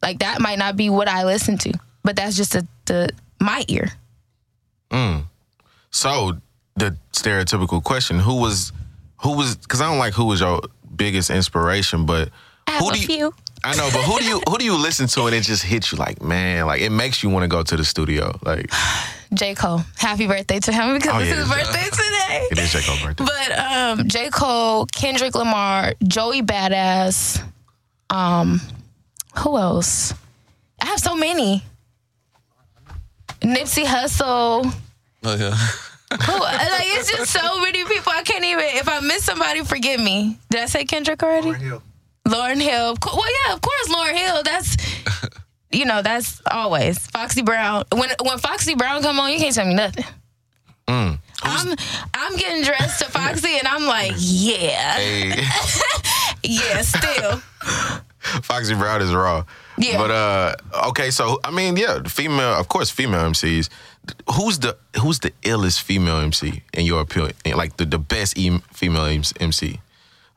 Like 0.00 0.20
that 0.20 0.40
might 0.40 0.58
not 0.58 0.76
be 0.76 0.88
what 0.88 1.08
I 1.08 1.24
listen 1.24 1.58
to, 1.58 1.78
but 2.02 2.16
that's 2.16 2.36
just 2.36 2.52
the, 2.52 2.66
the 2.86 3.10
my 3.38 3.64
ear. 3.68 3.92
Mm. 4.90 5.24
So 5.92 6.38
the 6.76 6.96
stereotypical 7.12 7.82
question: 7.82 8.18
Who 8.18 8.36
was, 8.40 8.72
who 9.22 9.36
was? 9.36 9.56
Because 9.56 9.80
I 9.80 9.88
don't 9.88 9.98
like 9.98 10.14
who 10.14 10.24
was 10.24 10.40
your 10.40 10.62
biggest 10.96 11.30
inspiration, 11.30 12.06
but 12.06 12.30
who 12.78 12.90
do 12.92 12.98
you? 13.00 13.06
few. 13.06 13.34
I 13.64 13.76
know, 13.76 13.88
but 13.92 14.02
who 14.02 14.18
do 14.18 14.24
you 14.24 14.40
who 14.48 14.58
do 14.58 14.64
you 14.64 14.76
listen 14.76 15.06
to 15.08 15.26
and 15.26 15.34
it 15.36 15.42
just 15.42 15.62
hits 15.62 15.92
you 15.92 15.98
like, 15.98 16.20
man, 16.20 16.66
like 16.66 16.80
it 16.80 16.90
makes 16.90 17.22
you 17.22 17.30
want 17.30 17.44
to 17.44 17.48
go 17.48 17.62
to 17.62 17.76
the 17.76 17.84
studio. 17.84 18.36
Like 18.42 18.70
J. 19.34 19.54
Cole. 19.54 19.82
Happy 19.98 20.26
birthday 20.26 20.58
to 20.60 20.72
him 20.72 20.94
because 20.94 21.14
Oh, 21.14 21.18
it's 21.20 21.28
yeah. 21.28 21.36
his 21.36 21.48
birthday 21.48 21.84
today. 21.90 22.48
it 22.50 22.58
is 22.58 22.72
J. 22.72 22.80
Cole's 22.82 23.02
birthday. 23.02 23.24
But 23.24 23.58
um, 23.58 24.08
J. 24.08 24.30
Cole, 24.30 24.86
Kendrick 24.86 25.34
Lamar, 25.36 25.94
Joey 26.02 26.42
Badass, 26.42 27.40
um, 28.10 28.60
who 29.38 29.56
else? 29.56 30.12
I 30.80 30.86
have 30.86 30.98
so 30.98 31.14
many. 31.14 31.62
Nipsey 33.42 33.84
Hussle. 33.84 34.74
Oh, 35.24 35.36
yeah. 35.36 35.54
Who, 36.26 36.40
like 36.40 36.82
it's 36.82 37.10
just 37.10 37.32
so 37.32 37.60
many 37.60 37.84
people. 37.84 38.12
I 38.12 38.22
can't 38.22 38.44
even. 38.44 38.64
If 38.64 38.86
I 38.86 39.00
miss 39.00 39.24
somebody, 39.24 39.64
forgive 39.64 39.98
me. 39.98 40.38
Did 40.50 40.60
I 40.60 40.66
say 40.66 40.84
Kendrick 40.84 41.22
already? 41.22 41.52
Lauryn 41.52 41.60
Hill. 41.60 41.82
Lauryn 42.28 42.60
Hill. 42.60 42.96
Well, 43.02 43.26
yeah, 43.46 43.54
of 43.54 43.62
course, 43.62 43.88
Lauryn 43.88 44.16
Hill. 44.16 44.42
That's 44.42 44.76
you 45.72 45.86
know, 45.86 46.02
that's 46.02 46.42
always 46.50 46.98
Foxy 47.08 47.40
Brown. 47.42 47.84
When 47.92 48.10
when 48.22 48.38
Foxy 48.38 48.74
Brown 48.74 49.02
come 49.02 49.18
on, 49.18 49.32
you 49.32 49.38
can't 49.38 49.54
tell 49.54 49.66
me 49.66 49.74
nothing. 49.74 50.04
Mm. 50.86 51.18
I'm 51.42 51.76
I'm 52.14 52.36
getting 52.36 52.62
dressed 52.62 53.00
to 53.00 53.10
Foxy, 53.10 53.58
and 53.58 53.66
I'm 53.66 53.84
like, 53.86 54.12
yeah, 54.16 54.96
Hey, 54.96 55.44
yeah, 56.44 56.82
still, 56.82 57.38
Foxy 58.42 58.74
Brown 58.74 59.02
is 59.02 59.12
raw. 59.14 59.44
Yeah. 59.78 59.96
But 59.96 60.10
uh, 60.10 60.54
okay, 60.88 61.10
so 61.10 61.40
I 61.42 61.50
mean, 61.50 61.76
yeah, 61.76 62.02
female, 62.02 62.54
of 62.54 62.68
course, 62.68 62.90
female 62.90 63.30
MCs. 63.30 63.68
Who's 64.34 64.58
the 64.58 64.76
who's 65.00 65.20
the 65.20 65.30
illest 65.42 65.80
female 65.82 66.18
MC 66.18 66.62
in 66.74 66.86
your 66.86 67.00
opinion? 67.02 67.34
Like 67.56 67.76
the 67.76 67.84
the 67.86 67.98
best 67.98 68.36
e- 68.36 68.60
female 68.72 69.06
MC, 69.40 69.80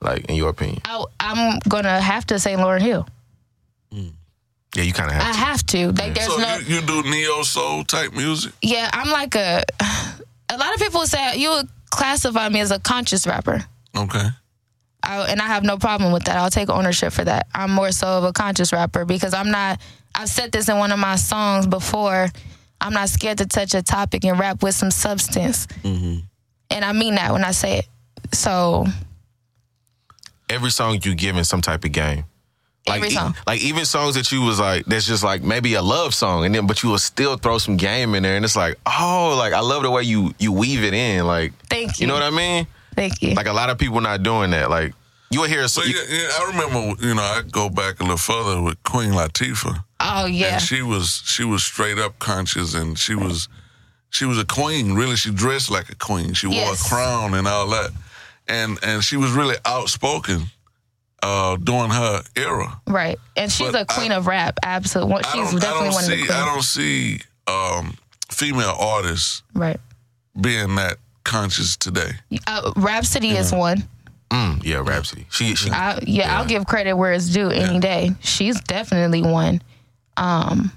like 0.01 0.25
in 0.29 0.35
your 0.35 0.49
opinion? 0.49 0.81
I, 0.85 1.03
I'm 1.19 1.59
gonna 1.67 1.99
have 1.99 2.25
to 2.27 2.37
say 2.39 2.53
Lauryn 2.55 2.81
Hill. 2.81 3.07
Mm. 3.93 4.11
Yeah, 4.75 4.83
you 4.83 4.93
kind 4.93 5.09
of 5.09 5.15
have 5.15 5.23
to 5.23 5.29
I 5.29 5.31
to. 5.33 5.37
have 5.39 5.65
to. 5.67 5.91
Like, 6.03 6.13
there's 6.13 6.27
So 6.27 6.37
no. 6.37 6.57
you, 6.57 6.75
you 6.75 6.81
do 6.81 7.01
neo 7.09 7.41
soul 7.43 7.83
type 7.85 8.13
music? 8.13 8.53
yeah, 8.61 8.89
I'm 8.93 9.09
like 9.09 9.35
a. 9.35 9.63
A 10.47 10.57
lot 10.57 10.73
of 10.75 10.79
people 10.79 11.07
say 11.07 11.37
you 11.37 11.49
would 11.49 11.67
classify 11.89 12.47
me 12.49 12.59
as 12.59 12.69
a 12.69 12.77
conscious 12.79 13.25
rapper. 13.25 13.65
Okay. 13.97 14.27
I, 15.01 15.21
and 15.23 15.41
I 15.41 15.47
have 15.47 15.63
no 15.63 15.77
problem 15.77 16.13
with 16.13 16.25
that. 16.25 16.37
I'll 16.37 16.51
take 16.51 16.69
ownership 16.69 17.13
for 17.13 17.23
that. 17.25 17.47
I'm 17.53 17.71
more 17.71 17.91
so 17.91 18.07
of 18.19 18.23
a 18.25 18.31
conscious 18.31 18.71
rapper 18.71 19.05
because 19.05 19.33
I'm 19.33 19.49
not. 19.49 19.81
I've 20.13 20.29
said 20.29 20.51
this 20.51 20.69
in 20.69 20.77
one 20.77 20.91
of 20.91 20.99
my 20.99 21.15
songs 21.15 21.65
before. 21.65 22.29
I'm 22.81 22.93
not 22.93 23.09
scared 23.09 23.37
to 23.39 23.45
touch 23.45 23.73
a 23.73 23.81
topic 23.81 24.23
and 24.25 24.39
rap 24.39 24.61
with 24.61 24.75
some 24.75 24.91
substance, 24.91 25.65
mm-hmm. 25.83 26.19
and 26.69 26.85
I 26.85 26.91
mean 26.93 27.15
that 27.15 27.31
when 27.31 27.43
I 27.43 27.51
say 27.51 27.79
it. 27.79 27.87
So 28.35 28.85
Every 30.49 30.69
song 30.69 30.99
you 31.03 31.15
give 31.15 31.37
in 31.37 31.43
some 31.43 31.61
type 31.61 31.83
of 31.85 31.91
game. 31.91 32.25
Like, 32.87 32.97
Every 32.97 33.07
e- 33.09 33.11
song. 33.13 33.35
like 33.47 33.61
even 33.61 33.83
songs 33.85 34.13
that 34.13 34.31
you 34.31 34.41
was 34.41 34.59
like, 34.59 34.85
that's 34.85 35.07
just 35.07 35.23
like 35.23 35.41
maybe 35.41 35.73
a 35.73 35.81
love 35.81 36.13
song, 36.13 36.45
and 36.45 36.53
then 36.53 36.67
but 36.67 36.83
you 36.83 36.89
will 36.89 36.99
still 36.99 37.35
throw 37.37 37.57
some 37.57 37.77
game 37.77 38.13
in 38.13 38.21
there, 38.21 38.35
and 38.35 38.45
it's 38.45 38.55
like, 38.55 38.77
oh, 38.85 39.35
like 39.39 39.53
I 39.53 39.61
love 39.61 39.81
the 39.81 39.89
way 39.89 40.03
you 40.03 40.35
you 40.37 40.51
weave 40.51 40.83
it 40.83 40.93
in, 40.93 41.25
like 41.25 41.53
thank 41.67 41.99
you. 41.99 42.03
you 42.03 42.07
know 42.07 42.13
what 42.13 42.21
I 42.23 42.29
mean? 42.29 42.67
Thank 42.95 43.21
you. 43.23 43.33
Like 43.33 43.47
a 43.47 43.53
lot 43.53 43.69
of 43.71 43.79
people 43.79 44.01
not 44.01 44.21
doing 44.21 44.51
that. 44.51 44.69
Like 44.69 44.93
you 45.31 45.41
will 45.41 45.47
hear 45.47 45.61
a 45.61 45.63
But 45.63 45.69
song. 45.71 45.85
yeah, 45.87 46.03
yeah, 46.07 46.27
I 46.39 46.51
remember, 46.51 47.03
you 47.07 47.15
know, 47.15 47.23
I 47.23 47.41
go 47.49 47.69
back 47.69 47.99
a 47.99 48.03
little 48.03 48.17
further 48.17 48.61
with 48.61 48.81
Queen 48.83 49.11
Latifah. 49.11 49.83
Oh 50.07 50.25
yeah. 50.25 50.53
And 50.53 50.61
she 50.61 50.81
was 50.81 51.21
she 51.25 51.43
was 51.43 51.63
straight 51.63 51.97
up 51.97 52.19
conscious 52.19 52.73
and 52.73 52.97
she 52.97 53.15
was 53.15 53.47
she 54.09 54.25
was 54.25 54.37
a 54.39 54.45
queen. 54.45 54.93
Really, 54.93 55.15
she 55.15 55.31
dressed 55.31 55.69
like 55.71 55.89
a 55.89 55.95
queen. 55.95 56.33
She 56.33 56.47
wore 56.47 56.55
Yes. 56.55 56.85
a 56.85 56.89
crown 56.89 57.33
and 57.33 57.47
all 57.47 57.67
that. 57.69 57.91
And 58.47 58.77
and 58.83 59.03
she 59.03 59.17
was 59.17 59.31
really 59.31 59.55
outspoken 59.65 60.43
uh 61.23 61.57
during 61.57 61.89
her 61.91 62.21
era. 62.35 62.79
right. 62.87 63.17
And 63.35 63.51
she's 63.51 63.71
But 63.71 63.81
a 63.81 63.85
queen 63.85 64.11
I- 64.11 64.15
of 64.15 64.27
rap. 64.27 64.59
Absolutely. 64.63 65.23
She's 65.23 65.53
definitely 65.59 65.61
don't 65.61 65.93
one 65.93 66.03
of 66.03 66.09
the 66.09 66.15
queens. 66.17 66.29
I 66.31 66.45
don't 66.45 66.61
see 66.63 67.19
um 67.47 67.97
female 68.29 68.75
artists 68.79 69.43
right. 69.53 69.79
being 70.39 70.75
that 70.75 70.97
conscious 71.23 71.75
today. 71.77 72.11
Uh, 72.47 72.71
Rapsody 72.75 73.31
is 73.31 73.51
one. 73.51 73.87
Mm, 74.29 74.63
yeah, 74.63 74.81
Rapsody. 74.85 75.25
She 75.31 75.55
she. 75.55 75.69
I, 75.69 75.99
yeah, 76.05 76.37
I'll 76.37 76.45
give 76.45 76.65
credit 76.65 76.93
where 76.93 77.13
it's 77.13 77.29
due 77.29 77.49
any 77.49 77.79
day. 77.79 78.11
She's 78.21 78.59
definitely 78.61 79.21
one. 79.21 79.61
Um, 80.17 80.71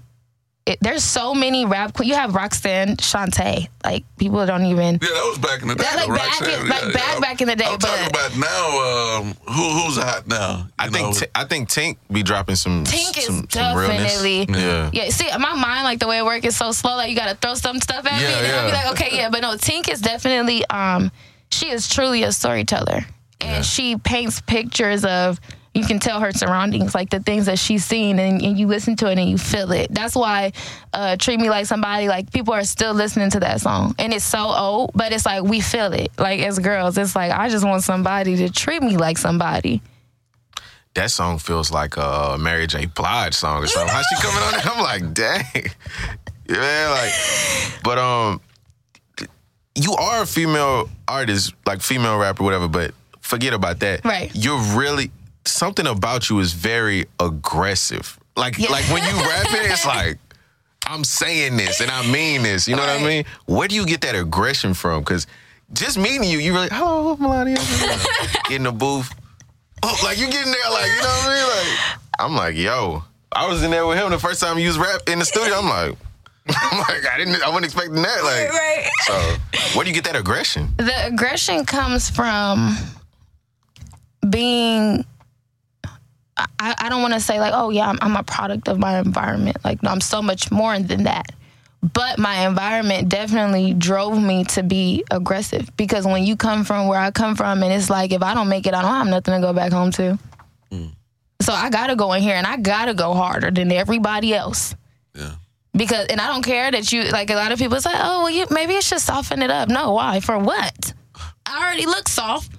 it, 0.66 0.76
there's 0.82 1.02
so 1.02 1.32
many 1.34 1.64
rap. 1.64 1.94
que- 1.96 2.04
You 2.06 2.14
have 2.14 2.34
Roxanne 2.34 2.98
Shante. 2.98 3.68
Like 3.84 4.04
people 4.18 4.44
don't 4.44 4.66
even. 4.66 4.98
Yeah, 5.00 5.08
that 5.08 5.24
was 5.30 5.38
back 5.38 5.62
in 5.62 5.68
the 5.68 5.74
day. 5.74 5.82
That, 5.82 5.96
like, 5.96 6.08
back 6.18 6.40
Roxanne. 6.40 6.60
in- 6.60 6.68
like, 6.68 6.82
Yeah, 6.82 6.92
back- 6.92 7.14
yeah. 7.14 7.20
back 7.20 7.40
in 7.40 7.48
the 7.48 7.56
day, 7.56 7.64
I'm 7.66 7.78
talking 7.78 8.06
about 8.06 8.36
now. 8.36 9.18
Um, 9.22 9.34
who 9.46 9.62
who's 9.80 9.96
hot 9.96 10.26
now? 10.28 10.66
I 10.78 10.84
You 10.86 10.90
think 10.90 11.06
know? 11.06 11.12
T- 11.20 11.26
I 11.34 11.44
think 11.44 11.70
Tink 11.70 11.96
be 12.12 12.22
dropping 12.22 12.56
some 12.56 12.84
Tink 12.84 13.16
is 13.16 13.24
some, 13.24 13.46
some 13.48 13.76
realness. 13.78 14.12
definitely. 14.22 14.46
Yeah. 14.60 14.90
Yeah, 14.92 15.08
see, 15.08 15.26
my 15.38 15.54
mind, 15.54 15.84
like 15.84 16.00
the 16.00 16.06
way 16.06 16.18
it 16.18 16.24
works, 16.26 16.44
is 16.46 16.56
so 16.56 16.72
slow. 16.72 16.96
Like 16.96 17.08
you 17.08 17.16
got 17.16 17.28
to 17.30 17.34
throw 17.36 17.54
some 17.54 17.80
stuff 17.80 18.04
at 18.06 18.12
me, 18.16 18.22
Yeah, 18.22 18.28
and 18.36 18.44
then 18.46 18.58
I'll 18.58 18.66
be 18.70 18.72
like, 18.76 18.90
okay, 18.92 19.16
yeah. 19.16 19.30
But 19.30 19.40
no, 19.40 19.52
Tink 19.54 19.88
is 19.88 20.02
definitely. 20.02 20.66
Um, 20.66 21.10
she 21.50 21.70
is 21.70 21.88
truly 21.88 22.24
a 22.24 22.32
storyteller, 22.32 23.06
and 23.40 23.64
she 23.64 23.96
paints 23.96 24.42
pictures 24.42 25.02
of. 25.06 25.40
You 25.78 25.84
can 25.84 26.00
tell 26.00 26.18
her 26.18 26.32
surroundings, 26.32 26.92
like 26.92 27.10
the 27.10 27.20
things 27.20 27.46
that 27.46 27.58
she's 27.58 27.84
seen, 27.84 28.18
and, 28.18 28.42
and 28.42 28.58
you 28.58 28.66
listen 28.66 28.96
to 28.96 29.08
it 29.10 29.16
and 29.16 29.30
you 29.30 29.38
feel 29.38 29.70
it. 29.70 29.94
That's 29.94 30.16
why 30.16 30.52
uh, 30.92 31.16
"Treat 31.16 31.38
Me 31.38 31.48
Like 31.48 31.66
Somebody," 31.66 32.08
like 32.08 32.32
people 32.32 32.52
are 32.52 32.64
still 32.64 32.94
listening 32.94 33.30
to 33.30 33.40
that 33.40 33.60
song, 33.60 33.94
and 33.96 34.12
it's 34.12 34.24
so 34.24 34.40
old, 34.40 34.90
but 34.94 35.12
it's 35.12 35.24
like 35.24 35.44
we 35.44 35.60
feel 35.60 35.92
it. 35.92 36.10
Like 36.18 36.40
as 36.40 36.58
girls, 36.58 36.98
it's 36.98 37.14
like 37.14 37.30
I 37.30 37.48
just 37.48 37.64
want 37.64 37.84
somebody 37.84 38.36
to 38.38 38.50
treat 38.50 38.82
me 38.82 38.96
like 38.96 39.18
somebody. 39.18 39.80
That 40.94 41.12
song 41.12 41.38
feels 41.38 41.70
like 41.70 41.96
a 41.96 42.36
Mary 42.40 42.66
J. 42.66 42.86
Blige 42.86 43.34
song 43.34 43.62
or 43.62 43.68
something. 43.68 43.94
How's 43.94 44.04
she 44.06 44.16
coming 44.16 44.42
on? 44.42 44.52
there? 44.52 44.62
I'm 44.64 44.82
like, 44.82 45.14
dang. 45.14 45.44
Yeah, 46.48 46.88
like, 46.98 47.12
but 47.84 47.98
um, 47.98 48.40
you 49.74 49.92
are 49.92 50.22
a 50.22 50.26
female 50.26 50.88
artist, 51.06 51.52
like 51.66 51.82
female 51.82 52.18
rapper, 52.18 52.42
whatever. 52.42 52.68
But 52.68 52.94
forget 53.20 53.52
about 53.52 53.80
that. 53.80 54.02
Right. 54.04 54.30
You're 54.34 54.58
really 54.74 55.10
something 55.48 55.86
about 55.86 56.28
you 56.30 56.38
is 56.40 56.52
very 56.52 57.06
aggressive. 57.20 58.18
Like, 58.36 58.58
Yeah. 58.58 58.70
like 58.70 58.84
when 58.86 59.02
you 59.02 59.10
rap 59.28 59.46
it, 59.52 59.70
it's 59.70 59.86
like. 59.86 60.18
I'm 60.86 61.04
saying 61.04 61.58
this 61.58 61.80
and 61.82 61.90
I 61.90 62.06
mean 62.10 62.42
this. 62.44 62.66
You 62.66 62.74
know 62.74 62.80
what 62.82 62.98
I 63.00 63.04
mean? 63.04 63.24
Where 63.46 63.68
do 63.68 63.74
you 63.74 63.84
get 63.84 64.00
that 64.02 64.14
aggression 64.14 64.72
from? 64.72 65.00
Because 65.00 65.26
just 65.74 65.98
meeting 65.98 66.24
you, 66.24 66.38
you 66.38 66.54
really, 66.54 66.68
hello, 66.72 67.14
Milania. 67.16 67.56
Get 68.48 68.52
in 68.56 68.62
the 68.62 68.72
booth. 68.72 69.12
Oh, 69.82 70.00
like 70.02 70.16
you 70.18 70.26
getting 70.30 70.50
there, 70.50 70.70
like, 70.70 70.86
you 70.86 70.96
know 71.02 71.08
what 71.08 71.26
I 71.28 71.34
mean? 71.34 71.48
Like, 71.68 71.98
I'm 72.20 72.34
like, 72.36 72.56
yo. 72.56 73.02
I 73.32 73.46
was 73.46 73.62
in 73.62 73.70
there 73.70 73.86
with 73.86 73.98
him 73.98 74.10
the 74.10 74.18
first 74.18 74.40
time 74.40 74.58
you 74.58 74.66
was 74.68 74.78
rap 74.78 75.02
in 75.08 75.18
the 75.18 75.26
studio. 75.26 75.56
I'm 75.58 75.68
like, 75.68 75.98
I'm 76.56 76.78
like, 76.78 77.06
I 77.12 77.18
didn't 77.18 77.42
I 77.42 77.48
wasn't 77.48 77.66
expecting 77.66 77.96
that. 77.96 78.24
Like 78.24 78.50
right. 78.50 78.88
so 79.02 79.76
where 79.76 79.84
do 79.84 79.90
you 79.90 79.94
get 79.94 80.04
that 80.04 80.16
aggression? 80.16 80.72
the 80.78 81.06
aggression 81.06 81.66
comes 81.66 82.08
from 82.08 82.74
being 84.30 85.04
I, 86.58 86.74
I 86.78 86.88
don't 86.88 87.02
want 87.02 87.14
to 87.14 87.20
say 87.20 87.40
like 87.40 87.52
oh 87.54 87.70
yeah 87.70 87.88
I'm, 87.88 87.98
I'm 88.00 88.16
a 88.16 88.22
product 88.22 88.68
of 88.68 88.78
my 88.78 88.98
environment 88.98 89.56
like 89.64 89.82
no 89.82 89.90
i'm 89.90 90.00
so 90.00 90.22
much 90.22 90.50
more 90.50 90.78
than 90.78 91.04
that 91.04 91.32
but 91.94 92.18
my 92.18 92.46
environment 92.46 93.08
definitely 93.08 93.74
drove 93.74 94.20
me 94.20 94.44
to 94.44 94.62
be 94.62 95.04
aggressive 95.10 95.68
because 95.76 96.06
when 96.06 96.24
you 96.24 96.36
come 96.36 96.64
from 96.64 96.88
where 96.88 97.00
i 97.00 97.10
come 97.10 97.34
from 97.36 97.62
and 97.62 97.72
it's 97.72 97.90
like 97.90 98.12
if 98.12 98.22
i 98.22 98.34
don't 98.34 98.48
make 98.48 98.66
it 98.66 98.74
i 98.74 98.82
don't 98.82 98.90
have 98.90 99.06
nothing 99.06 99.34
to 99.34 99.40
go 99.40 99.52
back 99.52 99.72
home 99.72 99.90
to 99.90 100.18
mm. 100.70 100.90
so 101.40 101.52
i 101.52 101.70
gotta 101.70 101.96
go 101.96 102.12
in 102.12 102.22
here 102.22 102.34
and 102.34 102.46
i 102.46 102.56
gotta 102.56 102.94
go 102.94 103.14
harder 103.14 103.50
than 103.50 103.70
everybody 103.72 104.34
else 104.34 104.74
Yeah. 105.14 105.34
because 105.74 106.06
and 106.08 106.20
I 106.20 106.26
don't 106.28 106.42
care 106.44 106.70
that 106.70 106.92
you 106.92 107.04
like 107.04 107.30
a 107.30 107.34
lot 107.34 107.52
of 107.52 107.58
people 107.58 107.80
say, 107.80 107.90
oh 107.94 108.22
well, 108.22 108.30
you, 108.30 108.46
maybe 108.50 108.74
it 108.74 108.82
should 108.84 109.00
soften 109.00 109.42
it 109.42 109.50
up. 109.50 109.68
No, 109.68 109.92
why? 109.92 110.20
For 110.20 110.38
what? 110.38 110.92
I 111.46 111.62
already 111.64 111.86
look 111.86 112.08
soft, 112.08 112.50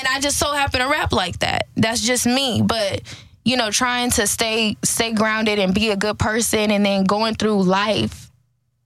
and 0.00 0.08
I 0.08 0.20
just 0.20 0.38
so 0.38 0.52
happen 0.52 0.80
to 0.80 0.88
rap 0.88 1.12
like 1.12 1.40
that. 1.40 1.68
That's 1.76 2.00
just 2.00 2.26
me. 2.26 2.62
But 2.64 3.02
you 3.44 3.56
know, 3.56 3.70
trying 3.70 4.10
to 4.12 4.26
stay 4.26 4.76
stay 4.82 5.12
grounded 5.12 5.58
and 5.58 5.74
be 5.74 5.90
a 5.90 5.96
good 5.96 6.18
person, 6.18 6.70
and 6.70 6.84
then 6.84 7.04
going 7.04 7.34
through 7.34 7.62
life 7.62 8.30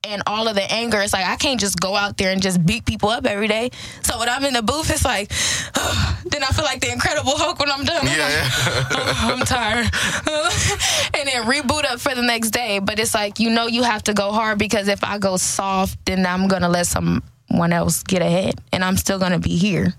and 0.07 0.21
all 0.27 0.47
of 0.47 0.55
the 0.55 0.71
anger, 0.71 1.01
it's 1.01 1.13
like 1.13 1.25
I 1.25 1.35
can't 1.35 1.59
just 1.59 1.79
go 1.79 1.95
out 1.95 2.17
there 2.17 2.31
and 2.31 2.41
just 2.41 2.63
beat 2.65 2.85
people 2.85 3.09
up 3.09 3.25
every 3.25 3.47
day. 3.47 3.71
So 4.03 4.19
when 4.19 4.29
I'm 4.29 4.43
in 4.45 4.53
the 4.53 4.61
booth, 4.61 4.89
it's 4.91 5.03
like, 5.03 5.29
then 6.25 6.43
I 6.43 6.47
feel 6.53 6.65
like 6.65 6.81
the 6.81 6.91
Incredible 6.91 7.33
Hulk 7.35 7.59
when 7.59 7.71
I'm 7.71 7.83
done. 7.83 8.01
I'm 8.01 8.05
like, 8.05 8.15
oh, 8.91 9.35
I'm 9.39 9.45
tired. 9.45 9.85
and 11.15 11.27
then 11.27 11.43
reboot 11.43 11.85
up 11.85 11.99
for 11.99 12.13
the 12.13 12.21
next 12.21 12.51
day. 12.51 12.79
But 12.79 12.99
it's 12.99 13.13
like, 13.13 13.39
you 13.39 13.49
know, 13.49 13.67
you 13.67 13.83
have 13.83 14.03
to 14.03 14.13
go 14.13 14.31
hard 14.31 14.59
because 14.59 14.87
if 14.87 15.03
I 15.03 15.17
go 15.17 15.37
soft, 15.37 16.05
then 16.05 16.25
I'm 16.25 16.47
going 16.47 16.61
to 16.61 16.69
let 16.69 16.87
someone 16.87 17.73
else 17.73 18.03
get 18.03 18.21
ahead 18.21 18.61
and 18.71 18.83
I'm 18.83 18.97
still 18.97 19.19
going 19.19 19.31
to 19.31 19.39
be 19.39 19.57
here. 19.57 19.93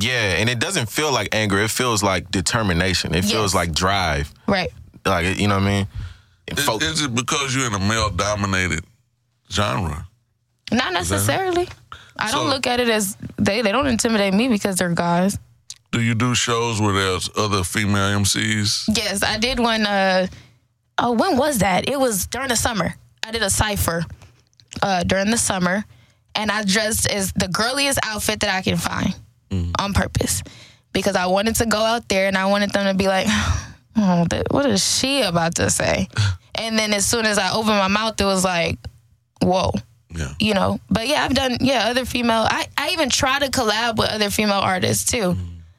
Yeah, 0.00 0.36
and 0.38 0.48
it 0.50 0.58
doesn't 0.58 0.88
feel 0.90 1.12
like 1.12 1.34
anger. 1.34 1.58
It 1.58 1.70
feels 1.70 2.02
like 2.02 2.30
determination. 2.30 3.14
It 3.14 3.24
feels 3.24 3.54
like 3.54 3.72
drive. 3.72 4.32
Right. 4.46 4.70
Like 5.06 5.38
you 5.38 5.48
know 5.48 5.54
what 5.56 5.64
I 5.64 5.66
mean? 5.70 5.88
And 6.48 6.58
Is, 6.58 6.64
folk- 6.64 6.82
is 6.82 7.02
it 7.02 7.14
because 7.14 7.54
you're 7.54 7.66
in 7.66 7.74
a 7.74 7.78
male 7.78 8.10
dominated 8.10 8.84
genre? 9.50 10.06
Not 10.72 10.92
necessarily. 10.92 11.68
I 12.18 12.30
don't 12.30 12.46
So- 12.46 12.54
look 12.54 12.66
at 12.66 12.80
it 12.80 12.88
as 12.88 13.16
they, 13.38 13.62
they 13.62 13.72
don't 13.72 13.86
intimidate 13.86 14.34
me 14.34 14.48
because 14.48 14.76
they're 14.76 14.88
guys. 14.94 15.38
Do 15.90 16.02
you 16.02 16.14
do 16.14 16.34
shows 16.34 16.80
where 16.82 16.92
there's 16.92 17.30
other 17.36 17.64
female 17.64 18.20
MCs? 18.20 18.94
Yes, 18.94 19.22
I 19.22 19.38
did 19.38 19.58
one. 19.58 19.86
Uh, 19.86 20.26
oh, 20.98 21.12
when 21.12 21.38
was 21.38 21.58
that? 21.58 21.88
It 21.88 21.98
was 21.98 22.26
during 22.26 22.48
the 22.48 22.56
summer. 22.56 22.94
I 23.24 23.30
did 23.30 23.42
a 23.42 23.48
cipher 23.48 24.04
uh, 24.82 25.02
during 25.04 25.30
the 25.30 25.38
summer, 25.38 25.84
and 26.34 26.50
I 26.50 26.64
dressed 26.64 27.08
as 27.10 27.32
the 27.32 27.48
girliest 27.48 27.98
outfit 28.02 28.40
that 28.40 28.54
I 28.54 28.60
can 28.60 28.76
find 28.76 29.14
on 29.78 29.92
purpose 29.94 30.42
because 30.92 31.16
I 31.16 31.26
wanted 31.26 31.56
to 31.56 31.66
go 31.66 31.78
out 31.78 32.08
there 32.08 32.26
and 32.28 32.36
I 32.36 32.46
wanted 32.46 32.70
them 32.72 32.86
to 32.86 32.94
be 32.94 33.06
like, 33.08 33.26
"Oh, 33.96 34.26
what 34.50 34.66
is 34.66 34.84
she 34.84 35.22
about 35.22 35.56
to 35.56 35.70
say?" 35.70 36.08
and 36.54 36.78
then 36.78 36.92
as 36.92 37.06
soon 37.06 37.26
as 37.26 37.38
I 37.38 37.52
opened 37.52 37.78
my 37.78 37.88
mouth, 37.88 38.20
it 38.20 38.24
was 38.24 38.44
like, 38.44 38.78
whoa. 39.42 39.72
Yeah. 40.14 40.32
You 40.40 40.54
know, 40.54 40.80
but 40.88 41.06
yeah, 41.06 41.22
I've 41.24 41.34
done 41.34 41.58
yeah 41.60 41.88
other 41.90 42.04
female. 42.06 42.46
I 42.48 42.66
I 42.78 42.90
even 42.90 43.10
try 43.10 43.38
to 43.38 43.50
collab 43.50 43.98
with 43.98 44.08
other 44.10 44.30
female 44.30 44.60
artists 44.60 45.10
too. 45.10 45.36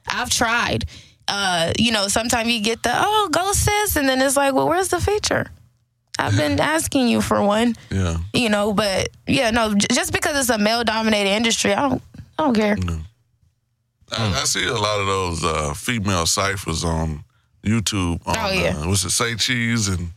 I've 0.07 0.29
tried. 0.29 0.85
Uh, 1.27 1.73
you 1.77 1.91
know, 1.91 2.07
sometimes 2.07 2.49
you 2.49 2.61
get 2.61 2.81
the 2.83 2.91
oh 2.93 3.29
go 3.31 3.51
sis, 3.53 3.95
and 3.95 4.07
then 4.07 4.21
it's 4.21 4.37
like, 4.37 4.53
well, 4.53 4.67
where's 4.67 4.89
the 4.89 4.99
feature? 4.99 5.47
I've 6.19 6.37
been 6.37 6.59
asking 6.75 7.07
you 7.07 7.21
for 7.21 7.41
one. 7.43 7.75
Yeah. 7.89 8.17
You 8.33 8.49
know, 8.49 8.71
but 8.73 9.09
yeah, 9.25 9.49
no, 9.51 9.73
j- 9.73 9.87
just 9.93 10.13
because 10.13 10.37
it's 10.37 10.49
a 10.49 10.57
male 10.57 10.83
dominated 10.83 11.29
industry, 11.31 11.73
I 11.73 11.89
don't 11.89 12.01
I 12.37 12.43
don't 12.43 12.55
care. 12.55 12.77
I, 14.11 14.41
I 14.41 14.43
see 14.45 14.65
a 14.65 14.73
lot 14.73 14.99
of 14.99 15.07
those 15.07 15.43
uh, 15.43 15.73
female 15.73 16.25
ciphers 16.25 16.83
on 16.83 17.23
YouTube. 17.63 18.21
On, 18.25 18.35
Oh, 18.37 18.51
yeah. 18.51 18.75
Uh, 18.77 18.87
what's 18.87 19.03
it? 19.03 19.11
Say 19.11 19.35
Cheese 19.35 19.87
and 19.87 20.09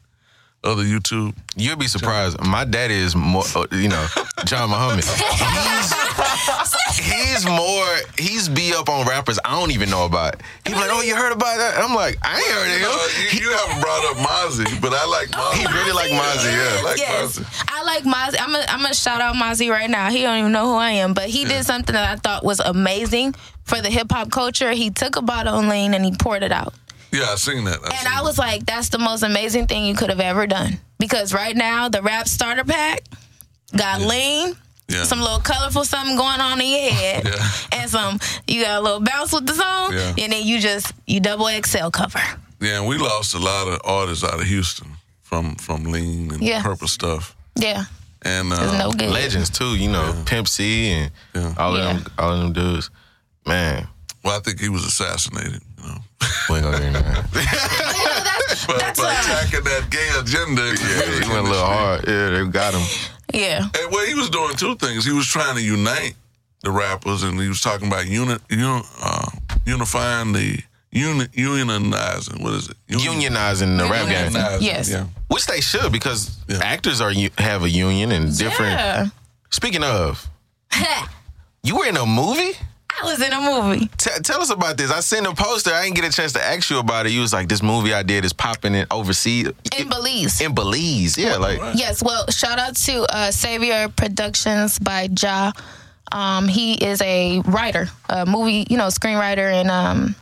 other 0.65 0.83
YouTube. 0.85 1.35
You'll 1.57 1.77
be 1.77 1.87
surprised. 1.89 2.41
My 2.45 2.65
daddy 2.65 2.95
is 2.95 3.15
more, 3.17 3.45
uh, 3.55 3.67
you 3.73 3.89
know, 3.89 4.07
John 4.45 4.71
Muhammad. 4.71 5.05
He's, 6.93 6.99
he's 6.99 7.47
more, 7.47 7.87
he's 8.19 8.49
be 8.49 8.73
up 8.75 8.89
on 8.89 9.07
rappers 9.07 9.39
I 9.45 9.59
don't 9.59 9.71
even 9.73 9.89
know 9.91 10.05
about. 10.05 10.37
He's 10.67 10.75
like, 10.75 10.89
oh, 10.91 11.01
you 11.03 11.17
heard 11.17 11.33
about 11.33 11.57
that? 11.57 11.79
I'm 11.79 11.95
like, 11.95 12.19
I 12.23 12.37
ain't 12.37 12.47
heard 12.47 12.67
of 12.67 12.69
You, 12.69 12.77
him. 12.77 12.83
know, 12.83 13.07
you, 13.19 13.41
you 13.41 13.57
haven't 13.57 13.81
brought 13.83 14.05
up 14.11 14.17
Mozzy, 14.19 14.81
but 14.81 14.93
I 14.93 15.07
like 15.07 15.29
Mozzy. 15.31 15.55
He 15.59 15.67
really 15.67 15.93
like 15.93 16.11
Mozzy, 16.11 16.53
yeah. 16.53 16.79
I 16.79 16.83
like 16.83 16.99
yes. 16.99 17.39
Mozzy. 17.39 17.65
I 17.69 17.83
like 17.85 18.05
Mozzy. 18.05 18.37
I'm 18.41 18.53
gonna 18.53 18.65
I'm 18.69 18.83
gonna 18.83 18.95
shout 18.95 19.21
out 19.21 19.35
Mozzy 19.37 19.71
right 19.71 19.89
now. 19.91 20.11
He 20.11 20.23
don't 20.23 20.39
even 20.39 20.53
know 20.53 20.67
who 20.67 20.75
I 20.77 20.91
am, 20.93 21.15
but 21.15 21.29
he 21.29 21.45
did 21.45 21.65
something 21.65 21.93
that 21.95 22.09
I 22.11 22.17
thought 22.17 22.45
was 22.45 22.61
amazing 22.61 23.35
for 23.65 23.81
the 23.81 23.89
hip 23.91 24.09
hop 24.13 24.31
culture. 24.31 24.73
He 24.73 24.91
took 24.91 25.17
a 25.17 25.23
bottle 25.23 25.59
of 25.61 25.65
lean 25.67 25.95
and 25.95 26.05
he 26.05 26.13
poured 26.19 26.43
it 26.43 26.53
out. 26.53 26.75
Yeah, 27.13 27.27
I 27.31 27.35
seen 27.35 27.65
that. 27.65 27.79
And 27.83 28.09
I 28.09 28.23
was 28.23 28.39
like, 28.39 28.65
that's 28.67 28.89
the 28.89 28.99
most 28.99 29.23
amazing 29.23 29.67
thing 29.67 29.85
you 29.85 29.95
could 29.95 30.09
have 30.11 30.21
ever 30.21 30.47
done. 30.47 30.79
Because 30.99 31.35
right 31.35 31.55
now, 31.55 31.89
the 31.89 32.01
rap 32.03 32.27
starter 32.27 32.65
pack 32.65 33.03
got 33.77 34.01
lean, 34.01 34.55
yeah. 34.89 35.05
some 35.05 35.21
little 35.21 35.41
colorful 35.41 35.85
something 35.85 36.17
going 36.17 36.41
on 36.41 36.61
in 36.61 36.67
your 36.69 36.91
head, 36.93 37.25
Yeah. 37.27 37.49
and 37.81 37.91
some, 37.91 38.19
you 38.47 38.63
got 38.65 38.81
a 38.81 38.83
little 38.83 39.01
bounce 39.01 39.33
with 39.33 39.47
the 39.47 39.55
song, 39.55 39.93
Yeah. 39.93 40.15
and 40.25 40.33
then 40.33 40.47
you 40.47 40.59
just, 40.61 40.93
you 41.07 41.21
double 41.21 41.49
XL 41.49 41.89
cover. 41.91 42.21
yeah, 42.61 42.79
and 42.79 42.87
we 42.89 42.97
lost 42.99 43.35
a 43.35 43.39
lot 43.39 43.69
of 43.69 43.81
artists 43.85 44.25
out 44.25 44.35
of 44.41 44.47
Houston 44.47 44.89
from 45.23 45.57
from 45.57 45.85
Lean 45.85 46.31
and 46.33 46.43
Yeah. 46.43 46.63
Purple 46.63 46.89
stuff. 46.89 47.35
Yeah, 47.57 47.85
And 48.23 48.53
uh, 48.53 48.79
no. 48.79 49.07
Legends 49.07 49.51
too, 49.51 49.77
you 49.77 49.91
know, 49.91 50.15
Pimp 50.27 50.47
C 50.49 50.91
and 50.93 51.11
Yeah. 51.35 51.55
all 51.59 51.75
of 51.77 51.83
Yeah. 51.85 51.93
them, 51.95 52.13
all 52.19 52.33
of 52.33 52.39
them 52.41 52.53
dudes. 52.53 52.91
Man, 53.47 53.89
well, 54.25 54.37
I 54.39 54.41
think 54.41 54.61
he 54.61 54.69
was 54.69 54.85
assassinated. 54.85 55.61
You 55.83 55.89
know, 55.89 55.99
we 56.49 56.57
ain't 56.57 56.65
gonna 56.65 56.79
get 56.79 56.87
into 56.87 57.03
that. 57.03 57.29
That's, 57.33 58.67
but 58.67 58.79
that's 58.79 59.01
by 59.01 59.07
uh, 59.09 59.21
attacking 59.21 59.65
that 59.65 59.89
gay 59.91 60.09
agenda. 60.19 60.63
Yeah, 60.63 61.25
he 61.25 61.29
went 61.33 61.47
a 61.47 61.51
little 61.51 61.67
hard. 61.67 62.05
Yeah, 62.07 62.31
they 62.31 62.47
got 62.49 62.75
him. 62.75 62.83
yeah. 63.35 63.65
And 63.65 63.93
well, 63.93 64.07
he 64.07 64.15
was 64.15 64.31
doing 64.31 64.55
two 64.57 64.75
things. 64.77 65.05
He 65.05 65.13
was 65.13 65.27
trying 65.27 65.57
to 65.57 65.63
unite 65.63 66.15
the 66.63 66.71
rappers, 66.71 67.23
and 67.23 67.41
he 67.41 67.49
was 67.49 67.61
talking 67.61 67.89
about 67.89 68.07
unit, 68.07 68.41
uni, 68.49 68.83
uh, 69.03 69.27
unifying 69.67 70.33
the 70.33 70.61
uni, 70.93 71.25
unionizing. 71.27 72.43
What 72.43 72.55
is 72.55 72.69
it? 72.69 72.77
Union- 72.89 73.33
Unionizing 73.35 73.79
the 73.79 73.85
rap 73.91 74.09
game, 74.09 74.31
Unionizing. 74.33 74.63
Yes. 74.63 74.91
Yeah. 74.91 75.07
which 75.29 75.47
they 75.47 75.61
should 75.61 75.91
because 75.93 76.37
Yeah. 76.49 76.59
actors 76.63 77.01
are 77.01 77.11
u- 77.11 77.31
have 77.39 77.65
a 77.65 77.71
union 77.71 78.13
and 78.13 78.37
different. 78.37 78.73
Yeah. 78.79 79.07
Speaking 79.51 79.83
of, 79.83 80.29
you 81.63 81.77
were 81.77 81.87
in 81.87 81.97
a 81.97 82.07
movie. 82.07 82.53
I 83.01 83.05
was 83.05 83.23
in 83.23 83.33
a 83.33 83.41
movie. 83.41 83.89
T- 83.97 84.11
tell 84.23 84.41
us 84.43 84.51
about 84.51 84.77
this. 84.77 84.91
I 84.91 85.01
seen 85.01 85.25
a 85.27 85.35
poster. 85.35 85.73
I 85.73 85.85
didn't 85.85 85.97
get 85.97 86.05
a 86.05 86.13
chance 86.13 86.33
to 86.35 86.43
ask 86.45 86.69
you 86.71 86.79
about 86.79 87.07
it. 87.07 87.13
You 87.13 87.21
was 87.21 87.33
like, 87.33 87.49
"This 87.49 87.63
movie 87.63 87.95
I 87.95 88.03
did 88.03 88.25
is 88.25 88.33
popping 88.33 88.75
in 88.75 88.87
overseas 88.91 89.49
In 89.79 89.89
Belize. 89.89 90.41
in 90.41 90.55
Belize." 90.55 91.17
Yeah, 91.17 91.37
like 91.37 91.59
Yes, 91.75 92.03
well, 92.03 92.27
shout 92.31 92.59
out 92.59 92.77
to 92.77 93.03
uh, 93.15 93.31
Savior 93.31 93.89
Productions 93.89 94.79
by 94.79 95.09
Ja. 95.19 95.53
Um, 96.11 96.47
he 96.49 96.75
is 96.75 97.01
a 97.01 97.41
writer, 97.41 97.89
a 98.11 98.27
movie, 98.27 98.67
you 98.69 98.77
know, 98.77 98.89
screenwriter, 98.89 99.51
and 99.51 99.71
um, 99.71 100.15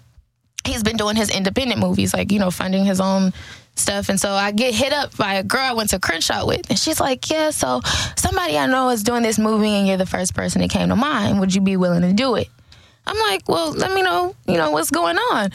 he's 0.64 0.84
been 0.84 0.96
doing 0.96 1.16
his 1.16 1.30
independent 1.30 1.80
movies, 1.80 2.14
like 2.14 2.30
you 2.30 2.38
know, 2.38 2.50
funding 2.52 2.84
his 2.84 3.00
own 3.00 3.32
stuff. 3.74 4.08
And 4.08 4.20
so 4.20 4.30
I 4.30 4.52
get 4.52 4.74
hit 4.74 4.92
up 4.92 5.16
by 5.16 5.34
a 5.34 5.42
girl 5.42 5.60
I 5.62 5.72
went 5.72 5.90
to 5.90 5.98
Crenshaw 5.98 6.46
with, 6.46 6.70
and 6.70 6.78
she's 6.78 7.00
like, 7.00 7.28
"Yeah, 7.28 7.50
so 7.50 7.80
somebody 8.16 8.56
I 8.56 8.66
know 8.66 8.90
is 8.90 9.02
doing 9.02 9.22
this 9.22 9.38
movie, 9.38 9.70
and 9.70 9.88
you're 9.88 9.96
the 9.96 10.06
first 10.06 10.34
person 10.34 10.60
that 10.62 10.70
came 10.70 10.88
to 10.90 10.96
mind. 10.96 11.40
Would 11.40 11.54
you 11.54 11.60
be 11.60 11.76
willing 11.76 12.02
to 12.02 12.12
do 12.12 12.36
it?" 12.36 12.48
I'm 13.06 13.18
like, 13.18 13.48
"Well, 13.48 13.72
let 13.72 13.92
me 13.92 14.02
know, 14.02 14.34
you 14.46 14.56
know, 14.56 14.70
what's 14.70 14.90
going 14.90 15.16
on." 15.16 15.50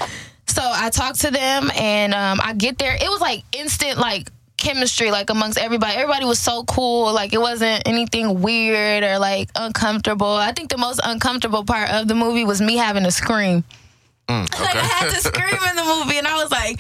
So 0.48 0.62
I 0.64 0.90
talked 0.90 1.22
to 1.22 1.32
them, 1.32 1.72
and 1.76 2.14
um, 2.14 2.40
I 2.42 2.54
get 2.54 2.78
there. 2.78 2.96
It 2.96 3.10
was 3.10 3.22
like 3.22 3.44
instant, 3.52 3.98
like 3.98 4.30
chemistry, 4.58 5.12
like 5.12 5.30
amongst 5.30 5.58
everybody. 5.58 5.96
Everybody 5.96 6.26
was 6.26 6.40
so 6.40 6.64
cool. 6.64 7.14
Like 7.14 7.34
it 7.34 7.40
wasn't 7.40 7.84
anything 7.86 8.42
weird 8.42 9.04
or 9.04 9.20
like 9.20 9.50
uncomfortable. 9.56 10.28
I 10.28 10.52
think 10.54 10.70
the 10.70 10.78
most 10.78 11.02
uncomfortable 11.04 11.64
part 11.64 11.90
of 11.92 12.08
the 12.08 12.16
movie 12.16 12.46
was 12.46 12.62
me 12.62 12.78
having 12.78 13.04
to 13.04 13.12
scream. 13.12 13.64
Like 14.28 14.76
I 14.76 14.80
had 14.80 15.10
to 15.12 15.22
scream 15.22 15.60
in 15.70 15.76
the 15.76 15.84
movie, 15.84 16.18
and 16.18 16.26
I 16.28 16.42
was 16.42 16.50
like, 16.50 16.80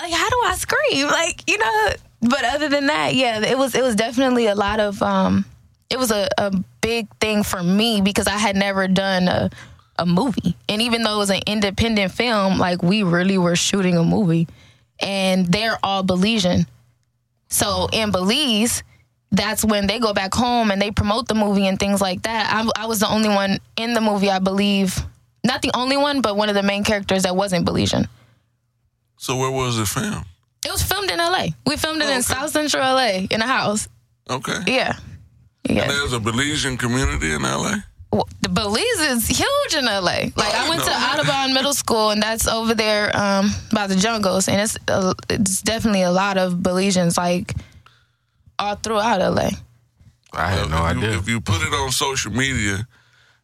like 0.00 0.12
how 0.12 0.30
do 0.30 0.36
I 0.44 0.54
scream? 0.56 1.06
Like 1.08 1.48
you 1.48 1.58
know. 1.58 1.90
But 2.22 2.44
other 2.44 2.68
than 2.68 2.86
that, 2.86 3.14
yeah, 3.14 3.40
it 3.40 3.58
was 3.58 3.74
it 3.74 3.82
was 3.82 3.96
definitely 3.96 4.46
a 4.46 4.54
lot 4.54 4.80
of 4.80 5.02
um, 5.02 5.44
it 5.90 5.98
was 5.98 6.10
a, 6.10 6.28
a 6.38 6.52
big 6.80 7.08
thing 7.18 7.42
for 7.42 7.62
me 7.62 8.00
because 8.00 8.26
I 8.26 8.38
had 8.38 8.56
never 8.56 8.88
done 8.88 9.28
a 9.28 9.50
a 10.00 10.06
movie, 10.06 10.56
and 10.68 10.82
even 10.82 11.02
though 11.02 11.14
it 11.14 11.18
was 11.18 11.30
an 11.30 11.42
independent 11.46 12.12
film, 12.12 12.58
like 12.58 12.82
we 12.82 13.02
really 13.02 13.38
were 13.38 13.54
shooting 13.56 13.96
a 13.96 14.02
movie, 14.04 14.48
and 15.00 15.46
they're 15.46 15.78
all 15.82 16.02
Belizean. 16.02 16.66
So 17.48 17.88
in 17.92 18.10
Belize, 18.10 18.82
that's 19.32 19.64
when 19.64 19.86
they 19.86 19.98
go 19.98 20.12
back 20.12 20.34
home 20.34 20.70
and 20.70 20.80
they 20.80 20.90
promote 20.90 21.28
the 21.28 21.34
movie 21.34 21.66
and 21.66 21.78
things 21.78 22.00
like 22.00 22.22
that. 22.22 22.52
I, 22.52 22.84
I 22.84 22.86
was 22.86 23.00
the 23.00 23.08
only 23.08 23.28
one 23.28 23.58
in 23.76 23.94
the 23.94 24.00
movie, 24.00 24.30
I 24.30 24.38
believe. 24.38 24.96
Not 25.44 25.62
the 25.62 25.70
only 25.74 25.96
one, 25.96 26.20
but 26.20 26.36
one 26.36 26.48
of 26.48 26.54
the 26.54 26.62
main 26.62 26.84
characters 26.84 27.22
that 27.24 27.34
wasn't 27.36 27.66
Belizean. 27.66 28.06
So 29.16 29.36
where 29.36 29.50
was 29.50 29.78
it 29.78 29.86
filmed? 29.86 30.24
It 30.64 30.70
was 30.70 30.82
filmed 30.82 31.10
in 31.10 31.18
LA. 31.18 31.46
We 31.66 31.76
filmed 31.76 32.02
it 32.02 32.08
Oh, 32.08 32.12
in. 32.16 32.22
South 32.22 32.50
Central 32.50 32.82
LA 32.82 33.26
in 33.30 33.40
a 33.40 33.46
house. 33.46 33.88
Okay. 34.28 34.58
Yeah. 34.66 34.96
Yeah. 35.68 35.86
There's 35.88 36.12
a 36.12 36.18
Belizean 36.18 36.78
community 36.78 37.32
in 37.32 37.42
LA. 37.42 37.76
Well, 38.12 38.28
the 38.40 38.48
Belize 38.48 39.00
is 39.00 39.28
huge 39.28 39.74
in 39.74 39.84
LA. 39.84 40.30
Like 40.36 40.54
I 40.54 40.68
went 40.68 40.82
to. 40.84 40.90
Audubon 40.90 41.54
Middle 41.54 41.74
School, 41.74 42.10
and 42.10 42.22
that's 42.22 42.48
over 42.48 42.74
there 42.74 43.16
um, 43.16 43.50
by 43.72 43.86
the 43.86 43.94
jungles, 43.94 44.48
and 44.48 44.60
it's 44.60 44.76
uh, 44.88 45.14
it's 45.28 45.62
definitely 45.62 46.02
a 46.02 46.10
lot 46.10 46.36
of 46.36 46.54
Belizeans 46.54 47.16
like 47.16 47.54
all 48.58 48.74
throughout 48.74 49.20
LA. 49.20 49.50
I 50.32 50.50
had 50.50 50.70
no 50.70 50.86
if 50.86 50.96
you, 50.96 50.98
idea. 50.98 51.18
If 51.18 51.28
you 51.28 51.40
put 51.40 51.62
it 51.62 51.72
on 51.72 51.90
social 51.90 52.32
media, 52.32 52.86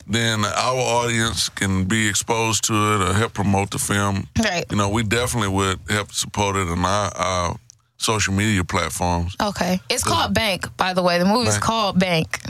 then 0.07 0.45
our 0.45 0.79
audience 0.79 1.49
can 1.49 1.85
be 1.85 2.09
exposed 2.09 2.65
to 2.65 2.75
it 2.75 3.01
or 3.11 3.13
help 3.15 3.35
promote 3.35 3.71
the 3.71 3.79
film. 3.79 4.29
Right. 4.39 4.65
You 4.71 4.77
know, 4.77 4.89
we 4.89 5.03
definitely 5.03 5.49
would 5.49 5.81
help 5.89 6.13
support 6.13 6.57
it 6.57 6.69
on 6.69 6.85
our, 6.85 7.11
our 7.17 7.57
social 7.97 8.35
media 8.35 8.63
platforms. 8.63 9.37
Okay. 9.43 9.81
It's 9.89 10.05
called 10.05 10.33
Bank, 10.35 10.77
by 10.77 10.93
the 10.93 11.03
way. 11.03 11.19
The 11.19 11.25
movie's 11.25 11.55
Bank. 11.55 11.63
called 11.63 11.99
Bank. 11.99 12.41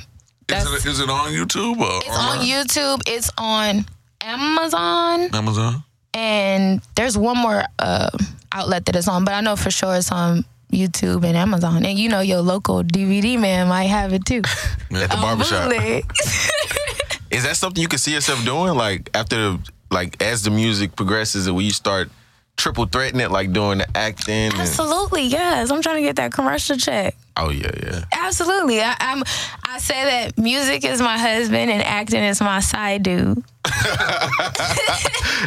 Is 0.49 0.84
it, 0.84 0.86
is 0.86 1.01
it 1.01 1.11
on 1.11 1.32
YouTube 1.32 1.78
or 1.78 2.01
It's 2.05 2.16
on 2.16 2.38
YouTube. 2.38 3.03
It's 3.07 3.30
on 3.36 3.84
Amazon, 4.20 5.34
Amazon? 5.34 5.82
and 6.14 6.80
there's 6.94 7.18
one 7.18 7.36
more 7.36 7.64
uh, 7.78 8.11
outlet 8.53 8.86
that 8.86 8.97
it's 8.97 9.09
on, 9.09 9.24
but 9.24 9.34
I 9.34 9.40
know 9.40 9.57
for 9.57 9.70
sure 9.70 9.97
it's 9.97 10.12
on 10.12 10.44
YouTube 10.72 11.24
and 11.24 11.36
Amazon. 11.36 11.84
And 11.84 11.99
you 11.99 12.09
know, 12.09 12.20
your 12.20 12.40
local 12.40 12.82
DVD 12.84 13.38
man 13.40 13.68
might 13.68 13.84
have 13.84 14.12
it 14.12 14.24
too. 14.24 14.42
At 14.92 15.11
the 15.11 15.16
barbershop. 15.20 15.70
Bootleg. 15.70 16.05
Is 17.30 17.42
that 17.42 17.57
something 17.57 17.82
you 17.82 17.88
can 17.88 17.99
see 17.99 18.12
yourself 18.14 18.44
doing? 18.44 18.74
Like 18.74 19.11
after, 19.14 19.59
like 19.90 20.22
as 20.22 20.42
the 20.42 20.51
music 20.51 20.94
progresses, 20.97 21.47
and 21.49 21.57
when 21.57 21.64
you 21.64 21.72
start 21.72 22.09
triple 22.57 22.86
threatening 22.86 23.24
it, 23.26 23.30
like 23.30 23.52
doing 23.52 23.78
the 23.78 23.96
acting. 23.96 24.34
And, 24.52 24.54
Absolutely, 24.54 25.24
yes. 25.24 25.70
I'm 25.70 25.82
trying 25.82 25.96
to 25.96 26.02
get 26.02 26.16
that 26.16 26.32
commercial 26.32 26.76
check. 26.76 27.14
oh 27.36 27.50
yeah, 27.50 27.70
yeah. 27.82 28.04
Absolutely. 28.12 28.80
I, 28.80 28.96
I'm. 28.98 29.22
I 29.68 29.78
say 29.78 30.04
that 30.04 30.38
music 30.38 30.84
is 30.84 31.00
my 31.02 31.18
husband 31.18 31.70
and 31.70 31.82
acting 31.82 32.22
is 32.22 32.40
my 32.40 32.61
side 32.61 33.02
dude. 33.02 33.42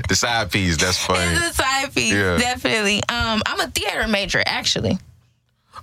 The 0.08 0.16
side 0.16 0.52
piece. 0.52 0.78
That's 0.78 0.98
funny. 1.04 1.32
It's 1.34 1.50
a 1.52 1.54
side 1.54 1.94
piece, 1.94 2.14
Yeah. 2.14 2.38
definitely. 2.38 2.98
Um, 3.10 3.42
I'm 3.46 3.60
a 3.60 3.68
theater 3.68 4.08
major, 4.08 4.42
actually. 4.46 4.98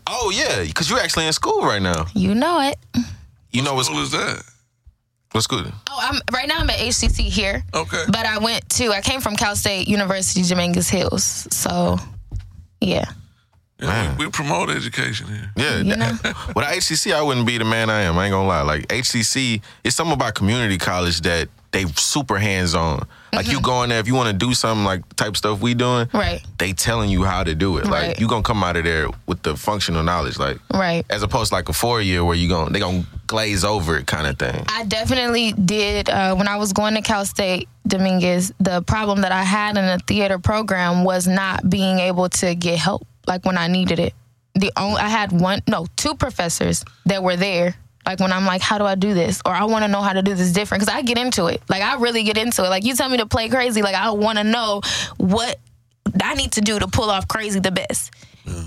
Oh 0.07 0.31
yeah, 0.35 0.63
because 0.65 0.89
you're 0.89 1.01
actually 1.01 1.27
in 1.27 1.33
school 1.33 1.63
right 1.63 1.83
now. 1.83 2.07
You 2.15 2.35
know 2.35 2.61
it. 2.61 2.77
You 3.51 3.63
know 3.63 3.75
what's 3.75 3.91
What 3.91 4.03
is 4.03 4.13
that? 4.13 4.43
What's 5.37 5.47
good? 5.47 5.71
Oh, 5.91 5.99
I'm 6.01 6.21
right 6.33 6.49
now. 6.49 6.59
I'm 6.59 6.71
at 6.71 6.79
HCC 6.79 7.29
here. 7.29 7.63
Okay. 7.75 8.05
But 8.07 8.27
I 8.27 8.39
went 8.39 8.69
to. 8.71 8.89
I 8.89 9.03
came 9.03 9.21
from 9.21 9.37
Cal 9.37 9.55
State 9.55 9.87
University, 9.87 10.43
Dominguez 10.43 10.89
Hills. 10.89 11.47
So, 11.51 11.99
yeah. 12.81 13.05
Yeah, 13.79 14.17
we, 14.17 14.25
we 14.27 14.31
promote 14.33 14.71
education 14.71 15.27
here. 15.27 15.51
Yeah. 15.57 15.77
You 15.79 15.97
know? 15.97 16.13
Without 16.55 16.73
HCC, 16.73 17.13
I 17.15 17.21
wouldn't 17.23 17.47
be 17.47 17.59
the 17.59 17.65
man 17.67 17.91
I 17.91 18.03
am. 18.03 18.17
I 18.17 18.25
ain't 18.27 18.33
gonna 18.33 18.49
lie. 18.49 18.63
Like 18.63 18.89
HCC, 18.89 19.61
it's 19.85 19.95
something 19.97 20.15
about 20.15 20.35
community 20.35 20.79
college 20.79 21.21
that 21.23 21.49
they 21.73 21.85
super 21.97 22.39
hands 22.39 22.75
on. 22.75 23.07
Like 23.35 23.45
Mm-hmm. 23.45 23.53
you 23.53 23.61
go 23.61 23.83
in 23.83 23.91
there 23.91 23.99
if 24.01 24.07
you 24.07 24.15
want 24.15 24.29
to 24.31 24.33
do 24.47 24.55
something 24.55 24.85
like 24.87 25.03
type 25.17 25.37
stuff 25.37 25.61
we 25.61 25.75
doing, 25.75 26.09
Right. 26.15 26.41
they 26.59 26.73
telling 26.73 27.11
you 27.11 27.25
how 27.25 27.45
to 27.45 27.55
do 27.55 27.77
it. 27.77 27.85
Like 27.85 28.03
Right. 28.03 28.21
you 28.21 28.27
gonna 28.29 28.43
come 28.43 28.65
out 28.65 28.77
of 28.77 28.85
there 28.85 29.09
with 29.27 29.43
the 29.43 29.57
functional 29.57 30.03
knowledge, 30.03 30.39
like 30.39 30.59
Right. 30.73 31.05
as 31.11 31.23
opposed 31.23 31.51
to 31.51 31.55
like 31.57 31.69
a 31.69 31.75
four 31.75 32.01
year 32.01 32.25
where 32.25 32.35
you 32.37 32.49
gonna 32.49 32.71
they 32.71 32.79
gonna 32.81 33.05
glaze 33.27 33.63
over 33.63 33.99
it 33.99 34.07
kind 34.07 34.27
of 34.27 34.39
thing. 34.39 34.65
I 34.69 34.85
definitely 34.85 35.53
did 35.53 36.09
uh, 36.09 36.35
when 36.35 36.49
I 36.49 36.57
was 36.57 36.73
going 36.73 36.95
to 36.95 37.03
Cal 37.03 37.27
State 37.27 37.69
Dominguez. 37.87 38.53
The 38.59 38.81
problem 38.83 39.21
that 39.21 39.33
I 39.33 39.43
had 39.43 39.77
in 39.77 39.85
the 39.85 39.99
theater 40.07 40.39
program 40.39 41.05
was 41.05 41.27
not 41.27 41.69
being 41.69 41.99
able 41.99 42.31
to 42.31 42.55
get 42.55 42.79
help 42.79 43.07
like 43.27 43.45
when 43.45 43.59
I 43.59 43.69
needed 43.69 43.99
it. 43.99 44.15
The 44.55 44.73
only 44.77 45.01
I 45.01 45.09
had 45.09 45.33
one, 45.33 45.61
no, 45.69 45.87
two 45.97 46.15
professors 46.15 46.85
that 47.05 47.23
were 47.23 47.37
there. 47.37 47.77
Like 48.07 48.21
when 48.21 48.33
I'm 48.33 48.47
like, 48.47 48.63
how 48.63 48.79
do 48.79 48.85
I 48.85 48.95
do 48.95 49.15
this? 49.15 49.43
Or 49.45 49.53
I 49.53 49.65
want 49.65 49.85
to 49.85 49.89
know 49.89 50.01
how 50.01 50.13
to 50.13 50.23
do 50.23 50.35
this 50.35 50.53
different 50.53 50.83
because 50.83 50.95
I 50.95 51.03
get 51.03 51.19
into 51.19 51.47
it. 51.47 51.61
Like 51.69 51.83
I 51.83 51.97
really 51.97 52.23
get 52.23 52.39
into 52.39 52.65
it. 52.65 52.69
Like 52.69 52.85
you 52.85 52.95
tell 52.95 53.09
me 53.09 53.19
to 53.19 53.27
play 53.27 53.49
crazy, 53.49 53.83
like 53.83 53.97
I 53.97 54.11
want 54.11 54.39
to 54.39 54.45
know 54.45 54.81
what 55.17 55.59
I 56.23 56.35
need 56.35 56.53
to 56.53 56.61
do 56.61 56.79
to 56.79 56.87
pull 56.87 57.11
off 57.11 57.27
crazy 57.27 57.59
the 57.61 57.73
best. 57.73 58.13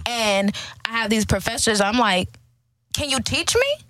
And 0.05 0.53
I 0.86 0.89
have 0.89 1.10
these 1.10 1.26
professors. 1.26 1.80
I'm 1.80 1.97
like, 1.97 2.28
can 2.93 3.10
you 3.10 3.22
teach 3.22 3.55
me? 3.55 3.86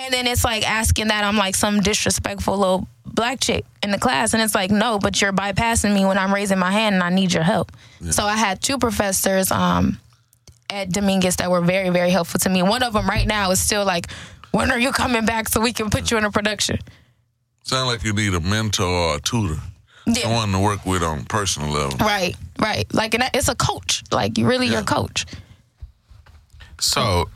And 0.00 0.14
then 0.14 0.26
it's 0.26 0.44
like 0.44 0.68
asking 0.68 1.08
that 1.08 1.24
I'm 1.24 1.36
like 1.36 1.54
some 1.54 1.80
disrespectful 1.80 2.56
little 2.56 2.88
black 3.04 3.38
chick 3.40 3.64
in 3.82 3.90
the 3.90 3.98
class. 3.98 4.32
And 4.32 4.42
it's 4.42 4.54
like, 4.54 4.70
no, 4.70 4.98
but 4.98 5.20
you're 5.20 5.32
bypassing 5.32 5.92
me 5.94 6.04
when 6.06 6.16
I'm 6.16 6.32
raising 6.32 6.58
my 6.58 6.70
hand 6.72 6.94
and 6.94 7.04
I 7.04 7.10
need 7.10 7.32
your 7.34 7.42
help. 7.42 7.70
So 8.10 8.24
I 8.24 8.36
had 8.36 8.62
two 8.62 8.78
professors 8.78 9.50
um, 9.50 9.98
at 10.70 10.88
Dominguez 10.90 11.36
that 11.36 11.50
were 11.50 11.60
very, 11.60 11.90
very 11.90 12.10
helpful 12.10 12.40
to 12.40 12.48
me. 12.48 12.62
One 12.62 12.82
of 12.82 12.94
them 12.94 13.06
right 13.06 13.26
now 13.26 13.50
is 13.50 13.60
still 13.60 13.84
like, 13.84 14.10
when 14.52 14.70
are 14.70 14.78
you 14.78 14.90
coming 14.90 15.26
back 15.26 15.48
so 15.50 15.60
we 15.60 15.72
can 15.74 15.90
put 15.90 16.10
you 16.10 16.16
in 16.16 16.24
a 16.24 16.30
production? 16.30 16.78
Sound 17.64 17.86
like 17.88 18.02
you 18.02 18.14
need 18.14 18.32
a 18.32 18.40
mentor 18.40 18.86
or 18.86 19.16
a 19.16 19.20
tutor, 19.20 19.60
Yeah. 20.06 20.22
someone 20.22 20.50
to 20.52 20.58
work 20.60 20.86
with 20.86 21.02
on 21.02 21.18
a 21.20 21.24
personal 21.24 21.68
level. 21.68 21.98
Right, 21.98 22.34
right. 22.58 22.86
Like, 22.94 23.12
and 23.14 23.24
it's 23.34 23.48
a 23.48 23.54
coach. 23.54 24.02
Like, 24.10 24.38
you 24.38 24.46
really 24.46 24.66
your 24.66 24.82
coach. 24.82 25.26
So 26.80 27.28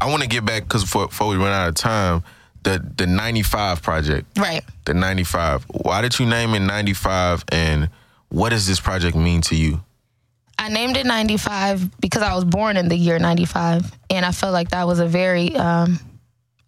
I 0.00 0.10
want 0.10 0.22
to 0.22 0.28
get 0.28 0.44
back 0.44 0.64
because 0.64 0.82
before, 0.82 1.08
before 1.08 1.28
we 1.28 1.36
run 1.36 1.52
out 1.52 1.68
of 1.68 1.74
time, 1.74 2.22
the 2.64 2.82
the 2.96 3.06
ninety 3.06 3.42
five 3.42 3.82
project, 3.82 4.38
Right. 4.38 4.62
the 4.84 4.94
ninety 4.94 5.24
five. 5.24 5.64
Why 5.68 6.00
did 6.02 6.18
you 6.18 6.26
name 6.26 6.54
it 6.54 6.60
ninety 6.60 6.92
five, 6.92 7.44
and 7.50 7.88
what 8.28 8.50
does 8.50 8.66
this 8.66 8.80
project 8.80 9.16
mean 9.16 9.40
to 9.42 9.54
you? 9.56 9.82
I 10.58 10.68
named 10.68 10.96
it 10.96 11.06
95 11.06 12.00
because 12.00 12.22
I 12.22 12.36
was 12.36 12.44
born 12.44 12.76
in 12.76 12.88
the 12.88 12.94
year 12.94 13.18
95, 13.18 13.90
and 14.10 14.24
I 14.24 14.30
felt 14.30 14.52
like 14.52 14.68
that 14.70 14.86
was 14.86 15.00
a 15.00 15.06
very, 15.06 15.56
um, 15.56 15.98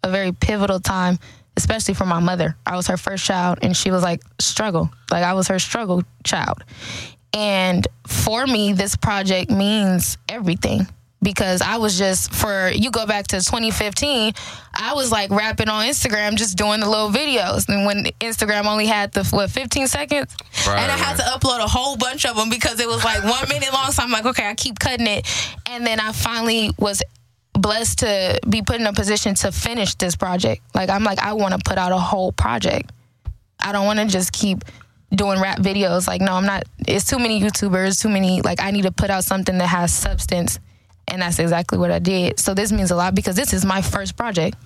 a 0.03 0.09
very 0.11 0.33
pivotal 0.33 0.81
time, 0.81 1.17
especially 1.55 1.93
for 1.93 2.05
my 2.05 2.19
mother. 2.19 2.57
I 2.65 2.75
was 2.75 2.87
her 2.87 2.97
first 2.97 3.23
child, 3.23 3.59
and 3.61 3.75
she 3.77 3.91
was 3.91 4.03
like 4.03 4.21
struggle, 4.39 4.91
like 5.11 5.23
I 5.23 5.31
was 5.33 5.47
her 5.47 5.59
struggle 5.59 6.03
child. 6.25 6.63
And 7.33 7.87
for 8.05 8.45
me, 8.45 8.73
this 8.73 8.97
project 8.97 9.49
means 9.49 10.17
everything 10.27 10.87
because 11.25 11.61
I 11.61 11.77
was 11.77 11.97
just 11.97 12.33
for 12.33 12.69
you 12.73 12.91
go 12.91 13.05
back 13.05 13.27
to 13.27 13.37
2015, 13.37 14.31
I 14.75 14.93
was 14.93 15.11
like 15.11 15.31
rapping 15.31 15.67
on 15.67 15.85
Instagram, 15.85 16.35
just 16.35 16.57
doing 16.57 16.79
the 16.79 16.89
little 16.89 17.09
videos, 17.09 17.67
and 17.67 17.85
when 17.85 18.05
Instagram 18.21 18.65
only 18.65 18.85
had 18.85 19.11
the 19.11 19.25
what 19.25 19.49
15 19.49 19.87
seconds, 19.87 20.33
Right, 20.65 20.79
and 20.79 20.91
I 20.91 20.95
had 20.97 21.17
to 21.17 21.23
upload 21.23 21.59
a 21.59 21.67
whole 21.67 21.97
bunch 21.97 22.25
of 22.25 22.37
them 22.37 22.49
because 22.49 22.79
it 22.79 22.87
was 22.87 23.03
like 23.03 23.23
one 23.23 23.49
minute 23.49 23.73
long. 23.73 23.91
So 23.91 24.03
I'm 24.03 24.11
like, 24.11 24.25
okay, 24.25 24.47
I 24.47 24.53
keep 24.53 24.79
cutting 24.79 25.07
it. 25.07 25.27
And 25.65 25.85
then 25.85 25.99
I 25.99 26.11
finally 26.13 26.71
was 26.79 27.03
blessed 27.53 27.99
to 27.99 28.39
be 28.47 28.61
put 28.61 28.79
in 28.79 28.85
a 28.85 28.93
position 28.93 29.33
to 29.35 29.51
finish 29.51 29.95
this 29.95 30.15
project. 30.15 30.61
Like, 30.73 30.89
I'm 30.89 31.03
like, 31.03 31.19
I 31.19 31.33
want 31.33 31.53
to 31.53 31.59
put 31.67 31.77
out 31.77 31.91
a 31.91 31.97
whole 31.97 32.31
project. 32.31 32.91
I 33.59 33.71
don't 33.71 33.85
want 33.85 33.99
to 33.99 34.05
just 34.05 34.31
keep 34.31 34.63
doing 35.13 35.41
rap 35.41 35.59
videos. 35.59 36.07
Like, 36.07 36.21
no, 36.21 36.33
I'm 36.33 36.45
not. 36.45 36.63
It's 36.79 37.05
too 37.05 37.17
many 37.17 37.41
YouTubers, 37.41 38.01
too 38.01 38.09
many. 38.09 38.41
Like, 38.41 38.61
I 38.61 38.71
need 38.71 38.83
to 38.83 38.91
put 38.91 39.09
out 39.09 39.23
something 39.23 39.57
that 39.57 39.67
has 39.67 39.93
substance. 39.93 40.59
And 41.07 41.21
that's 41.21 41.39
exactly 41.39 41.77
what 41.77 41.91
I 41.91 41.99
did. 41.99 42.39
So 42.39 42.53
this 42.53 42.71
means 42.71 42.91
a 42.91 42.95
lot 42.95 43.13
because 43.15 43.35
this 43.35 43.53
is 43.53 43.63
my 43.65 43.81
first 43.81 44.17
project. 44.17 44.57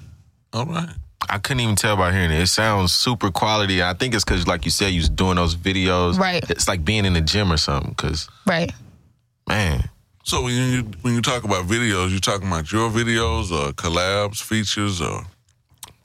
All 0.54 0.66
right. 0.66 0.90
I 1.30 1.38
couldn't 1.38 1.60
even 1.60 1.76
tell 1.76 1.96
by 1.98 2.12
hearing 2.12 2.32
it. 2.32 2.40
It 2.42 2.48
sounds 2.48 2.92
super 2.94 3.30
quality. 3.30 3.84
I 3.84 3.94
think 3.94 4.16
it's 4.16 4.24
because, 4.24 4.48
like 4.48 4.66
you 4.66 4.72
said, 4.72 4.88
you 4.94 5.00
was 5.02 5.10
doing 5.10 5.36
those 5.36 5.56
videos. 5.56 6.18
Right. 6.18 6.50
It's 6.50 6.68
like 6.68 6.84
being 6.86 7.06
in 7.06 7.14
the 7.14 7.22
gym 7.22 7.52
or 7.52 7.58
something. 7.58 7.92
Because 7.92 8.30
Right. 8.48 8.72
man, 9.48 9.90
So 10.24 10.42
when 10.44 10.54
you 10.56 10.84
when 11.02 11.14
you 11.14 11.22
talk 11.22 11.44
about 11.44 11.66
videos, 11.68 12.10
you 12.12 12.20
talking 12.20 12.48
about 12.48 12.72
your 12.72 12.90
videos 12.90 13.52
or 13.52 13.74
collabs, 13.74 14.42
features, 14.42 15.02
or 15.02 15.24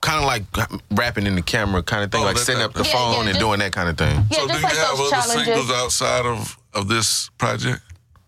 kind 0.01 0.19
of 0.19 0.25
like 0.25 0.43
rapping 0.91 1.25
in 1.25 1.35
the 1.35 1.41
camera, 1.41 1.81
kind 1.81 2.03
of 2.03 2.11
thing, 2.11 2.21
Oh, 2.21 2.25
like 2.25 2.37
setting 2.37 2.61
up 2.61 2.73
the 2.73 2.83
Yeah, 2.83 2.91
phone 2.91 3.23
yeah, 3.25 3.31
and 3.31 3.39
doing 3.39 3.59
that 3.59 3.71
kind 3.71 3.89
of 3.89 3.97
thing. 3.97 4.15
Yeah, 4.29 4.37
so 4.37 4.47
do 4.47 4.53
just 4.53 4.61
you 4.61 4.67
have 4.81 4.99
other 4.99 5.09
challenges. 5.09 5.45
singles 5.45 5.71
outside 5.71 6.25
of 6.25 6.57
of 6.73 6.87
this 6.87 7.29
project? 7.37 7.81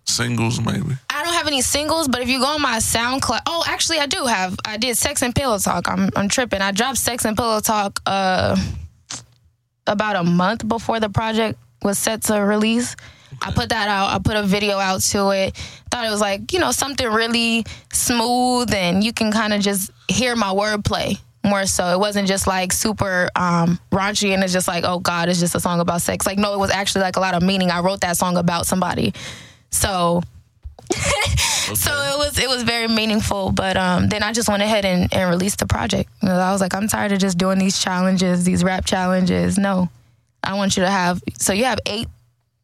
Singles 0.05 0.61
maybe. 0.61 0.95
Have 1.47 1.53
any 1.53 1.61
singles, 1.61 2.09
but 2.09 2.21
if 2.21 2.27
you 2.27 2.39
go 2.39 2.45
on 2.45 2.61
my 2.61 2.79
SoundCloud, 2.79 3.39
oh, 3.45 3.63
actually, 3.65 3.99
I 3.99 4.05
do 4.05 4.25
have. 4.25 4.57
I 4.65 4.75
did 4.75 4.97
Sex 4.97 5.21
and 5.21 5.33
Pillow 5.33 5.57
Talk. 5.59 5.87
I'm 5.87 6.09
I'm 6.13 6.27
tripping. 6.27 6.59
I 6.59 6.73
dropped 6.73 6.97
Sex 6.97 7.23
and 7.23 7.37
Pillow 7.37 7.61
Talk 7.61 8.01
uh 8.05 8.57
about 9.87 10.17
a 10.17 10.25
month 10.25 10.67
before 10.67 10.99
the 10.99 11.07
project 11.07 11.57
was 11.83 11.97
set 11.97 12.23
to 12.23 12.41
release. 12.41 12.97
I 13.41 13.53
put 13.53 13.69
that 13.69 13.87
out. 13.87 14.13
I 14.13 14.19
put 14.19 14.35
a 14.35 14.43
video 14.43 14.77
out 14.77 14.99
to 15.03 15.29
it. 15.29 15.55
Thought 15.89 16.05
it 16.05 16.09
was 16.09 16.19
like 16.19 16.51
you 16.51 16.59
know 16.59 16.71
something 16.71 17.07
really 17.07 17.65
smooth, 17.93 18.73
and 18.73 19.01
you 19.01 19.13
can 19.13 19.31
kind 19.31 19.53
of 19.53 19.61
just 19.61 19.89
hear 20.09 20.35
my 20.35 20.53
wordplay 20.53 21.17
more 21.45 21.65
so. 21.65 21.93
It 21.93 21.99
wasn't 21.99 22.27
just 22.27 22.45
like 22.45 22.73
super 22.73 23.29
um, 23.37 23.79
raunchy, 23.89 24.33
and 24.33 24.43
it's 24.43 24.51
just 24.51 24.67
like 24.67 24.83
oh 24.85 24.99
god, 24.99 25.29
it's 25.29 25.39
just 25.39 25.55
a 25.55 25.61
song 25.61 25.79
about 25.79 26.01
sex. 26.01 26.25
Like 26.25 26.39
no, 26.39 26.53
it 26.55 26.59
was 26.59 26.71
actually 26.71 27.03
like 27.03 27.15
a 27.15 27.21
lot 27.21 27.35
of 27.35 27.41
meaning. 27.41 27.71
I 27.71 27.79
wrote 27.79 28.01
that 28.01 28.17
song 28.17 28.35
about 28.35 28.65
somebody, 28.65 29.13
so 29.71 30.23
so 31.75 31.91
it 31.91 32.17
was 32.17 32.37
it 32.39 32.47
was 32.49 32.63
very 32.63 32.87
meaningful. 32.87 33.51
But 33.51 33.77
um, 33.77 34.07
then 34.09 34.23
I 34.23 34.31
just 34.33 34.47
went 34.49 34.61
ahead 34.63 34.85
and, 34.85 35.13
and 35.13 35.29
released 35.29 35.59
the 35.59 35.67
project. 35.67 36.09
You 36.21 36.29
know, 36.29 36.35
I 36.35 36.51
was 36.51 36.61
like, 36.61 36.73
I'm 36.73 36.87
tired 36.87 37.11
of 37.11 37.19
just 37.19 37.37
doing 37.37 37.59
these 37.59 37.79
challenges, 37.81 38.43
these 38.43 38.63
rap 38.63 38.85
challenges. 38.85 39.57
No, 39.57 39.89
I 40.43 40.53
want 40.55 40.77
you 40.77 40.83
to 40.83 40.89
have. 40.89 41.21
So 41.37 41.53
you 41.53 41.65
have 41.65 41.79
eight 41.85 42.07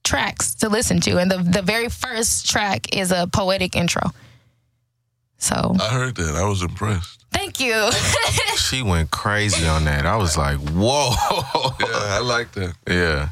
tracks 0.03 0.55
to 0.55 0.69
listen 0.69 0.99
to, 1.01 1.17
and 1.19 1.29
the 1.29 1.37
the 1.37 1.61
very 1.61 1.89
first 1.89 2.49
track 2.49 2.95
is 2.95 3.11
a 3.11 3.27
poetic 3.27 3.75
intro. 3.75 4.11
So 5.37 5.75
I 5.79 5.89
heard 5.89 6.15
that. 6.15 6.35
I 6.35 6.45
was 6.47 6.61
impressed. 6.63 7.25
thank 7.31 7.59
you. 7.59 7.89
She 8.55 8.81
went 8.81 9.11
crazy 9.11 9.67
on 9.67 9.83
that. 9.85 10.05
I 10.07 10.15
was 10.15 10.35
like, 10.37 10.57
whoa. 10.57 11.09
Yeah, 11.79 12.17
I 12.17 12.21
like 12.23 12.53
that. 12.53 12.73
yeah. 12.87 13.29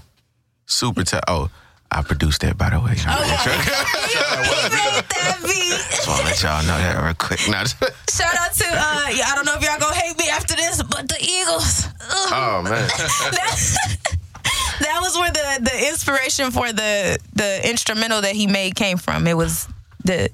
Super 0.66 1.04
ta- 1.04 1.22
Oh, 1.28 1.50
I 1.94 2.02
produced 2.02 2.42
that, 2.42 2.58
by 2.58 2.70
the 2.70 2.80
way. 2.80 2.96
I 3.06 3.20
that 5.12 5.38
beat. 5.44 5.76
just 5.92 6.08
want 6.08 6.22
to 6.22 6.26
let 6.26 6.42
y'all 6.42 6.64
know 6.64 6.78
that 6.78 7.04
real 7.04 7.14
quick. 7.16 7.42
Now, 7.50 7.66
Shout 7.66 8.34
out 8.34 8.54
to, 8.54 8.66
uh, 8.66 9.12
I 9.12 9.34
don't 9.36 9.46
know 9.46 9.56
if 9.56 9.64
y'all 9.64 9.78
gonna 9.78 9.96
hate 9.96 10.18
me 10.18 10.30
after 10.30 10.56
this, 10.56 10.82
but 10.84 11.10
the 11.10 11.18
Eagles. 11.20 11.88
Ugh. 12.00 12.32
oh, 12.32 12.62
man. 12.64 12.88
that 14.82 15.00
was 15.02 15.18
where 15.18 15.32
the 15.32 15.70
the 15.70 15.88
inspiration 15.90 16.52
for 16.52 16.72
the 16.72 17.18
the 17.34 17.70
instrumental 17.70 18.22
that 18.22 18.36
he 18.36 18.48
made 18.48 18.76
came 18.76 18.98
from. 18.98 19.28
It 19.28 19.36
was 19.36 19.68
the 20.06 20.30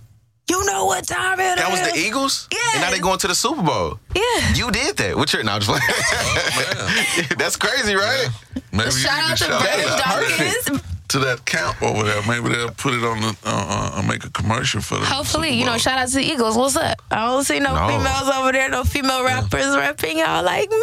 you 0.49 0.63
know 0.65 0.85
what 0.85 1.07
time 1.07 1.39
it 1.39 1.43
is. 1.43 1.55
That 1.57 1.71
was 1.71 1.91
the 1.91 1.97
Eagles? 1.97 2.47
Yeah. 2.53 2.59
And 2.73 2.81
now 2.81 2.91
they 2.91 2.99
going 2.99 3.19
to 3.19 3.27
the 3.27 3.35
Super 3.35 3.63
Bowl. 3.63 3.99
Yeah. 4.15 4.53
You 4.53 4.71
did 4.71 4.95
that. 4.97 5.17
What's 5.17 5.33
your 5.33 5.43
no, 5.43 5.53
I'm 5.53 5.61
just 5.61 5.71
playing. 5.71 7.29
That's 7.37 7.57
crazy, 7.57 7.95
right? 7.95 8.29
Maybe 8.71 8.91
Shout 8.91 9.31
out 9.31 9.37
to 9.37 9.43
shout 9.43 9.99
Dawkins. 10.05 10.96
To 11.09 11.19
that 11.19 11.45
camp 11.45 11.81
over 11.81 12.03
there. 12.03 12.21
Maybe 12.27 12.49
they'll 12.53 12.71
put 12.71 12.93
it 12.93 13.03
on 13.03 13.21
the 13.21 13.37
uh, 13.45 13.93
uh, 13.95 14.01
make 14.01 14.23
a 14.25 14.29
commercial 14.31 14.81
for 14.81 14.95
the 14.97 15.05
Hopefully, 15.05 15.51
you 15.51 15.65
know, 15.65 15.77
shout 15.77 15.97
out 15.97 16.07
to 16.09 16.15
the 16.15 16.23
Eagles. 16.23 16.57
What's 16.57 16.75
up? 16.75 17.01
I 17.11 17.25
don't 17.27 17.43
see 17.43 17.59
no, 17.59 17.73
No. 17.75 17.87
females 17.87 18.29
over 18.35 18.51
there, 18.51 18.69
no 18.69 18.83
female 18.83 19.23
rappers 19.23 19.75
rapping 19.75 20.17
y'all 20.17 20.43
like 20.43 20.69
me. 20.69 20.77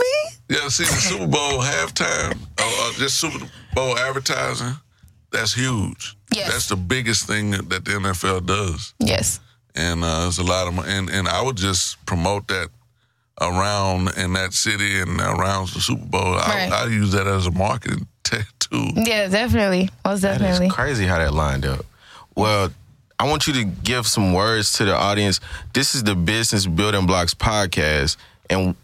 Yeah, 0.48 0.68
see 0.68 0.84
the 0.84 0.92
Super 0.92 1.26
Bowl 1.26 1.60
halftime, 1.60 2.38
or, 2.58 2.64
or 2.64 2.92
just 2.94 3.18
Super 3.18 3.46
Bowl 3.74 3.96
advertising. 3.98 4.76
That's 5.30 5.52
huge. 5.54 6.16
Yes. 6.32 6.50
That's 6.52 6.68
the 6.68 6.76
biggest 6.76 7.26
thing 7.26 7.50
that, 7.52 7.68
that 7.70 7.84
the 7.84 7.92
NFL 7.92 8.46
does, 8.46 8.94
Yes. 9.00 9.40
and 9.74 10.02
uh, 10.04 10.22
there's 10.22 10.38
a 10.38 10.42
lot 10.44 10.66
of 10.68 10.74
mo- 10.74 10.82
and 10.86 11.10
and 11.10 11.28
I 11.28 11.42
would 11.42 11.56
just 11.56 12.04
promote 12.06 12.48
that 12.48 12.68
around 13.40 14.16
in 14.16 14.32
that 14.34 14.52
city 14.52 15.00
and 15.00 15.20
around 15.20 15.68
the 15.70 15.80
Super 15.80 16.04
Bowl. 16.06 16.34
Right. 16.36 16.70
I, 16.72 16.84
I 16.84 16.86
use 16.86 17.12
that 17.12 17.26
as 17.26 17.46
a 17.46 17.50
marketing 17.50 18.06
t- 18.22 18.38
tool. 18.74 19.04
Yeah, 19.04 19.28
definitely. 19.28 19.90
Most 20.04 20.20
definitely. 20.22 20.66
is 20.66 20.72
crazy 20.72 21.06
how 21.06 21.18
that 21.18 21.32
lined 21.32 21.66
up. 21.66 21.84
Well, 22.34 22.70
I 23.18 23.28
want 23.28 23.46
you 23.46 23.52
to 23.54 23.64
give 23.64 24.06
some 24.06 24.32
words 24.32 24.72
to 24.74 24.84
the 24.84 24.94
audience. 24.94 25.40
This 25.72 25.94
is 25.94 26.02
the 26.02 26.14
Business 26.14 26.66
Building 26.66 27.06
Blocks 27.06 27.34
podcast. 27.34 28.16
And 28.50 28.74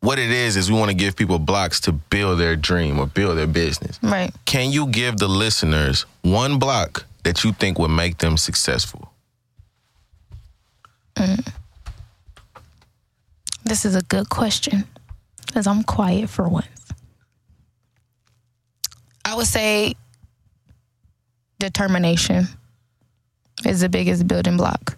what 0.00 0.18
it 0.18 0.30
is, 0.30 0.56
is 0.56 0.70
we 0.70 0.78
want 0.78 0.90
to 0.90 0.96
give 0.96 1.16
people 1.16 1.38
blocks 1.38 1.80
to 1.80 1.92
build 1.92 2.38
their 2.38 2.54
dream 2.54 2.98
or 2.98 3.06
build 3.06 3.38
their 3.38 3.46
business. 3.46 3.98
Right. 4.02 4.32
Can 4.44 4.70
you 4.70 4.86
give 4.86 5.16
the 5.16 5.28
listeners 5.28 6.04
one 6.22 6.58
block 6.58 7.06
that 7.24 7.42
you 7.42 7.52
think 7.52 7.78
would 7.78 7.88
make 7.88 8.18
them 8.18 8.36
successful? 8.36 9.10
Mm. 11.16 11.52
This 13.64 13.84
is 13.84 13.96
a 13.96 14.02
good 14.02 14.28
question 14.28 14.84
because 15.46 15.66
I'm 15.66 15.82
quiet 15.82 16.30
for 16.30 16.48
once. 16.48 16.77
Would 19.34 19.46
say 19.46 19.94
determination 21.58 22.46
is 23.66 23.80
the 23.80 23.88
biggest 23.88 24.26
building 24.26 24.56
block. 24.56 24.96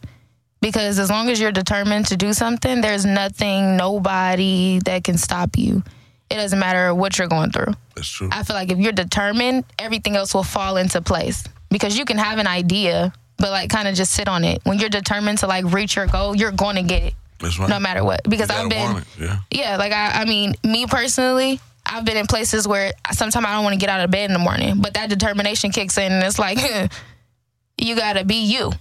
Because 0.60 0.98
as 0.98 1.08
long 1.08 1.30
as 1.30 1.40
you're 1.40 1.52
determined 1.52 2.06
to 2.08 2.16
do 2.16 2.32
something, 2.34 2.82
there's 2.82 3.06
nothing, 3.06 3.76
nobody 3.76 4.78
that 4.84 5.04
can 5.04 5.16
stop 5.16 5.56
you. 5.56 5.82
It 6.28 6.34
doesn't 6.34 6.58
matter 6.58 6.94
what 6.94 7.18
you're 7.18 7.28
going 7.28 7.50
through. 7.50 7.72
That's 7.96 8.08
true. 8.08 8.28
I 8.30 8.42
feel 8.42 8.54
like 8.54 8.70
if 8.70 8.78
you're 8.78 8.92
determined, 8.92 9.64
everything 9.78 10.16
else 10.16 10.34
will 10.34 10.44
fall 10.44 10.76
into 10.76 11.00
place. 11.00 11.44
Because 11.70 11.96
you 11.98 12.04
can 12.04 12.18
have 12.18 12.38
an 12.38 12.46
idea, 12.46 13.12
but 13.38 13.50
like 13.50 13.70
kind 13.70 13.88
of 13.88 13.94
just 13.94 14.12
sit 14.12 14.28
on 14.28 14.44
it. 14.44 14.60
When 14.64 14.78
you're 14.78 14.90
determined 14.90 15.38
to 15.38 15.46
like 15.46 15.64
reach 15.72 15.96
your 15.96 16.06
goal, 16.06 16.36
you're 16.36 16.52
going 16.52 16.76
to 16.76 16.82
get 16.82 17.02
it 17.02 17.14
That's 17.38 17.58
right. 17.58 17.68
no 17.68 17.80
matter 17.80 18.04
what. 18.04 18.22
Because 18.28 18.50
I've 18.50 18.68
been 18.68 19.02
yeah. 19.18 19.38
yeah, 19.50 19.76
like 19.76 19.92
I, 19.92 20.22
I 20.22 20.24
mean, 20.26 20.54
me 20.62 20.86
personally, 20.86 21.58
I've 21.90 22.04
been 22.04 22.16
in 22.16 22.26
places 22.26 22.68
where 22.68 22.92
sometimes 23.12 23.44
I 23.44 23.54
don't 23.54 23.64
want 23.64 23.74
to 23.74 23.80
get 23.80 23.88
out 23.88 24.00
of 24.00 24.10
bed 24.10 24.30
in 24.30 24.32
the 24.32 24.38
morning, 24.38 24.80
but 24.80 24.94
that 24.94 25.10
determination 25.10 25.72
kicks 25.72 25.98
in, 25.98 26.12
and 26.12 26.24
it's 26.24 26.38
like 26.38 26.58
you 27.78 27.96
gotta 27.96 28.24
be 28.24 28.44
you. 28.44 28.72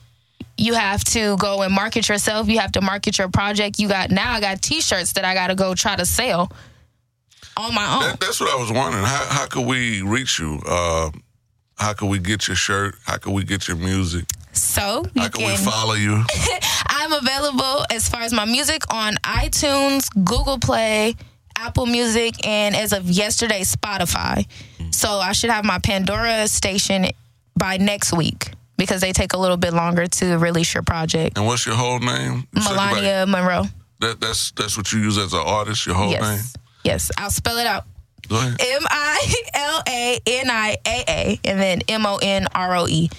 You 0.58 0.74
have 0.74 1.04
to 1.06 1.38
go 1.38 1.62
and 1.62 1.74
market 1.74 2.10
yourself. 2.10 2.50
You 2.50 2.60
have 2.60 2.74
to 2.74 2.82
market 2.82 3.18
your 3.18 3.30
project. 3.30 3.80
You 3.80 3.88
got 3.88 4.12
now. 4.12 4.34
I 4.34 4.42
got 4.42 4.62
T-shirts 4.62 5.14
that 5.14 5.26
I 5.26 5.34
gotta 5.34 5.56
go 5.56 5.74
try 5.74 5.96
to 5.96 6.06
sell 6.06 6.52
on 7.58 7.74
my 7.74 7.94
own. 7.96 8.02
That, 8.02 8.20
that's 8.20 8.40
what 8.40 8.54
I 8.54 8.60
was 8.60 8.72
wondering. 8.72 9.04
How 9.04 9.26
how 9.30 9.48
could 9.48 9.66
we 9.66 10.02
reach 10.02 10.40
you? 10.40 10.62
Uh, 10.68 11.12
how 11.78 11.94
could 11.94 12.10
we 12.10 12.20
get 12.20 12.48
your 12.48 12.56
shirt? 12.56 12.96
How 13.06 13.18
could 13.18 13.34
we 13.34 13.44
get 13.44 13.68
your 13.68 13.78
music? 13.78 14.26
So 14.52 15.06
you 15.14 15.22
How 15.22 15.30
can 15.30 15.46
we 15.46 15.56
follow 15.56 15.94
you? 15.94 16.24
I'm 16.88 17.14
available 17.14 17.86
as 17.90 18.10
far 18.10 18.22
as 18.22 18.34
my 18.34 18.46
music 18.46 18.82
on 18.94 19.16
iTunes, 19.24 20.10
Google 20.26 20.60
Play, 20.60 21.16
Apple 21.62 21.86
Music, 21.86 22.46
and 22.48 22.76
as 22.76 22.94
of 22.94 23.10
yesterday, 23.10 23.62
Spotify. 23.62 24.48
Mm. 24.80 24.94
So 24.96 25.10
I 25.10 25.34
should 25.34 25.50
have 25.50 25.66
my 25.66 25.80
Pandora 25.80 26.48
station 26.48 27.08
by 27.58 27.78
next 27.78 28.14
week 28.14 28.52
because 28.78 29.02
they 29.02 29.12
take 29.12 29.34
a 29.34 29.38
little 29.38 29.58
bit 29.58 29.74
longer 29.74 30.08
to 30.08 30.38
release 30.38 30.74
your 30.74 30.84
project. 30.84 31.38
And 31.38 31.46
what's 31.46 31.66
your 31.66 31.76
whole 31.76 32.00
name? 32.00 32.48
You 32.56 32.62
Milania 32.62 33.28
Monroe. 33.28 33.66
That, 34.00 34.22
that's 34.22 34.52
that's 34.52 34.78
what 34.78 34.92
you 34.94 35.00
use 35.00 35.18
as 35.18 35.34
an 35.34 35.44
artist. 35.46 35.86
Your 35.86 35.96
whole 35.96 36.12
name. 36.12 36.22
Yes. 36.22 36.54
Yes. 36.84 37.12
I'll 37.18 37.30
spell 37.30 37.58
it 37.58 37.68
out. 37.68 37.84
Go 38.30 38.38
ahead. 38.38 38.56
M 38.60 38.82
I 38.86 39.34
L 39.54 39.84
A 39.88 40.20
N 40.26 40.50
I 40.50 40.78
A 40.88 41.04
A 41.08 41.40
and 41.44 41.60
then 41.60 41.82
M 41.90 42.06
O 42.06 42.20
N 42.22 42.48
R 42.54 42.76
O 42.78 42.88
E 42.88 43.10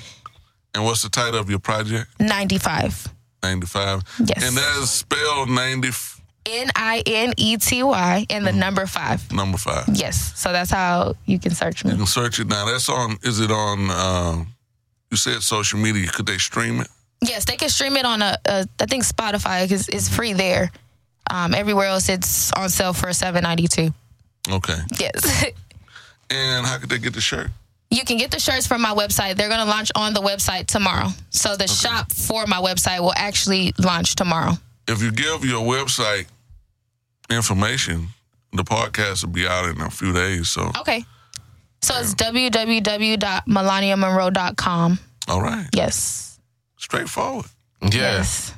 And 0.75 0.85
what's 0.85 1.03
the 1.03 1.11
title 1.11 1.39
of 1.39 1.51
your 1.51 1.59
project? 1.59 2.09
95. 2.21 3.09
Ninety 3.43 3.67
five. 3.67 4.03
Yes. 4.19 4.47
And 4.47 4.57
that's 4.57 4.91
spelled 4.91 5.49
ninety 5.49 5.89
f- 5.89 6.20
N 6.47 6.71
I 6.75 7.03
N 7.07 7.33
E 7.37 7.57
T 7.57 7.83
Y 7.83 8.27
and 8.31 8.47
the 8.47 8.53
number 8.53 8.87
five. 8.87 9.31
number 9.33 9.59
five. 9.59 9.85
Yes. 9.93 10.33
So 10.39 10.53
that's 10.53 10.71
how 10.71 11.15
you 11.27 11.39
can 11.39 11.53
search 11.55 11.85
me. 11.85 11.91
You 11.93 11.97
can 11.99 12.07
search 12.07 12.39
it 12.41 12.49
now. 12.49 12.65
That's 12.67 12.89
on. 12.89 13.19
Is 13.23 13.41
it 13.41 13.51
on? 13.51 13.91
Um, 13.91 14.47
you 15.11 15.17
said 15.17 15.43
social 15.43 15.79
media. 15.79 16.09
Could 16.09 16.27
they 16.27 16.39
stream 16.39 16.81
it? 16.81 16.89
Yes, 17.23 17.45
they 17.45 17.57
can 17.57 17.69
stream 17.69 17.97
it 17.97 18.05
on 18.07 18.23
a, 18.23 18.39
a 18.47 18.67
I 18.81 18.87
think 18.87 19.05
Spotify 19.05 19.63
because 19.65 19.89
it's 19.89 20.09
free 20.09 20.33
there. 20.33 20.71
Um, 21.31 21.55
everywhere 21.55 21.87
else, 21.87 22.09
it's 22.09 22.51
on 22.55 22.71
sale 22.71 22.93
for 22.95 23.13
seven 23.13 23.43
ninety 23.43 23.69
two. 23.69 23.93
Okay. 24.51 24.77
Yes, 24.99 25.45
And 26.31 26.65
how 26.67 26.79
could 26.79 26.89
they 26.89 26.99
get 26.99 27.13
the 27.15 27.21
shirt? 27.21 27.51
you 27.93 28.05
can 28.05 28.17
get 28.19 28.31
the 28.31 28.39
shirts 28.39 28.69
from 28.69 28.81
my 28.81 28.95
website. 28.95 29.35
They're 29.35 29.49
going 29.49 29.59
to 29.61 29.67
launch 29.67 29.91
on 29.97 30.15
the 30.15 30.21
website 30.21 30.67
tomorrow. 30.67 31.09
So 31.31 31.57
the 31.57 31.67
shop 31.67 32.13
for 32.13 32.47
my 32.47 32.59
website 32.59 33.01
will 33.01 33.13
actually 33.17 33.75
launch 33.79 34.15
tomorrow. 34.15 34.53
If 34.91 35.03
you 35.03 35.13
give 35.13 35.45
your 35.45 35.63
website 35.63 36.27
information, 37.31 38.09
the 38.53 38.65
podcast 38.65 39.25
will 39.25 39.33
be 39.33 39.47
out 39.47 39.67
in 39.69 39.81
a 39.81 39.91
few 39.91 40.13
days. 40.13 40.49
So, 40.51 40.71
Okay. 40.81 41.05
So 41.83 41.95
it's 41.99 42.15
www.milaniamonroe.com. 42.15 44.99
all 45.29 45.41
right, 45.43 45.67
Yes. 45.73 46.39
straightforward. 46.77 47.47
Yeah. 47.83 47.89
Yes. 48.19 48.53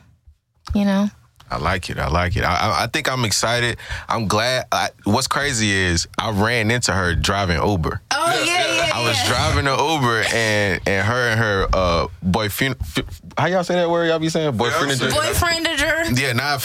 You 0.74 0.84
know. 0.84 1.08
I 1.52 1.58
like 1.58 1.90
it. 1.90 1.98
I 1.98 2.08
like 2.08 2.36
it. 2.36 2.44
I, 2.44 2.54
I, 2.54 2.84
I 2.84 2.86
think 2.86 3.10
I'm 3.10 3.24
excited. 3.24 3.76
I'm 4.08 4.26
glad. 4.26 4.66
I, 4.72 4.88
what's 5.04 5.26
crazy 5.28 5.70
is 5.70 6.08
I 6.18 6.30
ran 6.30 6.70
into 6.70 6.92
her 6.92 7.14
driving 7.14 7.56
Uber. 7.62 8.00
Oh 8.10 8.42
yeah, 8.46 8.66
yeah, 8.66 8.76
yeah. 8.86 8.90
I 8.94 9.06
was 9.06 9.16
driving 9.28 9.66
an 9.66 9.78
Uber 9.78 10.24
and 10.34 10.80
and 10.86 11.06
her 11.06 11.28
and 11.30 11.38
her 11.40 11.66
uh 11.72 12.06
boyfriend. 12.22 12.76
How 13.36 13.46
y'all 13.46 13.64
say 13.64 13.74
that 13.74 13.90
word? 13.90 14.06
Y'all 14.08 14.18
be 14.18 14.28
saying 14.28 14.56
boyfriend? 14.56 14.98
Fiance. 14.98 15.16
Boyfriendager. 15.16 16.18
Yeah, 16.18 16.32
now 16.32 16.58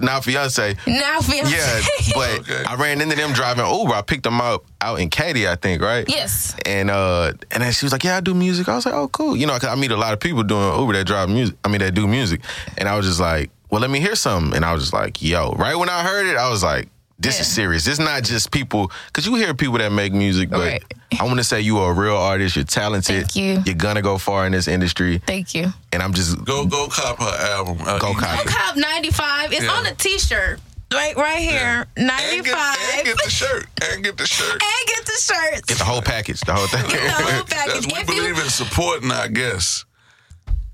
now 0.00 0.20
fiance. 0.20 0.76
Now 0.86 1.20
fiance. 1.20 1.54
Yeah, 1.54 1.80
but 2.14 2.30
Okay. 2.40 2.64
I 2.66 2.74
ran 2.76 3.00
into 3.00 3.16
them 3.16 3.32
driving 3.32 3.66
Uber. 3.66 3.92
I 3.94 4.02
picked 4.02 4.22
them 4.22 4.40
up 4.40 4.64
out 4.80 5.00
in 5.00 5.10
Katy, 5.10 5.46
I 5.48 5.56
think, 5.56 5.82
right? 5.82 6.08
yes. 6.08 6.54
And 6.64 6.90
uh, 6.90 7.32
and 7.50 7.62
then 7.62 7.72
she 7.72 7.84
was 7.84 7.92
like, 7.92 8.04
"Yeah, 8.04 8.16
I 8.16 8.20
do 8.20 8.32
music." 8.34 8.68
I 8.68 8.74
was 8.76 8.86
like, 8.86 8.94
"Oh, 8.94 9.08
cool." 9.08 9.36
You 9.36 9.46
know, 9.46 9.52
'cause 9.58 9.64
I 9.68 9.74
meet 9.74 9.90
a 9.90 9.96
lot 9.96 10.12
of 10.14 10.20
people 10.20 10.42
doing 10.42 10.78
Uber 10.80 10.92
that 10.94 11.06
drive 11.06 11.28
music. 11.28 11.56
I 11.64 11.68
mean, 11.68 11.80
that 11.80 11.92
do 11.94 12.06
music. 12.06 12.40
And 12.78 12.88
I 12.88 12.96
was 12.96 13.06
just 13.06 13.20
like, 13.20 13.50
"Well, 13.70 13.80
let 13.80 13.90
me 13.90 14.00
hear 14.00 14.14
something." 14.16 14.54
And 14.56 14.64
I 14.64 14.72
was 14.72 14.82
just 14.82 14.92
like, 14.92 15.22
"Yo!" 15.22 15.52
Right 15.52 15.74
when 15.76 15.88
I 15.88 16.02
heard 16.02 16.26
it, 16.26 16.36
I 16.36 16.48
was 16.50 16.62
like, 16.62 16.88
"This 17.18 17.40
is 17.40 17.46
serious. 17.46 17.86
It's 17.86 17.98
not 17.98 18.22
just 18.24 18.50
people." 18.50 18.90
Because 19.06 19.26
you 19.26 19.34
hear 19.36 19.54
people 19.54 19.78
that 19.78 19.92
make 19.92 20.12
music, 20.12 20.50
but 20.50 20.60
Right. 20.60 20.84
I 21.20 21.24
want 21.24 21.38
to 21.38 21.44
say 21.44 21.60
you 21.60 21.78
are 21.78 21.90
a 21.90 21.94
real 21.94 22.16
artist. 22.16 22.56
You're 22.56 22.64
talented. 22.64 23.22
Thank 23.32 23.36
you. 23.36 23.62
You're 23.66 23.74
gonna 23.74 24.02
go 24.02 24.16
far 24.18 24.46
in 24.46 24.52
this 24.52 24.68
industry. 24.68 25.20
Thank 25.26 25.54
you. 25.54 25.72
And 25.92 26.02
I'm 26.02 26.12
just 26.14 26.42
Go 26.44 26.66
go 26.66 26.88
cop 26.88 27.18
her 27.18 27.46
album. 27.56 27.78
Uh, 27.80 27.98
Go 27.98 28.14
cop 28.14 28.40
it. 28.40 28.46
Cop 28.46 28.76
95. 28.76 29.52
It's 29.52 29.62
Yeah. 29.64 29.70
on 29.72 29.86
a 29.86 29.94
t-shirt. 29.94 30.60
Right 30.92 31.16
right 31.16 31.38
here. 31.38 31.86
And 31.96 32.06
95. 32.08 32.44
get, 32.44 32.96
and 32.96 33.04
get 33.06 33.16
the 33.24 33.30
shirt. 33.30 33.66
And 33.92 34.02
get 34.04 34.16
the 34.16 34.26
shirt. 34.26 34.50
And 34.62 34.86
get 34.88 35.06
the 35.06 35.12
shirts. 35.20 35.60
get 35.66 35.78
the 35.78 35.84
whole 35.84 36.02
package, 36.02 36.40
the 36.40 36.52
whole 36.52 36.66
thing. 36.66 36.82
the 36.82 37.10
whole 37.12 37.44
That's, 37.48 37.54
package. 37.54 37.86
we 37.86 37.92
If 38.00 38.08
you- 38.08 38.14
believe 38.16 38.38
in 38.38 38.50
supporting 38.50 39.10
our 39.12 39.28
guests. 39.28 39.84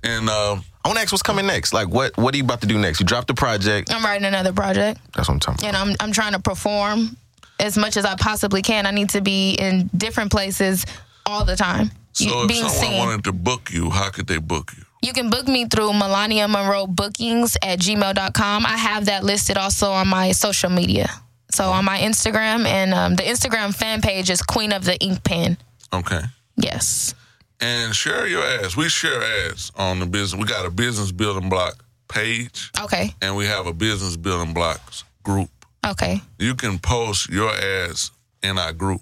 And 0.02 0.28
uh, 0.30 0.56
I 0.86 0.88
want 0.88 0.98
to 0.98 1.02
ask 1.02 1.10
what's 1.10 1.22
coming 1.22 1.48
next. 1.48 1.72
Like, 1.74 1.88
what 1.88 2.16
what 2.16 2.32
are 2.32 2.36
you 2.36 2.44
about 2.44 2.60
to 2.60 2.68
do 2.68 2.78
next? 2.78 3.00
You 3.00 3.06
dropped 3.06 3.26
the 3.26 3.34
project. 3.34 3.92
I'm 3.92 4.04
writing 4.04 4.24
another 4.24 4.52
project 4.52 5.00
That's 5.16 5.26
what 5.26 5.34
I'm 5.34 5.40
talking 5.40 5.68
about. 5.68 5.80
and 5.82 5.90
I'm 5.90 5.96
I'm 5.98 6.12
trying 6.12 6.32
to 6.34 6.38
perform 6.38 7.16
as 7.58 7.76
much 7.76 7.96
as 7.96 8.04
I 8.04 8.14
possibly 8.14 8.62
can. 8.62 8.86
I 8.86 8.92
need 8.92 9.10
to 9.10 9.20
be 9.20 9.54
in 9.54 9.90
different 9.96 10.30
places 10.30 10.86
all 11.26 11.44
the 11.44 11.56
time. 11.56 11.90
You- 12.18 12.30
so 12.30 12.42
if 12.42 12.48
being 12.48 12.68
someone 12.68 12.90
seen. 12.92 12.98
wanted 12.98 13.24
to 13.24 13.32
book 13.32 13.72
you, 13.72 13.90
how 13.90 14.10
could 14.10 14.28
they 14.28 14.38
book 14.38 14.70
you? 14.76 14.84
You 15.02 15.12
can 15.12 15.28
book 15.28 15.48
me 15.48 15.64
through 15.66 15.90
Milania 15.90 16.48
Monroe 16.48 16.86
Bookings 16.86 17.56
at 17.62 17.80
gmail.com. 17.80 18.64
I 18.64 18.76
have 18.76 19.06
that 19.06 19.24
listed 19.24 19.56
also 19.58 19.90
on 19.90 20.06
my 20.06 20.30
social 20.30 20.70
media. 20.70 21.08
So 21.50 21.64
on 21.70 21.84
my 21.84 21.98
Instagram 21.98 22.64
and 22.64 22.94
um, 22.94 23.16
the 23.16 23.24
Instagram 23.24 23.74
fan 23.74 24.02
page 24.02 24.30
is 24.30 24.40
Queen 24.40 24.72
of 24.72 24.84
the 24.84 24.96
Ink 24.98 25.24
Pen. 25.24 25.58
Okay. 25.92 26.20
Yes. 26.56 27.14
And 27.60 27.94
share 27.94 28.26
your 28.26 28.42
ads. 28.44 28.76
We 28.76 28.88
share 28.88 29.22
ads 29.48 29.72
on 29.76 29.98
the 30.00 30.06
business. 30.06 30.38
We 30.40 30.46
got 30.46 30.66
a 30.66 30.70
business 30.70 31.10
building 31.12 31.48
block 31.48 31.82
page 32.08 32.70
Okay. 32.80 33.14
and 33.22 33.34
we 33.36 33.46
have 33.46 33.66
a 33.66 33.72
business 33.72 34.16
building 34.16 34.52
blocks 34.54 35.04
group. 35.22 35.48
Okay. 35.84 36.20
You 36.38 36.54
can 36.54 36.78
post 36.78 37.28
your 37.30 37.50
ads 37.50 38.10
in 38.42 38.58
our 38.58 38.72
group. 38.72 39.00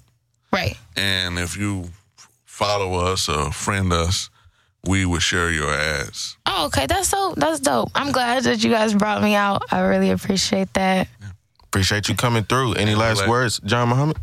Right. 0.53 0.77
And 0.97 1.39
if 1.39 1.57
you 1.57 1.91
follow 2.45 2.95
us 3.13 3.29
or 3.29 3.51
friend 3.53 3.93
us, 3.93 4.31
we 4.87 5.05
will 5.05 5.19
share 5.19 5.51
your 5.51 5.73
ads. 5.75 6.37
Oh, 6.47 6.67
okay. 6.67 6.87
That's 6.87 7.09
so 7.09 7.35
that's 7.37 7.59
dope. 7.61 7.91
I'm 7.95 8.13
glad 8.13 8.45
that 8.45 8.63
you 8.63 8.71
guys 8.71 8.95
brought 8.95 9.23
me 9.23 9.35
out. 9.35 9.63
I 9.73 9.81
really 9.81 10.11
appreciate 10.11 10.73
that. 10.75 11.09
Appreciate 11.65 12.09
you 12.09 12.15
coming 12.15 12.45
through. 12.45 12.75
Any 12.75 12.95
last 12.95 13.27
words, 13.27 13.61
John 13.65 13.89
Muhammad? 13.89 14.19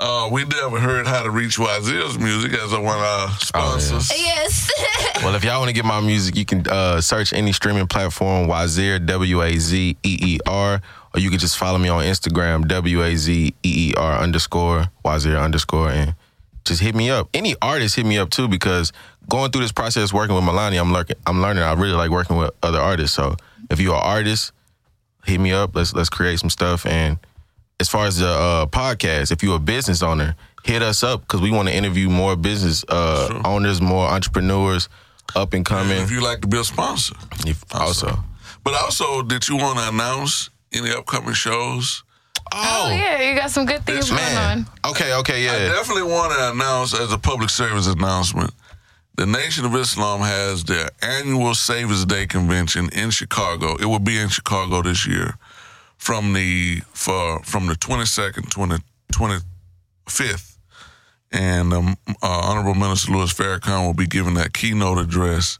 Uh, 0.00 0.28
we 0.32 0.44
never 0.44 0.80
heard 0.80 1.06
how 1.06 1.22
to 1.22 1.30
reach 1.30 1.56
Wazeer's 1.56 2.18
music 2.18 2.52
as 2.54 2.72
one 2.72 2.82
of 2.84 2.88
our 2.88 3.28
sponsors. 3.38 4.10
Yes. 4.10 4.70
Well, 5.22 5.34
if 5.36 5.44
y'all 5.44 5.58
want 5.60 5.68
to 5.68 5.74
get 5.74 5.86
my 5.86 6.00
music, 6.00 6.36
you 6.36 6.44
can 6.44 6.66
uh, 6.68 7.00
search 7.00 7.32
any 7.32 7.52
streaming 7.52 7.86
platform, 7.86 8.46
Wazeer, 8.46 9.06
W 9.06 9.42
A 9.42 9.56
Z 9.56 9.96
E 10.02 10.18
E 10.20 10.38
R, 10.44 10.82
or 11.14 11.20
you 11.20 11.30
can 11.30 11.38
just 11.38 11.56
follow 11.56 11.78
me 11.78 11.88
on 11.88 12.04
Instagram, 12.04 12.68
W 12.68 13.02
A 13.02 13.16
Z 13.16 13.32
E 13.32 13.54
E 13.62 13.94
R 13.96 14.18
underscore, 14.18 14.90
Wazeer 15.02 15.42
underscore, 15.42 15.88
and 15.88 16.14
just 16.66 16.82
hit 16.82 16.94
me 16.94 17.08
up. 17.08 17.28
Any 17.32 17.54
artist 17.62 17.96
hit 17.96 18.04
me 18.04 18.18
up 18.18 18.28
too, 18.28 18.48
because 18.48 18.92
going 19.30 19.50
through 19.50 19.62
this 19.62 19.72
process 19.72 20.12
working 20.12 20.34
with 20.34 20.44
Milania, 20.44 20.80
I'm 20.80 20.92
learning. 20.92 21.16
I'm 21.26 21.40
learning. 21.40 21.62
I 21.62 21.72
really 21.72 21.94
like 21.94 22.10
working 22.10 22.36
with 22.36 22.50
other 22.62 22.80
artists. 22.80 23.16
So 23.16 23.36
if 23.70 23.80
you're 23.80 23.94
an 23.94 24.02
artist, 24.04 24.52
hit 25.24 25.40
me 25.40 25.52
up. 25.52 25.74
Let's 25.74 25.94
let's 25.94 26.10
create 26.10 26.38
some 26.38 26.50
stuff. 26.50 26.84
And 26.84 27.18
as 27.80 27.88
far 27.88 28.06
as 28.06 28.18
the 28.18 28.28
uh, 28.28 28.66
podcast, 28.66 29.32
if 29.32 29.42
you're 29.42 29.56
a 29.56 29.60
business 29.60 30.02
owner, 30.02 30.36
hit 30.64 30.82
us 30.82 31.02
up 31.02 31.20
because 31.22 31.40
we 31.40 31.50
want 31.50 31.68
to 31.68 31.74
interview 31.74 32.08
more 32.08 32.36
business 32.36 32.84
uh, 32.88 33.40
owners, 33.44 33.80
more 33.80 34.06
entrepreneurs, 34.06 34.88
up 35.34 35.52
and 35.54 35.64
coming. 35.64 35.98
If 35.98 36.10
you 36.10 36.22
like 36.22 36.40
to 36.42 36.48
be 36.48 36.58
a 36.58 36.64
sponsor. 36.64 37.14
If- 37.46 37.64
also, 37.74 38.18
But 38.62 38.74
also, 38.74 39.22
did 39.22 39.48
you 39.48 39.56
want 39.56 39.78
to 39.78 39.88
announce 39.88 40.50
any 40.72 40.90
upcoming 40.90 41.34
shows? 41.34 42.02
oh 42.52 42.88
yeah, 42.90 43.20
you 43.22 43.34
got 43.36 43.50
some 43.50 43.64
good 43.66 43.84
things 43.86 44.10
Yes, 44.10 44.10
going 44.10 44.34
man. 44.34 44.66
on. 44.84 44.90
Okay, 44.92 45.14
okay, 45.14 45.48
I 45.48 45.56
yeah. 45.64 45.68
definitely 45.72 46.04
want 46.04 46.32
to 46.32 46.50
announce 46.52 46.94
as 46.98 47.10
a 47.12 47.18
public 47.18 47.50
service 47.50 47.86
announcement. 47.86 48.52
The 49.16 49.26
Nation 49.26 49.64
of 49.64 49.74
Islam 49.74 50.20
has 50.20 50.64
their 50.64 50.90
annual 51.02 51.54
Saviours' 51.54 52.04
Day 52.04 52.26
convention 52.26 52.88
in 52.92 53.10
Chicago. 53.10 53.76
It 53.76 53.86
will 53.86 53.98
be 54.00 54.18
in 54.18 54.28
Chicago 54.28 54.82
this 54.82 55.06
year, 55.06 55.36
from 56.04 56.34
the 56.34 56.82
for 56.92 57.42
from 57.44 57.66
the 57.66 57.74
twenty 57.74 58.04
second 58.04 58.50
to 58.50 58.66
the 58.66 58.78
twenty 59.10 59.42
fifth, 60.06 60.58
and 61.32 61.72
um, 61.72 61.96
uh, 62.22 62.40
Honorable 62.44 62.74
Minister 62.74 63.10
Louis 63.10 63.32
Farrakhan 63.32 63.86
will 63.86 63.94
be 63.94 64.06
giving 64.06 64.34
that 64.34 64.52
keynote 64.52 64.98
address 64.98 65.58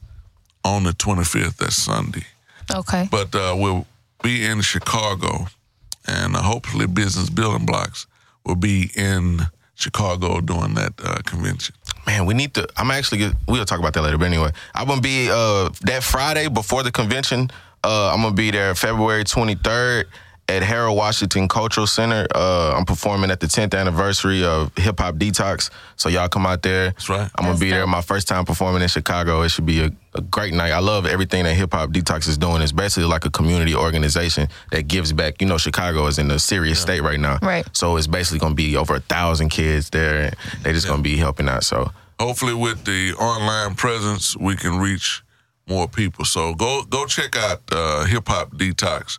on 0.63 0.83
the 0.83 0.91
25th. 0.91 1.57
That's 1.57 1.75
Sunday. 1.75 2.25
Okay. 2.71 3.07
But 3.09 3.33
uh, 3.33 3.55
we'll 3.57 3.87
be 4.21 4.45
in 4.45 4.61
Chicago, 4.61 5.47
and 6.05 6.35
uh, 6.35 6.43
hopefully, 6.43 6.85
Business 6.85 7.31
Building 7.31 7.65
Blocks 7.65 8.05
will 8.45 8.55
be 8.55 8.91
in 8.95 9.39
Chicago 9.73 10.41
during 10.41 10.75
that 10.75 10.93
uh, 11.03 11.23
convention. 11.25 11.73
Man, 12.05 12.27
we 12.27 12.35
need 12.35 12.53
to. 12.53 12.67
I'm 12.77 12.91
actually. 12.91 13.17
Get, 13.17 13.33
we'll 13.47 13.65
talk 13.65 13.79
about 13.79 13.95
that 13.95 14.03
later. 14.03 14.19
But 14.19 14.25
anyway, 14.25 14.51
I'm 14.75 14.87
gonna 14.87 15.01
be 15.01 15.27
uh, 15.27 15.69
that 15.85 16.03
Friday 16.03 16.49
before 16.49 16.83
the 16.83 16.91
convention. 16.91 17.49
Uh, 17.83 18.11
I'm 18.13 18.21
gonna 18.21 18.35
be 18.35 18.51
there 18.51 18.75
February 18.75 19.23
23rd 19.23 20.05
at 20.47 20.61
Harold 20.61 20.95
Washington 20.95 21.47
Cultural 21.47 21.87
Center. 21.87 22.27
Uh, 22.33 22.75
I'm 22.77 22.85
performing 22.85 23.31
at 23.31 23.39
the 23.39 23.47
10th 23.47 23.77
anniversary 23.77 24.43
of 24.43 24.71
Hip 24.77 24.99
Hop 24.99 25.15
Detox. 25.15 25.71
So 25.95 26.09
y'all 26.09 26.29
come 26.29 26.45
out 26.45 26.61
there. 26.61 26.91
That's 26.91 27.09
right. 27.09 27.29
I'm 27.35 27.43
gonna 27.43 27.49
That's 27.49 27.59
be 27.59 27.69
there. 27.71 27.87
My 27.87 28.01
first 28.01 28.27
time 28.27 28.45
performing 28.45 28.81
in 28.81 28.87
Chicago. 28.87 29.41
It 29.41 29.49
should 29.49 29.65
be 29.65 29.81
a, 29.81 29.91
a 30.13 30.21
great 30.21 30.53
night. 30.53 30.71
I 30.71 30.79
love 30.79 31.05
everything 31.05 31.45
that 31.45 31.55
Hip 31.55 31.73
Hop 31.73 31.89
Detox 31.89 32.27
is 32.27 32.37
doing. 32.37 32.61
It's 32.61 32.71
basically 32.71 33.09
like 33.09 33.25
a 33.25 33.31
community 33.31 33.73
organization 33.73 34.47
that 34.71 34.87
gives 34.87 35.11
back. 35.13 35.41
You 35.41 35.47
know, 35.47 35.57
Chicago 35.57 36.05
is 36.05 36.19
in 36.19 36.29
a 36.29 36.37
serious 36.37 36.79
state 36.79 37.01
right 37.01 37.19
now. 37.19 37.39
Right. 37.41 37.65
So 37.73 37.97
it's 37.97 38.07
basically 38.07 38.39
gonna 38.39 38.55
be 38.55 38.77
over 38.77 38.95
a 38.95 38.99
thousand 38.99 39.49
kids 39.49 39.89
there. 39.89 40.25
And 40.25 40.35
they 40.63 40.73
just 40.73 40.87
gonna 40.87 41.01
be 41.01 41.17
helping 41.17 41.49
out. 41.49 41.63
So 41.63 41.91
Hopefully, 42.19 42.53
with 42.53 42.85
the 42.85 43.13
online 43.19 43.75
presence, 43.75 44.37
we 44.37 44.55
can 44.55 44.77
reach 44.77 45.23
more 45.67 45.87
people. 45.87 46.23
So 46.23 46.53
go 46.53 46.83
go 46.83 47.05
check 47.05 47.35
out 47.35 47.63
uh, 47.71 48.05
Hip 48.05 48.27
Hop 48.27 48.51
Detox 48.51 49.17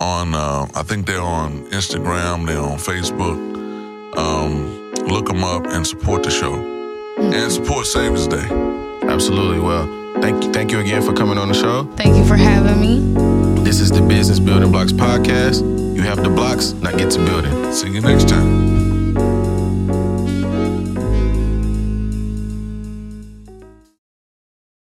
on. 0.00 0.34
Uh, 0.34 0.66
I 0.74 0.82
think 0.82 1.06
they're 1.06 1.20
on 1.20 1.64
Instagram. 1.66 2.46
They're 2.46 2.58
on 2.58 2.78
Facebook. 2.78 3.38
Um, 4.16 4.92
look 5.06 5.26
them 5.26 5.44
up 5.44 5.66
and 5.66 5.86
support 5.86 6.22
the 6.22 6.30
show 6.30 6.54
and 7.18 7.52
support 7.52 7.86
Saviours' 7.86 8.26
Day. 8.26 8.46
Absolutely. 9.02 9.60
Well, 9.60 9.86
thank 10.20 10.44
you, 10.44 10.52
thank 10.52 10.72
you 10.72 10.80
again 10.80 11.02
for 11.02 11.12
coming 11.12 11.38
on 11.38 11.48
the 11.48 11.54
show. 11.54 11.84
Thank 11.96 12.16
you 12.16 12.24
for 12.24 12.36
having 12.36 12.80
me. 12.80 13.00
This 13.62 13.80
is 13.80 13.90
the 13.90 14.02
Business 14.02 14.38
Building 14.40 14.72
Blocks 14.72 14.92
podcast. 14.92 15.60
You 15.94 16.02
have 16.02 16.22
the 16.22 16.30
blocks, 16.30 16.72
now 16.72 16.92
get 16.92 17.10
to 17.12 17.24
building. 17.24 17.72
See 17.72 17.90
you 17.90 18.00
next 18.00 18.28
time. 18.28 18.69